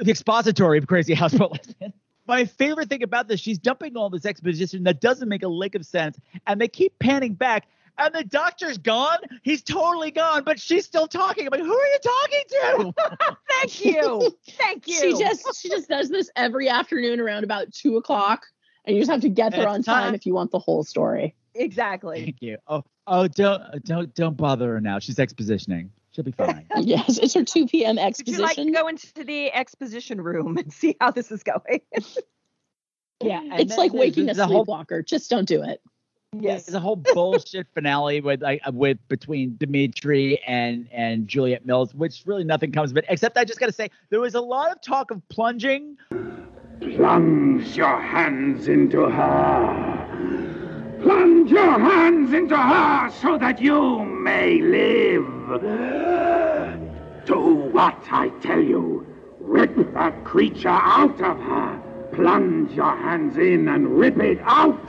[0.00, 1.92] the expository of crazy houseboat lesbian.
[2.26, 5.74] My favorite thing about this, she's dumping all this exposition that doesn't make a lick
[5.74, 7.68] of sense, and they keep panning back,
[7.98, 9.18] and the doctor's gone.
[9.42, 11.46] He's totally gone, but she's still talking.
[11.46, 13.36] I'm like, who are you talking to?
[13.50, 14.36] Thank you.
[14.50, 14.94] Thank you.
[14.94, 18.46] She just she just does this every afternoon around about two o'clock,
[18.84, 20.14] and you just have to get there on time time.
[20.14, 21.34] if you want the whole story.
[21.54, 22.24] exactly.
[22.24, 22.58] Thank you.
[22.66, 24.98] Oh, oh, don't, don't, don't bother her now.
[24.98, 25.90] She's expositioning.
[26.16, 26.66] She'll be fine.
[26.80, 27.98] yes, it's her two p.m.
[27.98, 28.40] exposition.
[28.40, 28.72] Would you exposition.
[28.72, 31.82] like to go into the exposition room and see how this is going?
[33.22, 35.02] yeah, and it's then like there's- waking a there's a whole- sleepwalker.
[35.02, 35.82] Just don't do it.
[36.32, 36.64] Yes.
[36.64, 41.94] There's a whole bullshit finale with like uh, with between Dimitri and and Juliet Mills,
[41.94, 43.04] which really nothing comes of it.
[43.10, 45.98] Except I just gotta say there was a lot of talk of plunging.
[46.80, 49.95] Plunge your hands into her.
[51.06, 55.24] Plunge your hands into her so that you may live.
[57.24, 59.06] Do what I tell you.
[59.38, 61.80] Rip that creature out of her.
[62.12, 64.80] Plunge your hands in and rip it out.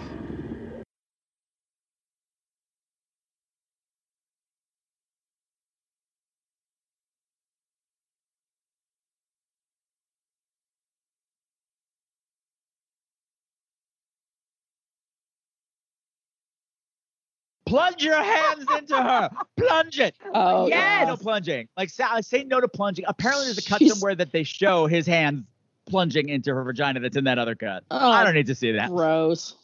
[17.67, 19.29] Plunge your hands into her.
[19.57, 20.15] Plunge it.
[20.33, 21.07] Oh, yeah, yes.
[21.07, 21.67] no plunging.
[21.77, 23.05] Like say, I say no to plunging.
[23.07, 25.45] Apparently, there's a cut She's- somewhere that they show his hands
[25.87, 26.99] plunging into her vagina.
[26.99, 27.83] That's in that other cut.
[27.91, 28.89] Oh, I don't need to see that.
[28.89, 29.55] Gross.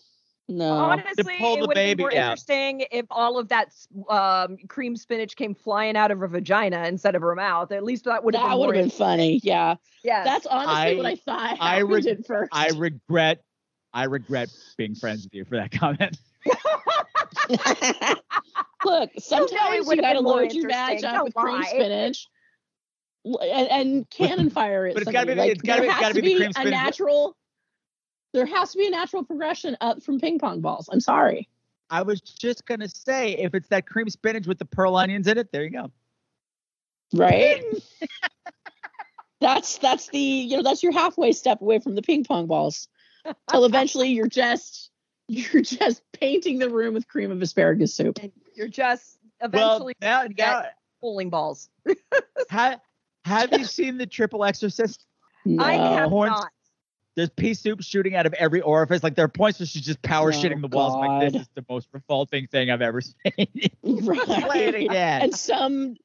[0.49, 0.73] No.
[0.73, 2.15] Honestly, pull it would have been more out.
[2.15, 3.73] interesting if all of that
[4.09, 7.71] um, cream spinach came flying out of her vagina instead of her mouth.
[7.71, 9.39] At least that would have that been would have been funny.
[9.43, 9.75] Yeah.
[10.03, 12.49] Yeah, That's honestly I- what I thought I happened reg- at first.
[12.53, 13.43] I regret.
[13.93, 16.17] I regret being friends with you for that comment.
[18.86, 21.10] Look, sometimes you would've gotta load your vag interesting.
[21.10, 22.28] up with cream spinach.
[23.26, 24.94] And, and cannon fire it.
[24.94, 25.52] but it's gotta be the- somebody.
[25.52, 27.38] it's gotta there be- has gotta be be a natural.
[28.34, 30.90] There has to be a natural progression up from ping pong balls.
[30.91, 31.48] I'm sorry.
[31.90, 35.38] I was just gonna say, if it's that cream spinach with the pearl onions in
[35.38, 35.91] it, there you go.
[37.14, 37.64] Right?
[39.40, 42.88] that's that's the you know that's your halfway step away from the ping pong balls.
[43.49, 44.90] Till eventually you're just
[45.34, 48.19] you're just painting the room with cream of asparagus soup.
[48.55, 50.64] You're just Well, eventually now, gonna get now
[51.01, 51.69] bowling balls.
[52.49, 52.77] ha,
[53.26, 55.05] have you seen the Triple Exorcist?
[55.45, 55.93] I No.
[55.95, 56.49] have Horns- not.
[57.15, 59.03] There's pea soup shooting out of every orifice.
[59.03, 60.95] Like there are points where she's just power Oh, shitting the walls.
[60.95, 63.14] I'm like this is the most revolting thing I've ever seen.
[63.35, 63.47] Play
[63.84, 64.76] it Right.
[64.76, 65.22] again.
[65.22, 65.95] And some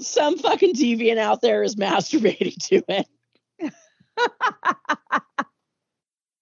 [0.00, 3.06] some fucking deviant out there is masturbating to it.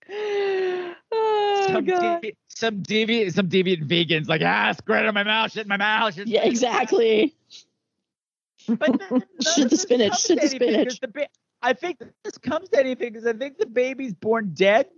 [1.12, 2.20] Oh, some, God.
[2.20, 5.68] devi- some deviant, some deviant vegans like ah, squirt it in my mouth, shit in
[5.68, 6.14] my mouth.
[6.14, 7.34] Shit in Yeah, exactly.
[8.68, 9.22] But th- none
[9.54, 11.00] Shit the spinach, comes shit the anything 'cause spinach.
[11.00, 11.28] the ba-
[11.62, 14.88] I think this comes to anything because I think the baby's born dead.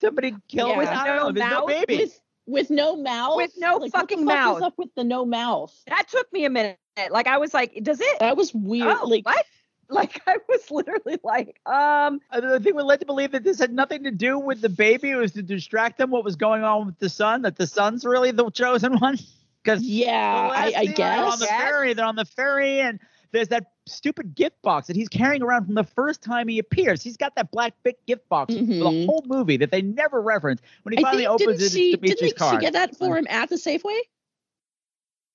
[0.00, 0.82] Somebody killed Yeah.
[0.82, 0.88] it.
[0.88, 1.26] I don't.
[1.26, 1.66] With no no mouth?
[1.68, 1.96] baby.
[2.04, 3.36] With with no mouth.
[3.36, 4.56] With no Like, what the fucking fuck mouth.
[4.58, 5.74] Is up with the no mouth?
[5.86, 6.78] That took me a minute.
[7.10, 8.18] Like I was like, does it?
[8.20, 8.96] That was weird.
[9.00, 9.44] Oh, like what?
[9.90, 13.58] Like I was literally like, um, I I think we're led to believe that this
[13.58, 15.10] had nothing to do with the baby.
[15.10, 17.42] It was to distract them what was going on with the son.
[17.42, 19.18] That the son's really the chosen one.
[19.62, 21.32] Because yeah, I, I guess.
[21.32, 21.94] on the ferry.
[21.94, 22.98] They're on the ferry, and
[23.32, 27.02] there's that stupid gift box that he's carrying around from the first time he appears.
[27.02, 29.06] He's got that black big gift box for the Mhm.
[29.06, 30.60] whole movie that they never reference.
[30.82, 32.54] When he I finally think opens it, she it's Dimitri's didn't card.
[32.56, 33.98] she get that for him at the Safeway?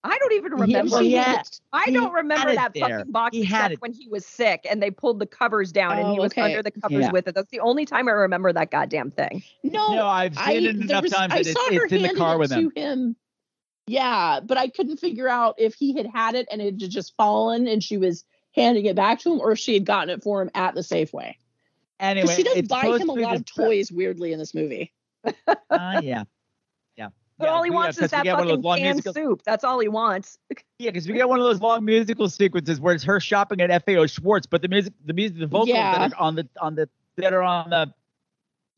[0.03, 0.99] I don't even remember.
[1.01, 2.99] she had- had- I he don't remember that there.
[2.99, 3.81] fucking box He had except it.
[3.81, 6.41] when he was sick and they pulled the covers down and he Oh, was okay.
[6.41, 7.11] under the covers Yeah.
[7.11, 7.35] with it.
[7.35, 9.43] That's the only time I remember that goddamn thing.
[9.63, 11.93] No, No, I've seen I, it enough was- times I that saw it's, her it's
[11.93, 12.71] in the handing car it with him.
[12.71, 13.15] to him.
[13.87, 17.15] Yeah, but I couldn't figure out if he had had it and it had just
[17.17, 18.23] fallen and she was
[18.55, 20.81] handing it back to him, or if she had gotten it for him at the
[20.81, 21.35] Safeway.
[21.99, 24.93] Anyway, she does buy him a lot of toys weirdly in this movie.
[25.69, 26.23] Uh, yeah.
[27.39, 27.45] Yeah.
[27.45, 28.63] But Yeah, all he wants yeah, is 'cause we that get one of those fucking
[28.63, 29.41] long canned musical- soup.
[29.45, 30.37] That's all he wants.
[30.79, 33.69] Yeah, because we get one of those long musical sequences where it's her shopping at
[33.85, 35.97] FAO Schwarz, but the music, the music, the vocals Yeah.
[35.97, 36.87] that are on the on the
[37.17, 37.93] that are on the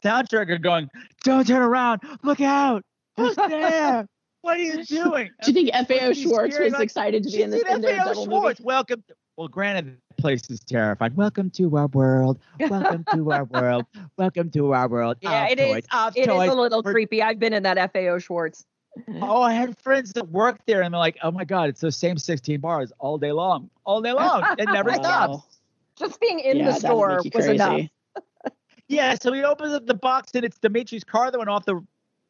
[0.04, 0.90] soundtrack are going,
[1.24, 2.84] "Don't turn around, look out,
[3.18, 4.08] who's there?
[4.42, 7.62] What are you doing?" Do you think FAO Schwarz was excited to be in this
[7.70, 8.60] in their FAO double Schwarz.
[8.60, 8.64] movie?
[8.64, 9.04] Welcome.
[9.38, 11.16] Well, granted, the place is terrifying.
[11.16, 12.40] Welcome to our world.
[12.60, 13.86] Welcome to our world.
[14.18, 15.18] Welcome to our world.
[15.22, 15.88] Yeah, of it toys, is.
[15.94, 16.50] Of It is toys.
[16.50, 17.24] a little We're- creepy.
[17.24, 18.66] I've been in that FAO Schwarz.
[19.22, 21.96] Oh, I had friends that worked there, and they're like, "Oh my god, it's those
[21.96, 24.44] same 16 bars all day long, all day long.
[24.60, 25.60] It never stops."
[25.98, 27.82] Just being in Yeah, the store make you was enough.
[28.90, 31.82] Yeah, so he opens up the box, and it's Dimitri's car that went off the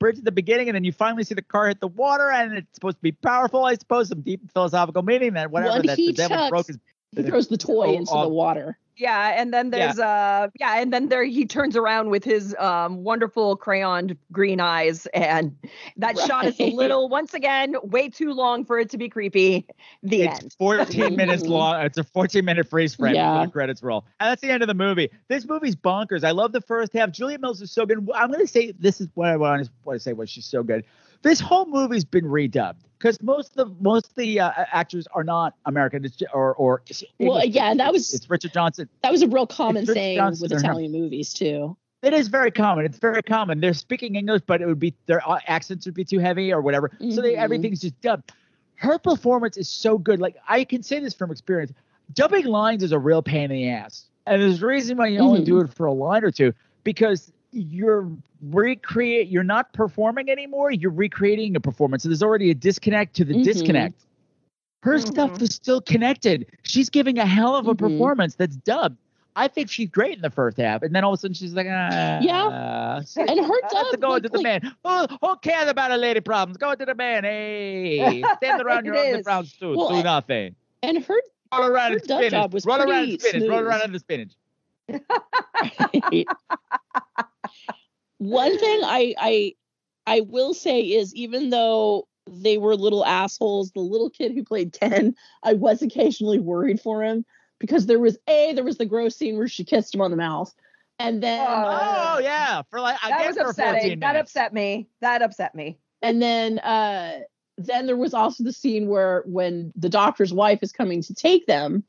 [0.01, 2.57] bridge at the beginning, and then you finally see the car hit the water, and
[2.57, 6.11] it's supposed to be powerful, I suppose, some deep philosophical meaning that whatever that the
[6.11, 6.79] devil broke his.
[7.15, 8.21] He throws the oh, toy Oh, into oh.
[8.21, 8.77] the um, water.
[8.97, 13.03] Yeah, and then there's uh yeah, and then there he turns around with his um
[13.03, 15.55] wonderful crayoned green eyes and
[15.97, 19.65] that shot is a little once again way too long for it to be creepy.
[20.03, 20.55] The It's end.
[20.59, 21.81] 14 minutes long.
[21.81, 23.31] It's a 14 minute freeze frame Yeah.
[23.31, 24.05] before the credits roll.
[24.19, 25.09] And that's the end of the movie.
[25.29, 26.23] This movie's bonkers.
[26.23, 27.11] I love the first half.
[27.11, 28.07] Juliet Mills is so good.
[28.13, 30.13] I'm going to say this is what I want to, want to say.
[30.13, 30.83] What she's so good.
[31.21, 35.23] This whole movie's been redubbed because most of the most of the uh, actors are
[35.23, 36.81] not American or or
[37.19, 37.55] Well, English.
[37.55, 38.89] yeah, and that was It's Richard Johnson.
[39.03, 40.65] that was a real common thing Johnson with or him.
[40.71, 41.77] Italian movies too.
[42.01, 42.85] It is very common.
[42.85, 43.59] It's very common.
[43.59, 46.59] They're speaking English, but it would be their uh, accents would be too heavy or
[46.61, 46.89] whatever.
[47.11, 47.37] So they, Mhm.
[47.37, 48.31] everything's just dubbed.
[48.73, 50.19] Her performance is so good.
[50.19, 51.71] Like I can say this from experience.
[52.13, 55.19] Dubbing lines is a real pain in the ass, and there's a reason why you
[55.19, 55.45] only Mhm.
[55.45, 56.51] do it for a line or two
[56.83, 58.09] because you're
[58.41, 59.27] recreate.
[59.29, 60.71] You're not performing anymore.
[60.71, 62.03] You're recreating a performance.
[62.03, 63.43] So there's already a disconnect to the Mhm.
[63.43, 63.95] disconnect.
[64.83, 66.47] Her stuff is still connected.
[66.63, 67.79] She's giving a hell of a Mhm.
[67.79, 68.97] performance that's dubbed.
[69.35, 71.53] I think she's great in the first half, and then all of a sudden she's
[71.53, 72.99] like, ah, Yeah.
[73.01, 74.73] so And her I have to go like- into the man.
[74.83, 76.57] Who, who cares about a lady problems?
[76.57, 77.23] Go into the man.
[77.23, 79.13] Hey, stand around your is.
[79.13, 79.77] underground suit.
[79.77, 80.55] Well, do nothing.
[80.83, 81.21] And her
[81.53, 82.31] Roll around her dub spinach.
[82.31, 83.43] job was Roll around spinach.
[83.45, 83.51] Smooth.
[83.51, 84.31] around in the spinach.
[88.17, 89.53] One thing I I
[90.05, 94.73] I will say is even though they were little assholes, the little kid who played
[94.73, 97.25] Ken, I was occasionally worried for him
[97.59, 100.17] because there was a there was the gross scene where she kissed him on the
[100.17, 100.53] mouth,
[100.99, 103.99] and then Oh yeah, for like I that guess was for 14 upsetting.
[103.99, 104.87] That upset me.
[105.01, 105.79] That upset me.
[106.01, 107.19] and then uh
[107.57, 111.45] then there was also the scene where when the doctor's wife is coming to take
[111.45, 111.83] them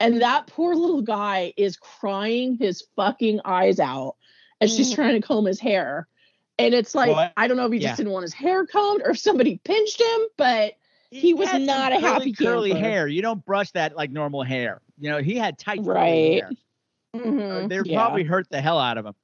[0.00, 4.16] and that poor little guy is crying his fucking eyes out
[4.60, 4.94] as she's Mhm.
[4.96, 6.08] trying to comb his hair
[6.58, 7.88] and it's like Well, i don't know if he yeah.
[7.88, 10.74] just didn't want his hair combed or if somebody pinched him but
[11.12, 12.86] he was not some a happy curly, curly camper.
[12.88, 13.08] hair.
[13.08, 14.80] You don't brush that like normal hair.
[14.96, 16.42] You know, he had tight curly Right.
[16.44, 16.50] hair.
[17.16, 17.68] Mhm.
[17.68, 17.98] They Yeah.
[17.98, 19.14] probably hurt the hell out of him.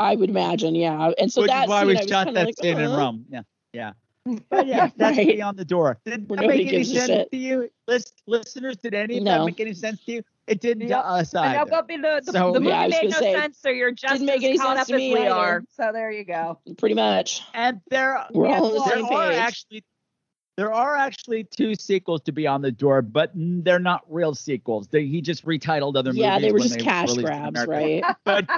[0.00, 2.24] i would imagine yeah and so which that is why scene, we I was shot
[2.26, 3.26] kinda that like, scene in uh, Rome.
[3.30, 3.42] Yeah,
[3.72, 3.92] yeah.
[4.50, 5.26] But yeah, that's Right.
[5.26, 5.98] beyond the door.
[6.04, 7.30] Did Where that make any sense shit.
[7.30, 8.76] to you, Lis- listeners?
[8.76, 9.38] Did any of No.
[9.38, 10.22] that make any sense to you?
[10.46, 10.90] It didn't Yep.
[11.02, 11.58] to us And either.
[11.58, 11.96] now, but the,
[12.26, 14.44] the, So- the movie Yeah, made no say, sense, so you're just didn't make as
[14.44, 15.30] any caught sense up to as me we either.
[15.34, 15.62] are.
[15.76, 16.58] So there you go.
[16.78, 19.38] pretty much And there, We're all on the there same are page.
[19.38, 19.84] actually
[20.56, 24.88] there are actually two sequels to Beyond the Door, but they're not real sequels.
[24.88, 26.22] They, he just retitled other movies.
[26.22, 28.48] yeah they were when just cash grabs right But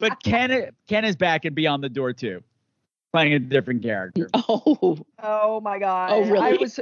[0.00, 2.42] but Ken Ken is back in Beyond the Door too,
[3.16, 4.28] playing a different character.
[4.34, 6.10] oh Oh my god.
[6.12, 6.38] Oh, really?
[6.38, 6.78] I was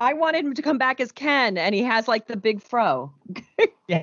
[0.00, 3.12] I wanted him to come back as Ken and he has like the big fro.
[3.88, 4.02] Yeah.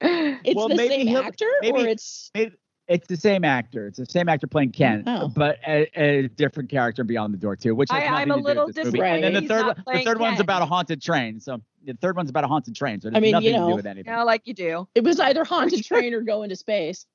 [0.00, 2.54] it's Well, the maybe same he'll- actor maybe- or it's It,
[2.88, 3.86] it's the same actor.
[3.86, 5.28] It's the same actor playing Ken, Oh.
[5.28, 8.34] but a, a different character in Beyond the Door too, which has I, I'm a
[8.34, 8.98] to do little with this movie.
[8.98, 11.38] disappointed And then the he's third the playing third one's about a haunted train.
[11.40, 13.00] So the third one's about a haunted train.
[13.00, 14.10] So it I mean, nothing you to know, do with anything.
[14.10, 14.88] You know, like you do.
[14.94, 17.06] It was either haunted train or go into space.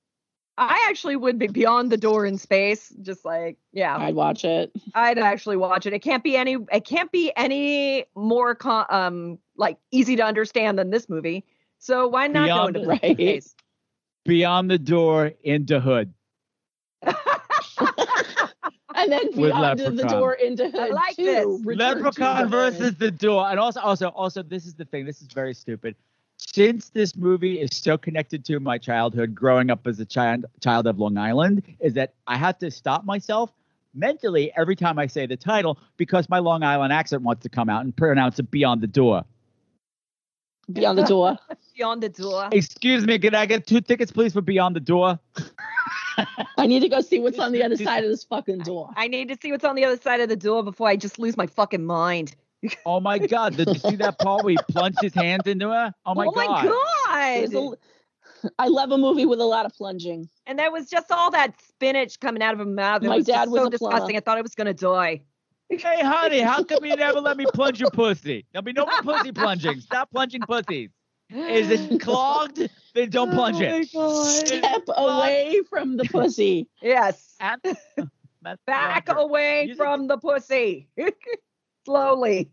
[0.57, 2.93] I actually would be beyond the door in space.
[3.01, 4.71] Just like, yeah, I'd watch it.
[4.93, 5.93] I'd actually watch it.
[5.93, 6.57] It can't be any.
[6.71, 11.43] It can't be any more con- um like easy to understand than this movie.
[11.79, 13.15] So why not Beyond go the- into right.
[13.15, 13.55] space?
[14.23, 16.13] Beyond the Door into Hood.
[18.97, 21.45] And then With beyond the door into Hood like two, this.
[21.65, 25.05] Return Leprechaun versus the door, and also, also, also, this is the thing.
[25.05, 25.95] This is very stupid.
[26.53, 30.87] Since this movie is so connected to my childhood, growing up as a child, child
[30.87, 33.51] of Long Island, is that I have to stop myself
[33.93, 37.69] mentally every time I say the title because my Long Island accent wants to come
[37.69, 39.23] out and pronounce it beyond the door.
[40.71, 41.37] beyond the door.
[41.75, 42.47] Beyond the door.
[42.53, 45.19] Excuse me, can I get two tickets, please, for Beyond the Door?
[46.17, 48.91] I I need to go see what's on the other side of this fucking door.
[48.95, 51.19] I need to see what's on the other side of the door before I just
[51.19, 52.33] lose my fucking mind.
[52.85, 53.55] Oh my god!
[53.57, 55.93] Did you see that part where he plunged his hands into her?
[56.05, 56.65] Oh my oh god!
[56.65, 57.73] my There's god!
[57.73, 57.77] a-
[58.59, 60.29] I love a movie with a lot of plunging.
[60.45, 63.03] And there was just all that spinach coming out of her mouth.
[63.03, 64.17] It My was dad was so disgusting.
[64.17, 65.21] I thought I was gonna die.
[65.69, 68.45] Hey, honey, how come you never let me plunge your pussy?
[68.51, 69.79] There'll be no more pussy plunging.
[69.79, 70.91] Stop plunging pussies.
[71.31, 72.69] Is it clogged?
[72.93, 73.87] Then don't oh plunge it.
[73.89, 76.67] Step away from the pussy.
[76.83, 77.35] Yes.
[78.43, 79.21] That's Back clever.
[79.21, 80.87] away from the pussy.
[81.85, 82.49] Slowly.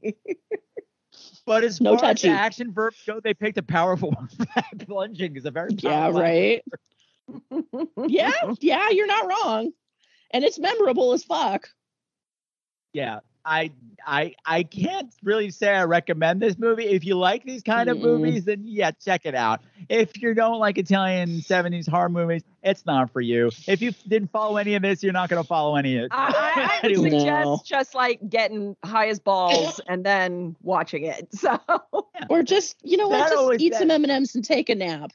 [1.44, 4.28] But as No far as the action verbs go, they picked a powerful one.
[4.86, 6.62] plunging is a very Yeah, right.
[8.08, 9.72] yeah, yeah, you're not wrong.
[10.32, 11.68] And it's memorable as fuck.
[12.92, 13.70] yeah i
[14.06, 17.98] i i can't really say i recommend this movie if you like these kind of
[17.98, 22.84] movies then yeah check it out if you don't like italian 70s horror movies it's
[22.86, 25.76] not for you if you didn't follow any of this you're not going to follow
[25.76, 27.10] any of it I, I, I would Anyway.
[27.10, 27.60] suggest No.
[27.64, 31.28] just like getting high as balls and then watching it.
[31.36, 31.58] So
[32.28, 35.10] Or just, you know what, just eat that- some M&Ms and take a nap.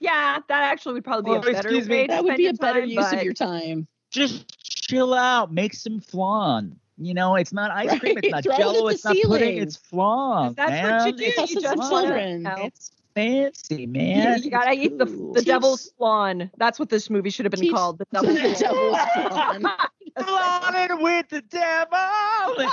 [0.00, 2.36] yeah, that actually would probably be Well, a oh, better excuse me, to That would
[2.36, 3.86] be a better time, use of your time.
[4.10, 8.56] just chill out make some flan you know it's not ice cream it's not throw
[8.56, 10.98] jello at it's the not pudding it's flan That's man.
[10.98, 11.32] what you do.
[11.34, 12.46] Plus You it's just children.
[12.58, 16.50] it's fancy You, man you gotta eat the the Teach- devil's flan.
[16.58, 17.98] That's what this movie should have been Teach- called.
[17.98, 19.60] The The devil's devil's flan.
[20.18, 21.02] flan.
[21.02, 22.66] With the devil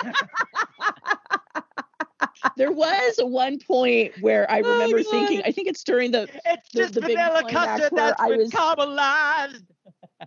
[2.57, 5.11] There was one point where I Oh, remember God.
[5.11, 8.21] thinking, I think it's during the it's The- just the big vanilla custard where that's
[8.21, 9.63] I been was- caramelized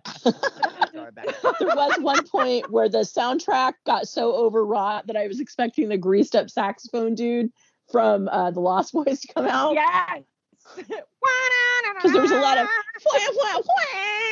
[0.05, 1.25] Sorry, back.
[1.59, 5.97] there was one point where the soundtrack got so overwrought that I was expecting the
[5.97, 7.51] greased up saxophone dude
[7.91, 9.73] from uh, the Lost Boys to come out.
[9.73, 10.23] Yes.
[10.75, 12.67] Because there was a lot of
[13.05, 14.27] wah, wah, wah.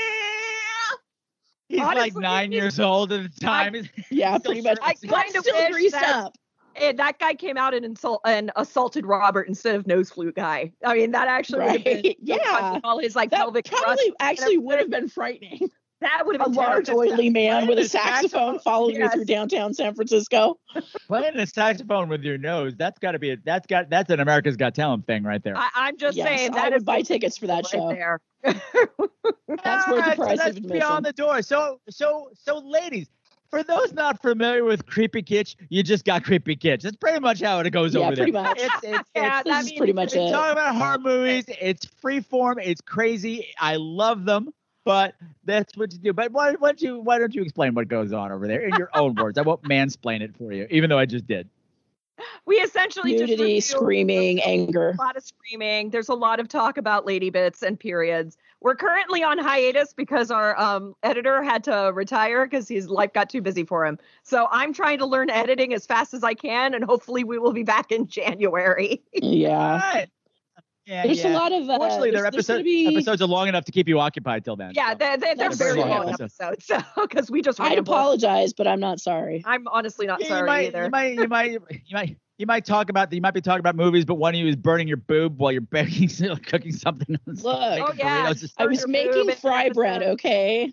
[1.68, 3.76] He's like nine years old at the time.
[4.12, 4.78] Yeah, pretty much.
[4.82, 5.12] I shirtless.
[5.12, 6.38] Kind of still wish greased that, up.
[6.76, 10.72] Eh, that guy came out and insult and assaulted Robert instead of nose flute guy.
[10.84, 12.80] I mean, that actually would have been Right, yeah.
[12.84, 13.84] all his like That pelvic thrust.
[13.84, 15.70] probably actually would have been frightening.
[16.02, 18.60] That would A have been large, oily man with a saxophone saxophone?
[18.60, 20.60] following you through downtown San Francisco.
[21.08, 22.76] Playing a saxophone with your nose.
[22.76, 23.32] That's got to be.
[23.32, 23.90] A, that's got.
[23.90, 25.56] That's an America's Got Talent thing right there.
[25.58, 27.88] I, I'm just Yes, saying I that would buy tickets for that right show.
[27.90, 28.20] there.
[28.44, 31.42] That's worth the Alright, so price that's of beyond the door.
[31.42, 33.08] So, so, so, ladies,
[33.56, 36.82] for those not familiar with Creepy Kitsch, you just got Creepy Kitsch.
[36.82, 38.44] That's pretty much how it goes Yeah, over pretty there.
[38.44, 38.58] much.
[38.60, 40.30] It's, it's, Yeah, it's, that This is means pretty much it.
[40.32, 41.46] talk about horror movies.
[41.48, 42.56] It's freeform.
[42.62, 43.48] It's crazy.
[43.60, 44.50] I love them.
[44.84, 45.16] But
[45.46, 46.14] that's what you do.
[46.14, 48.76] But why, why don't you why don't you explain what goes on over there in
[48.76, 49.38] your own words?
[49.40, 51.50] I won't mansplain it for you, even though I just did.
[52.46, 54.92] we essentially just Nudity, review screaming, anger.
[54.92, 55.90] a lot of screaming.
[55.90, 58.38] There's a lot of talk about lady bits and periods.
[58.62, 63.30] We're currently on hiatus because our um, editor had to retire because his life got
[63.30, 64.00] too busy for him.
[64.24, 67.54] So I'm trying to learn editing as fast as I can, and hopefully we will
[67.54, 69.04] be back in January.
[69.14, 70.06] Yeah.
[70.88, 70.94] Right.
[70.96, 71.32] Yeah, There's yeah.
[71.32, 71.70] a lot of.
[71.70, 74.56] Uh, Fortunately, their there's episode, be, episodes are long enough to keep you occupied till
[74.56, 74.72] then.
[74.76, 74.96] yeah, so.
[75.00, 75.82] they're, they're, they're That's very true.
[75.90, 76.36] long Episodes.
[76.40, 79.42] episodes, so because we just I'd apologize, but I'm not sorry.
[79.46, 80.84] I'm honestly not Yeah, sorry you might, either.
[80.86, 81.52] You might, you might,
[81.88, 84.40] you might, you might talk about you might be talking about movies, but one of
[84.40, 86.10] you is burning your boob while you're baking,
[86.44, 87.18] cooking something.
[87.26, 88.28] Look, Oh, yeah.
[88.28, 88.54] burritos.
[88.58, 90.12] I was making fry bread, episode.
[90.14, 90.72] okay?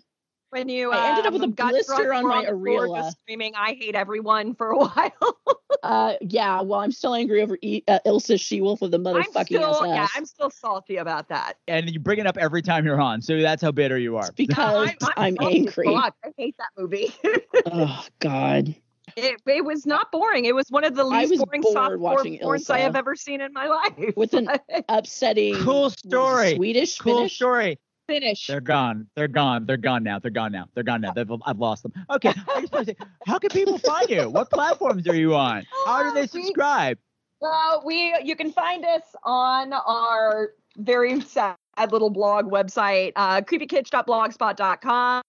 [0.53, 3.11] When you I ended up with a um, got blister on my the floor areola.
[3.11, 5.37] screaming, "I hate everyone" for a while.
[5.81, 6.61] Uh, yeah.
[6.61, 9.87] Well, I'm still angry over e- uh, Ilsa She-Wolf with the I'm motherfucking still, ass.
[9.87, 11.55] yeah, I'm still salty about that.
[11.67, 14.27] and you bring it up every time you're on, so that's how bitter you are.
[14.27, 15.85] It's because I'm, salty as angry.
[15.87, 16.15] fuck.
[16.23, 17.13] I hate that movie.
[17.65, 18.73] oh God.
[19.17, 20.45] it, it was not boring.
[20.45, 23.15] It was one of the I least boring bored soft watching porns I have ever
[23.17, 24.15] seen in my life.
[24.15, 24.47] With an
[24.87, 26.55] upsetting Cool story.
[26.55, 27.35] Swedish Cool Finnish?
[27.35, 27.79] story.
[28.07, 28.47] Finish.
[28.47, 29.07] They're gone.
[29.15, 29.65] They're gone.
[29.65, 30.19] They're gone now.
[30.19, 30.65] They're gone now.
[30.73, 31.13] They're gone now.
[31.13, 31.93] They've, I've lost them.
[32.09, 32.33] Okay.
[32.53, 34.29] I just wanna say, how can people find you?
[34.29, 35.63] What platforms are you on?
[35.85, 36.97] How do they subscribe?
[37.39, 41.55] Well, we you can find us on our very sad
[41.91, 45.21] little blog website, uh, creepykitsch.blogspot.com.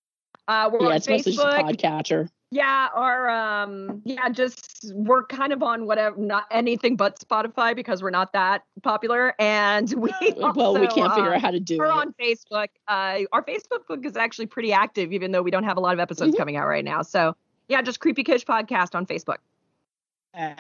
[0.46, 1.76] Uh, we're Yeah, on it's mostly just a Facebook.
[1.76, 2.28] podcatcher.
[2.50, 8.00] Yeah, our um yeah, just we're kind of on whatever not anything but Spotify because
[8.02, 9.34] we're not that popular.
[9.40, 11.90] And we well, we can't figure uh, out how to do we're it.
[11.92, 12.68] on Facebook.
[12.86, 15.94] Uh our Facebook book is actually pretty active, even though we don't have a lot
[15.94, 16.38] of episodes Mhm.
[16.38, 17.02] coming out right now.
[17.02, 17.34] So
[17.68, 19.38] yeah, just Creepy Kitsch Podcast on Facebook.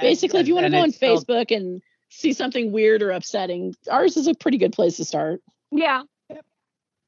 [0.00, 3.10] Basically, if you want to go on it's spelled- Facebook and see something weird or
[3.10, 5.42] upsetting, ours is a pretty good place to start.
[5.70, 6.02] Yeah.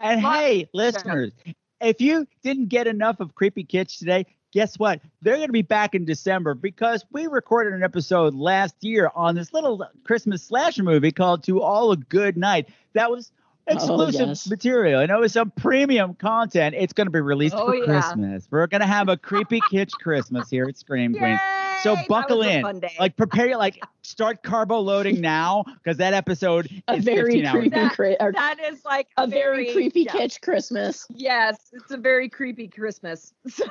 [0.00, 1.32] And Well, hey, listeners,
[1.80, 5.00] if you didn't get enough of Creepy Kitsch today, guess what?
[5.22, 9.34] They're going to be back in December because we recorded an episode last year on
[9.34, 12.68] this little Christmas slasher movie called To All a Good Night.
[12.94, 13.32] That was
[13.68, 14.48] oh, exclusive yes.
[14.48, 15.00] material.
[15.00, 16.74] I know it's some premium content.
[16.78, 17.84] It's going to be released Oh, for yeah.
[17.84, 18.48] Christmas.
[18.50, 21.40] We're going to have a creepy kitsch Christmas here at Scream Queens.
[21.86, 22.82] So That buckle in.
[22.98, 27.46] Like prepare your like start carbo loading now because that episode A is very 15
[27.46, 27.52] hours.
[27.60, 30.12] creepy, That- cra- or that is like a very creepy yeah.
[30.12, 31.06] kitsch Christmas.
[31.10, 33.32] Yes, it's a very creepy Christmas.
[33.48, 33.64] So,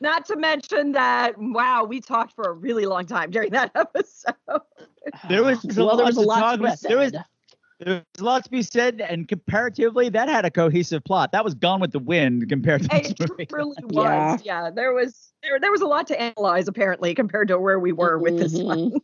[0.00, 4.34] not to mention that, wow, we talked for a really long time during that episode.
[5.28, 6.80] There was a Well, lot, there was a lot to talk be about.
[6.80, 7.12] There was
[7.82, 7.86] said.
[7.86, 11.32] there was a lot to be said, and comparatively, that had a cohesive plot.
[11.32, 13.46] That was Gone with the Wind compared to this It movie.
[13.50, 14.40] really was.
[14.44, 14.70] Yeah.
[14.70, 18.18] there was there, there was a lot to analyze apparently compared to where we were
[18.18, 18.92] with this one.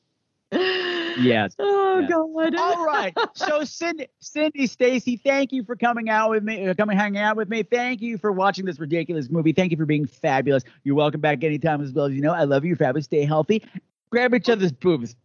[0.50, 1.54] Yes.
[1.58, 2.10] Oh Yes.
[2.10, 2.54] god.
[2.56, 3.12] All right.
[3.34, 7.36] So Cindy, Cindy, Stacy, thank you for coming out with me, uh, coming hanging out
[7.36, 7.62] with me.
[7.64, 9.52] Thank you for watching this ridiculous movie.
[9.52, 10.62] Thank you for being fabulous.
[10.84, 12.32] You're welcome back anytime as well as you know.
[12.32, 12.68] I love you.
[12.68, 13.06] You're fabulous.
[13.06, 13.62] Stay healthy.
[14.10, 15.16] Grab each other's boobs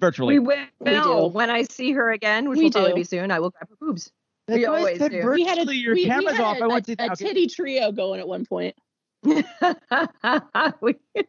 [0.00, 0.38] virtually.
[0.38, 2.96] We will We when I see her again, which We will probably do.
[2.96, 3.30] be soon.
[3.30, 4.10] I will grab her boobs.
[4.46, 5.22] That's we always said do.
[5.22, 6.56] vir- We had a, Virtually, your we, we camera's had off.
[6.58, 7.24] A, I want a, to- a okay.
[7.26, 8.74] titty trio going at one point.
[9.24, 9.34] We-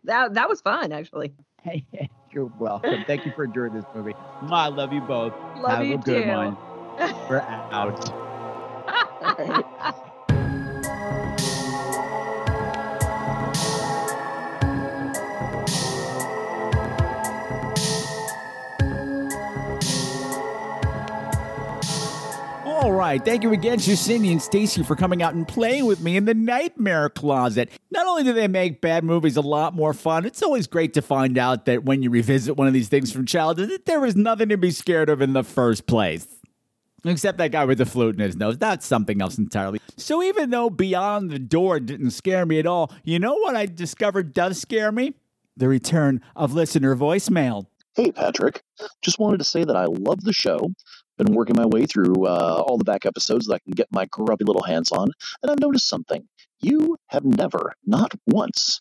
[0.05, 1.33] that that was fun actually.
[1.63, 3.03] Hey, hey, you're welcome.
[3.05, 4.13] Thank you for enjoying this movie.
[4.43, 5.33] Mwah, I love you both.
[5.57, 6.29] Love Have you a good too.
[6.29, 6.57] one.
[7.29, 8.13] We're out.
[22.99, 23.23] right.
[23.23, 26.25] Thank you again to Cindy and Stacy for coming out and playing with me in
[26.25, 27.69] the Nightmare Closet.
[27.91, 31.01] Not only do they make bad movies a lot more fun, it's always great to
[31.01, 34.17] find out that when you revisit one of these things from childhood, that there was
[34.17, 36.27] nothing to be scared of in the first place.
[37.05, 38.57] Except that guy with the flute in his nose.
[38.57, 39.79] That's something else entirely.
[39.95, 43.65] So even though Beyond the Door didn't scare me at all, you know what I
[43.65, 45.13] discovered does scare me?
[45.55, 47.67] The return of listener voicemail.
[47.95, 48.61] Hey, Patrick.
[49.01, 50.73] Just wanted to say that I love the show.
[51.19, 54.05] Been working my way through uh, all the back episodes that I can get my
[54.05, 55.09] grubby little hands on,
[55.43, 56.25] and I've noticed something.
[56.61, 58.79] You have never, not once,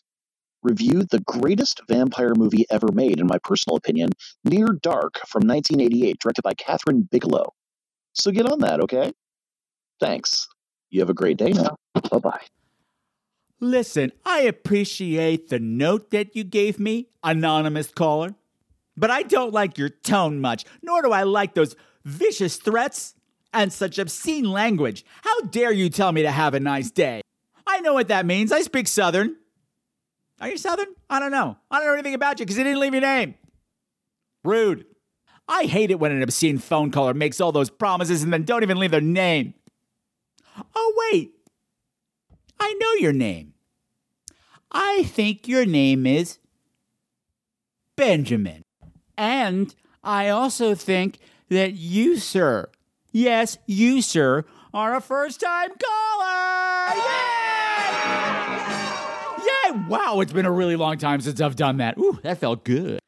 [0.63, 4.11] reviewed the greatest vampire movie ever made, in my personal opinion,
[4.45, 7.53] Near Dark from 1988, directed by Kathryn Bigelow.
[8.13, 9.11] So get on that, okay?
[9.99, 10.47] Thanks.
[10.89, 11.75] You have a great day now.
[12.09, 12.45] Bye bye.
[13.59, 18.35] Listen, I appreciate the note that you gave me, anonymous caller,
[18.95, 21.75] but I don't like your tone much, nor do I like those
[22.05, 23.15] vicious threats
[23.53, 25.05] and such obscene language.
[25.21, 27.21] How dare you tell me to have a nice day?
[27.65, 28.51] I know what that means.
[28.51, 29.35] I speak Southern.
[30.41, 30.87] Are you Southern?
[31.09, 31.57] I don't know.
[31.69, 33.35] I don't know anything about you because you didn't leave your name.
[34.43, 34.85] Rude.
[35.47, 38.63] I hate it when an obscene phone caller makes all those promises and then don't
[38.63, 39.55] even leave their name.
[40.75, 41.31] Oh, wait.
[42.59, 43.53] I know your name.
[44.71, 46.37] I think your name is
[47.95, 48.63] Benjamin.
[49.17, 49.73] And
[50.03, 51.17] I also think
[51.49, 52.69] that you, sir,
[53.11, 56.95] yes, you, sir, are a first time caller.
[56.95, 57.43] Yay!
[59.45, 59.87] Yay!
[59.87, 61.97] Wow, it's been a really long time since I've done that.
[61.97, 62.99] Ooh, that felt good.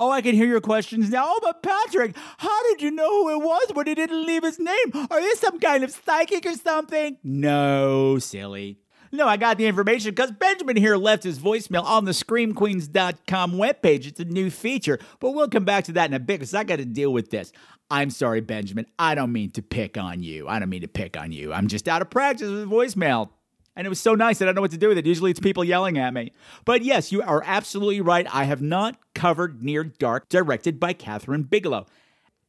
[0.00, 1.24] Oh, I can hear your questions now.
[1.26, 4.58] Oh, but Patrick, how did you know who it was when he didn't leave his
[4.60, 5.08] name?
[5.10, 7.18] Are you some kind of psychic or something?
[7.24, 8.78] No, silly.
[9.10, 14.06] No, I got the information because Benjamin here left his voicemail on the ScreamQueens.com webpage.
[14.06, 16.64] It's a new feature, but we'll come back to that in a bit because I
[16.64, 17.52] got to deal with this.
[17.90, 18.86] I'm sorry, Benjamin.
[18.98, 20.46] I don't mean to pick on you.
[20.46, 21.52] I don't mean to pick on you.
[21.52, 23.30] I'm just out of practice with voicemail.
[23.74, 25.06] And it was so nice that I don't know what to do with it.
[25.06, 26.32] Usually it's people yelling at me.
[26.64, 28.26] But yes, you are absolutely right.
[28.34, 31.86] I have not covered Near Dark, directed by Kathryn Bigelow.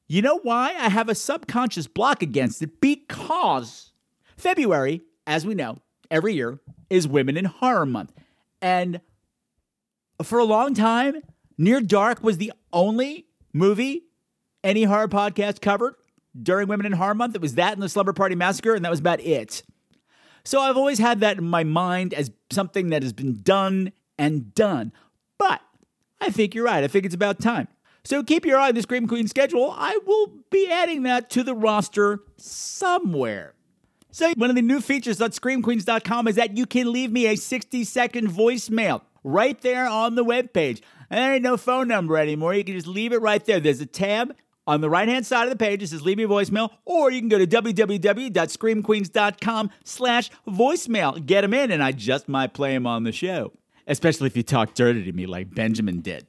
[0.07, 2.81] You know why I have a subconscious block against it?
[2.81, 3.91] Because
[4.37, 5.77] February, as we know,
[6.11, 6.59] every year
[6.89, 8.13] is Women in Horror Month.
[8.61, 9.01] And
[10.23, 11.21] for a long time,
[11.57, 14.03] Near Dark was the only movie
[14.63, 15.95] any horror podcast covered
[16.41, 17.35] during Women in Horror Month.
[17.35, 19.63] It was that and the Slumber Party Massacre, and that was about it.
[20.43, 24.53] So I've always had that in my mind as something that has been done and
[24.53, 24.91] done.
[25.37, 25.61] But
[26.21, 26.83] I think you're right.
[26.83, 27.67] I think it's about time.
[28.03, 29.73] So keep your eye on the Scream Queen schedule.
[29.77, 33.53] I will be adding that to the roster somewhere.
[34.11, 37.35] So one of the new features on screamqueens.com is that you can leave me a
[37.35, 40.81] 60 second voicemail right there on the webpage.
[41.09, 42.53] And there ain't no phone number anymore.
[42.53, 43.59] You can just leave it right there.
[43.59, 44.35] There's a tab
[44.67, 45.81] on the right hand side of the page.
[45.81, 51.25] It says leave me a voicemail, or you can go to www.screamqueens.com slash voicemail.
[51.25, 53.53] Get them in, and I just might play them on the show.
[53.87, 56.27] Especially if you talk dirty to me like Benjamin did.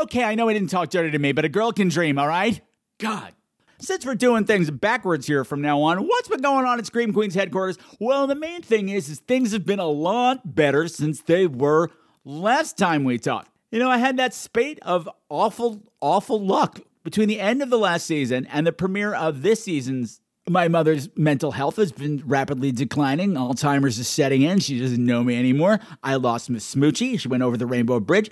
[0.00, 2.26] Okay, I know he didn't talk dirty to me, but a girl can dream, all
[2.26, 2.58] right?
[2.98, 3.34] God.
[3.78, 7.12] Since we're doing things backwards here from now on, what's been going on at Scream
[7.12, 7.76] Queens headquarters?
[8.00, 11.90] Well, the main thing is, is things have been a lot better since they were
[12.24, 13.50] last time we talked.
[13.70, 17.78] You know, I had that spate of awful, awful luck between the end of the
[17.78, 22.72] last season and the premiere of this season's My mother's mental health has been rapidly
[22.72, 23.34] declining.
[23.34, 24.60] Alzheimer's is setting in.
[24.60, 25.80] She doesn't know me anymore.
[26.02, 27.20] I lost Miss Smoochie.
[27.20, 28.30] She went over the Rainbow Bridge.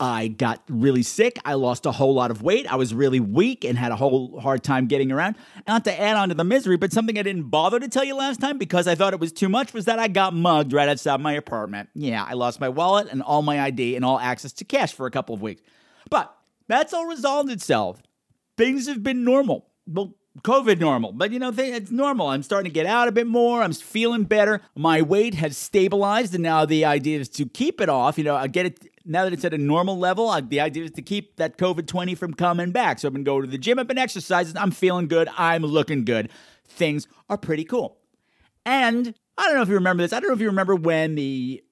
[0.00, 1.38] I got really sick.
[1.44, 2.70] I lost a whole lot of weight.
[2.70, 5.36] I was really weak and had a whole hard time getting around.
[5.68, 8.16] Not to add on to the misery, but something I didn't bother to tell you
[8.16, 10.88] last time because I thought it was too much was that I got mugged right
[10.88, 11.88] outside my apartment.
[11.94, 15.06] Yeah, I lost my wallet and all my ID and all access to cash for
[15.06, 15.62] a couple of weeks.
[16.10, 16.34] But
[16.66, 18.02] that's all resolved itself.
[18.56, 19.66] Things have been normal.
[19.86, 22.26] Well, COVID normal, but you know, it's normal.
[22.26, 23.62] I'm starting to get out a bit more.
[23.62, 24.60] I'm feeling better.
[24.74, 28.18] My weight has stabilized, and now the idea is to keep it off.
[28.18, 30.28] You know, I get it now that it's at a normal level.
[30.28, 32.98] I, the idea is to keep that COVID 20 from coming back.
[32.98, 34.56] So I've been going to the gym, I've been exercising.
[34.56, 35.28] I'm feeling good.
[35.36, 36.30] I'm looking good.
[36.66, 37.98] Things are pretty cool.
[38.64, 40.12] And I don't know if you remember this.
[40.12, 41.62] I don't know if you remember when the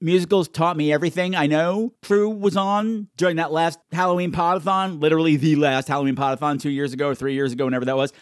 [0.00, 5.36] musicals taught me everything I know crew was on during that last Halloween podathon, literally
[5.36, 8.12] the last Halloween podathon two years ago three years ago, whenever that was.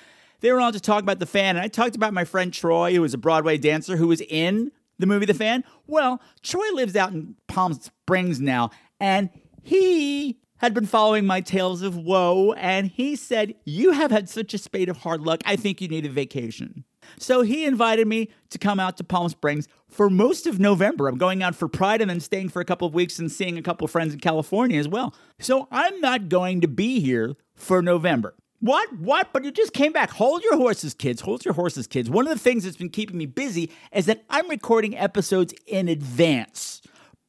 [0.40, 2.94] They were on to talk about the fan, and I talked about my friend Troy,
[2.94, 5.64] who was a Broadway dancer who was in the movie The Fan.
[5.86, 8.70] Well, Troy lives out in Palm Springs now,
[9.00, 9.30] and
[9.62, 14.54] he had been following my tales of woe, and he said, You have had such
[14.54, 16.84] a spate of hard luck, I think you need a vacation.
[17.18, 21.08] So he invited me to come out to Palm Springs for most of November.
[21.08, 23.58] I'm going out for Pride and then staying for a couple of weeks and seeing
[23.58, 25.14] a couple of friends in California as well.
[25.40, 28.34] So I'm not going to be here for November.
[28.62, 28.96] What?
[28.96, 29.32] What?
[29.32, 30.10] But you just came back.
[30.10, 31.20] Hold your horses, kids.
[31.22, 32.08] Hold your horses, kids.
[32.08, 35.88] One of the things that's been keeping me busy is that I'm recording episodes in
[35.88, 36.80] advance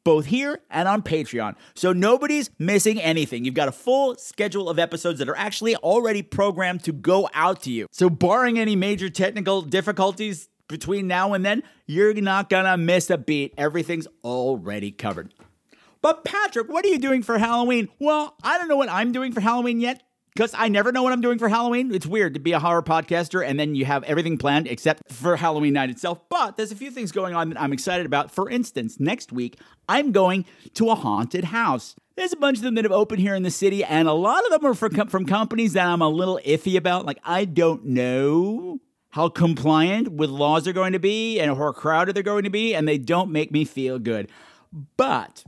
[0.03, 1.55] both here and on Patreon.
[1.73, 3.45] So nobody's missing anything.
[3.45, 7.63] You've got a full schedule of episodes that are actually already programmed to go out
[7.63, 7.87] to you.
[7.89, 13.17] So, barring any major technical difficulties between now and then, you're not gonna miss a
[13.17, 13.55] beat.
[13.57, 15.33] Everything's already covered.
[16.03, 17.89] But, Patrick, what are you doing for Halloween?
[17.97, 20.03] Well, I don't know what I'm doing for Halloween yet
[20.35, 21.93] because I never know what I'm doing for Halloween.
[21.93, 25.35] It's weird to be a horror podcaster and then you have everything planned except for
[25.35, 26.19] Halloween night itself.
[26.29, 28.31] But there's a few things going on that I'm excited about.
[28.31, 30.45] For instance, next week, I'm going
[30.75, 31.95] to a haunted house.
[32.15, 34.45] There's a bunch of them that have opened here in the city, and a lot
[34.45, 37.07] of them are from, from companies that I'm a little iffy about.
[37.07, 38.79] Like, I don't know
[39.09, 42.75] how compliant with laws they're going to be and how crowded they're going to be,
[42.75, 44.29] and they don't make me feel good.
[44.95, 45.43] But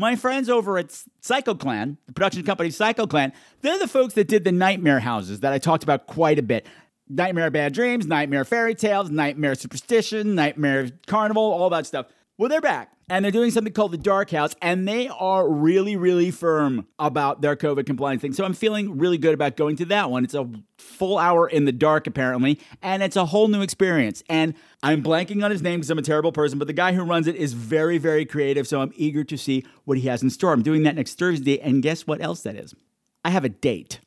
[0.00, 4.28] my friends over at Psycho Clan, the production company Psycho Clan, they're the folks that
[4.28, 6.66] did the nightmare houses that I talked about quite a bit.
[7.10, 12.06] Nightmare Bad Dreams, Nightmare Fairy Tales, Nightmare Superstition, Nightmare Carnival, all that stuff.
[12.40, 15.94] Well, they're back and they're doing something called the Dark House, and they are really,
[15.94, 18.32] really firm about their COVID compliance thing.
[18.32, 20.24] So I'm feeling really good about going to that one.
[20.24, 24.22] It's a full hour in the dark, apparently, and it's a whole new experience.
[24.30, 27.02] And I'm blanking on his name because I'm a terrible person, but the guy who
[27.02, 28.66] runs it is very, very creative.
[28.66, 30.54] So I'm eager to see what he has in store.
[30.54, 32.74] I'm doing that next Thursday, and guess what else that is?
[33.22, 34.00] I have a date.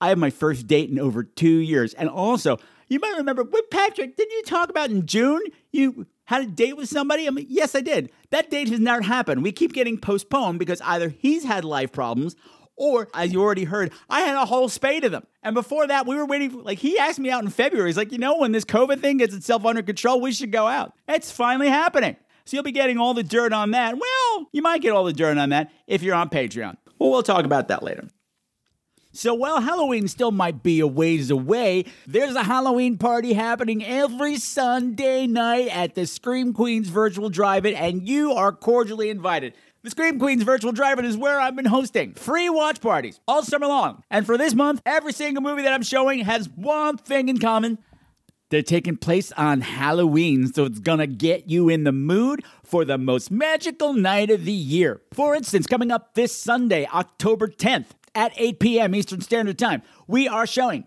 [0.00, 1.94] I have my first date in over two years.
[1.94, 2.58] And also,
[2.88, 5.42] you might remember, with Patrick, didn't you talk about in June?
[5.70, 7.26] You had a date with somebody?
[7.26, 8.10] I mean, yes, I did.
[8.30, 9.42] That date has never happened.
[9.42, 12.36] We keep getting postponed because either he's had life problems
[12.76, 15.26] or, as you already heard, I had a whole spade of them.
[15.42, 17.88] And before that, we were waiting for, like, he asked me out in February.
[17.88, 20.66] He's like, you know, when this COVID thing gets itself under control, we should go
[20.66, 20.92] out.
[21.08, 22.16] It's finally happening.
[22.44, 23.96] So you'll be getting all the dirt on that.
[23.98, 26.76] Well, you might get all the dirt on that if you're on Patreon.
[26.98, 28.08] Well, we'll talk about that later.
[29.16, 34.36] So while Halloween still might be a ways away, there's a Halloween party happening every
[34.36, 39.54] Sunday night at the Scream Queenz Virtual Drive-In, and you are cordially invited.
[39.82, 43.66] The Scream Queenz Virtual Drive-In is where I've been hosting free watch parties all summer
[43.66, 44.02] long.
[44.10, 47.78] And for this month, every single movie that I'm showing has one thing in common.
[48.50, 52.98] They're taking place on Halloween, so it's gonna get you in the mood for the
[52.98, 55.00] most magical night of the year.
[55.14, 57.86] For instance, coming up this Sunday, October 10th,
[58.16, 58.94] at 8 p.m.
[58.94, 60.86] Eastern Standard Time, we are showing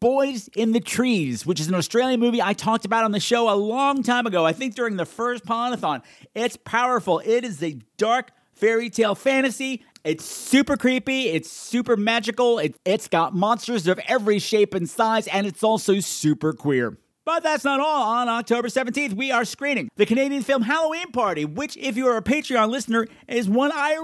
[0.00, 3.48] Boys in the Trees, which is an Australian movie I talked about on the show
[3.48, 4.44] a long time ago.
[4.44, 6.02] I think during the first Ponathon.
[6.34, 7.20] It's powerful.
[7.24, 9.84] It is a dark fairy tale fantasy.
[10.02, 11.28] It's super creepy.
[11.28, 12.58] It's super magical.
[12.58, 16.98] It, it's got monsters of every shape and size, and it's also super queer.
[17.26, 18.04] But that's not all.
[18.04, 22.16] On October 17th, we are screening the Canadian film Halloween Party, which, if you are
[22.16, 23.96] a Patreon listener, is one I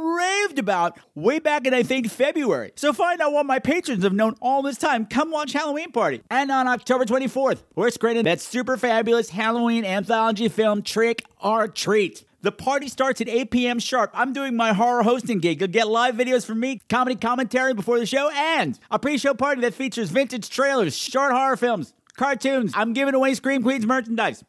[0.42, 2.72] raved about way back in, I think, February.
[2.74, 5.06] So find out what my patrons have known all this time.
[5.06, 6.20] Come watch Halloween Party.
[6.32, 12.24] And on October 24th, we're screening that super fabulous Halloween anthology film Trick or Treat.
[12.40, 13.78] The party starts at 8 p.m.
[13.78, 14.10] sharp.
[14.14, 15.60] I'm doing my horror hosting gig.
[15.60, 19.32] You'll get live videos from me, comedy commentary before the show, and a pre show
[19.32, 22.72] party that features vintage trailers, short horror films, cartoons.
[22.76, 24.44] I'm giving away Scream Queenz merchandise.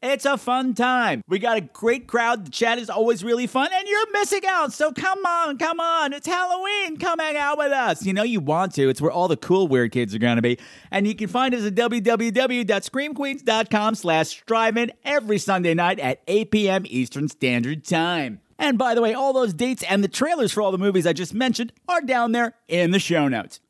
[0.00, 1.22] It's a fun time.
[1.28, 2.46] We got a great crowd.
[2.46, 4.72] The chat is always really fun, and you're missing out.
[4.72, 6.14] So come on, come on.
[6.14, 6.96] It's Halloween.
[6.98, 8.06] Come hang out with us.
[8.06, 8.88] You know you want to.
[8.88, 10.58] It's where all the cool weird kids are going to be.
[10.90, 16.84] And you can find us at www.screamqueenz.com slash drive-in every Sunday night at 8 p.m.
[16.86, 18.40] Eastern Standard Time.
[18.58, 21.12] And by the way, all those dates and the trailers for all the movies I
[21.12, 23.60] just mentioned are down there in the show notes.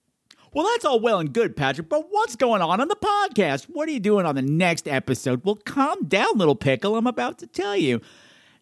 [0.53, 3.65] Well, that's all well and good, Patrick, but what's going on on the podcast?
[3.65, 5.45] What are you doing on the next episode?
[5.45, 6.97] Well, calm down, little pickle.
[6.97, 8.01] I'm about to tell you.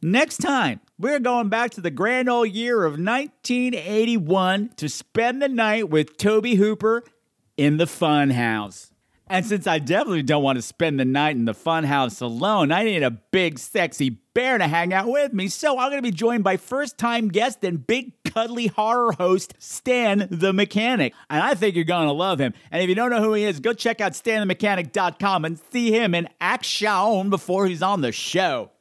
[0.03, 5.49] Next time, we're going back to the grand old year of 1981 to spend the
[5.49, 7.05] night with Tobe Hooper
[7.57, 8.91] in the Funhouse.
[9.29, 12.85] And since I definitely don't want to spend the night in the funhouse alone, I
[12.85, 15.49] need a big, sexy bear to hang out with me.
[15.49, 19.55] So I'm going to be joined by first time guest and big, cuddly horror host,
[19.59, 21.15] Stan the Mechanic.
[21.31, 22.53] And I think you're going to love him.
[22.71, 26.15] And if you don't know who he is, go check out stanthemechanic.com and see him
[26.15, 28.73] in action before he's on the show.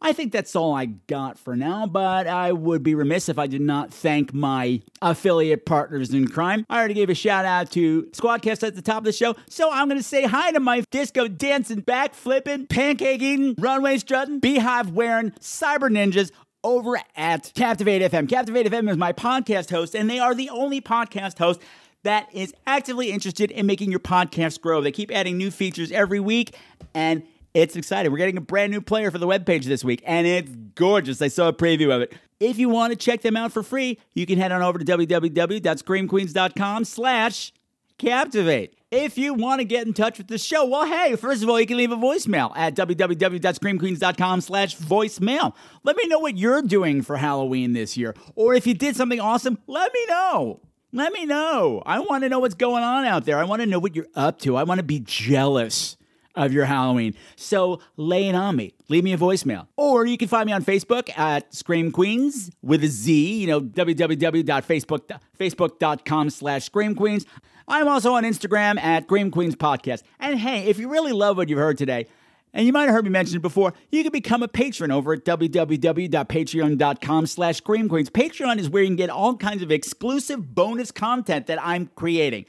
[0.00, 3.48] I think that's all I got for now, but I would be remiss if I
[3.48, 6.64] did not thank my affiliate partners in crime.
[6.70, 9.70] I already gave a shout out to Squadcast at the top of the show, so
[9.72, 14.38] I'm going to say hi to my disco dancing, back flipping, pancake eating, runway strutting,
[14.38, 16.30] beehive wearing cyber ninjas
[16.64, 18.28] over at Captivate FM.
[18.28, 21.60] Captivate FM is my podcast host, and they are the only podcast host
[22.04, 24.80] that is actively interested in making your podcast grow.
[24.80, 26.56] They keep adding new features every week,
[26.94, 27.22] and
[27.54, 28.12] it's exciting.
[28.12, 31.20] We're getting a brand new player for the webpage this week, and it's gorgeous.
[31.20, 32.12] I saw a preview of it.
[32.40, 34.84] If you want to check them out for free, you can head on over to
[34.84, 37.52] www.screamqueenz.com slash
[37.98, 38.74] captivate.
[38.90, 41.60] If you want to get in touch with the show, well, hey, first of all,
[41.60, 45.54] you can leave a voicemail at www.screamqueenz.com slash voicemail.
[45.82, 48.14] Let me know what you're doing for Halloween this year.
[48.34, 50.60] Or if you did something awesome, let me know.
[50.90, 51.82] Let me know.
[51.84, 53.38] I want to know what's going on out there.
[53.38, 54.56] I want to know what you're up to.
[54.56, 55.97] I want to be jealous
[56.34, 57.14] of your Halloween.
[57.36, 58.74] So lay it on me.
[58.88, 59.68] Leave me a voicemail.
[59.76, 63.60] Or you can find me on Facebook at Scream Queenz with a Z, you know,
[63.60, 67.26] www.facebook.com slash Scream Queenz.
[67.66, 70.02] I'm also on Instagram at Scream Queenz Podcast.
[70.18, 72.06] And hey, if you really love what you've heard today,
[72.54, 75.12] and you might have heard me mention it before, you can become a patron over
[75.12, 78.10] at www.patreon.com slash Scream Queenz.
[78.10, 82.46] Patreon is where you can get all kinds of exclusive bonus content that I'm creating.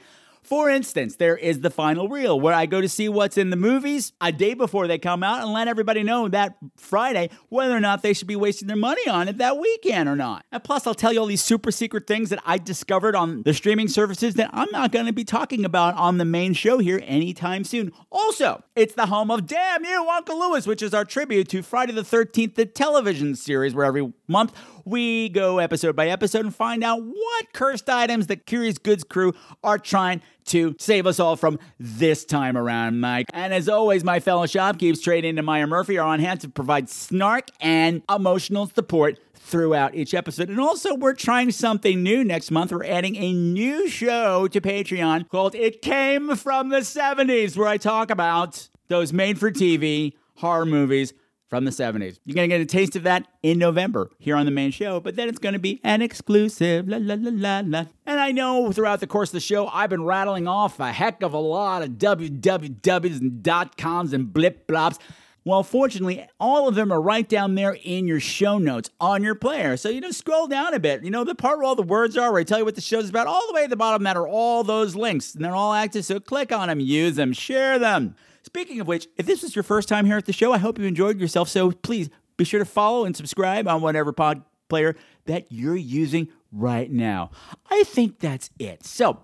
[0.50, 3.56] For instance, there is the final reel where I go to see what's in the
[3.56, 7.78] movies a day before they come out and let everybody know that Friday whether or
[7.78, 10.44] not they should be wasting their money on it that weekend or not.
[10.50, 13.54] And plus, I'll tell you all these super secret things that I discovered on the
[13.54, 17.00] streaming services that I'm not going to be talking about on the main show here
[17.04, 17.92] anytime soon.
[18.10, 21.92] Also, it's the home of Damn You, Uncle Lewis, which is our tribute to Friday
[21.92, 24.52] the 13th, the television series, where every month
[24.90, 29.32] we go episode by episode and find out what cursed items the Curious Goods crew
[29.62, 33.26] are trying to save us all from this time around, Mike.
[33.32, 36.90] And as always, my fellow shopkeepers, Trading and Meyer Murphy are on hand to provide
[36.90, 40.48] snark and emotional support throughout each episode.
[40.48, 42.72] And also, we're trying something new next month.
[42.72, 47.76] We're adding a new show to Patreon called It Came from the 70s, where I
[47.76, 51.14] talk about those made for TV horror movies
[51.50, 52.18] from the 70s.
[52.24, 55.00] You're going to get a taste of that in November here on the main show,
[55.00, 56.88] but then it's going to be an exclusive.
[56.88, 57.84] La, la, la, la, la.
[58.06, 61.22] And I know throughout the course of the show, I've been rattling off a heck
[61.22, 64.98] of a lot of wwws and dot coms and blip blops.
[65.44, 69.34] Well, fortunately, all of them are right down there in your show notes on your
[69.34, 69.76] player.
[69.76, 71.02] So you just scroll down a bit.
[71.02, 72.80] You know, the part where all the words are, where I tell you what the
[72.80, 75.34] show's about, all the way at the bottom, that are all those links.
[75.34, 76.04] And they're all active.
[76.04, 78.14] So click on them, use them, share them.
[78.42, 80.78] Speaking of which, if this was your first time here at the show, I hope
[80.78, 81.48] you enjoyed yourself.
[81.48, 84.96] So please be sure to follow and subscribe on whatever pod player
[85.26, 87.30] that you're using right now.
[87.70, 88.84] I think that's it.
[88.84, 89.20] So,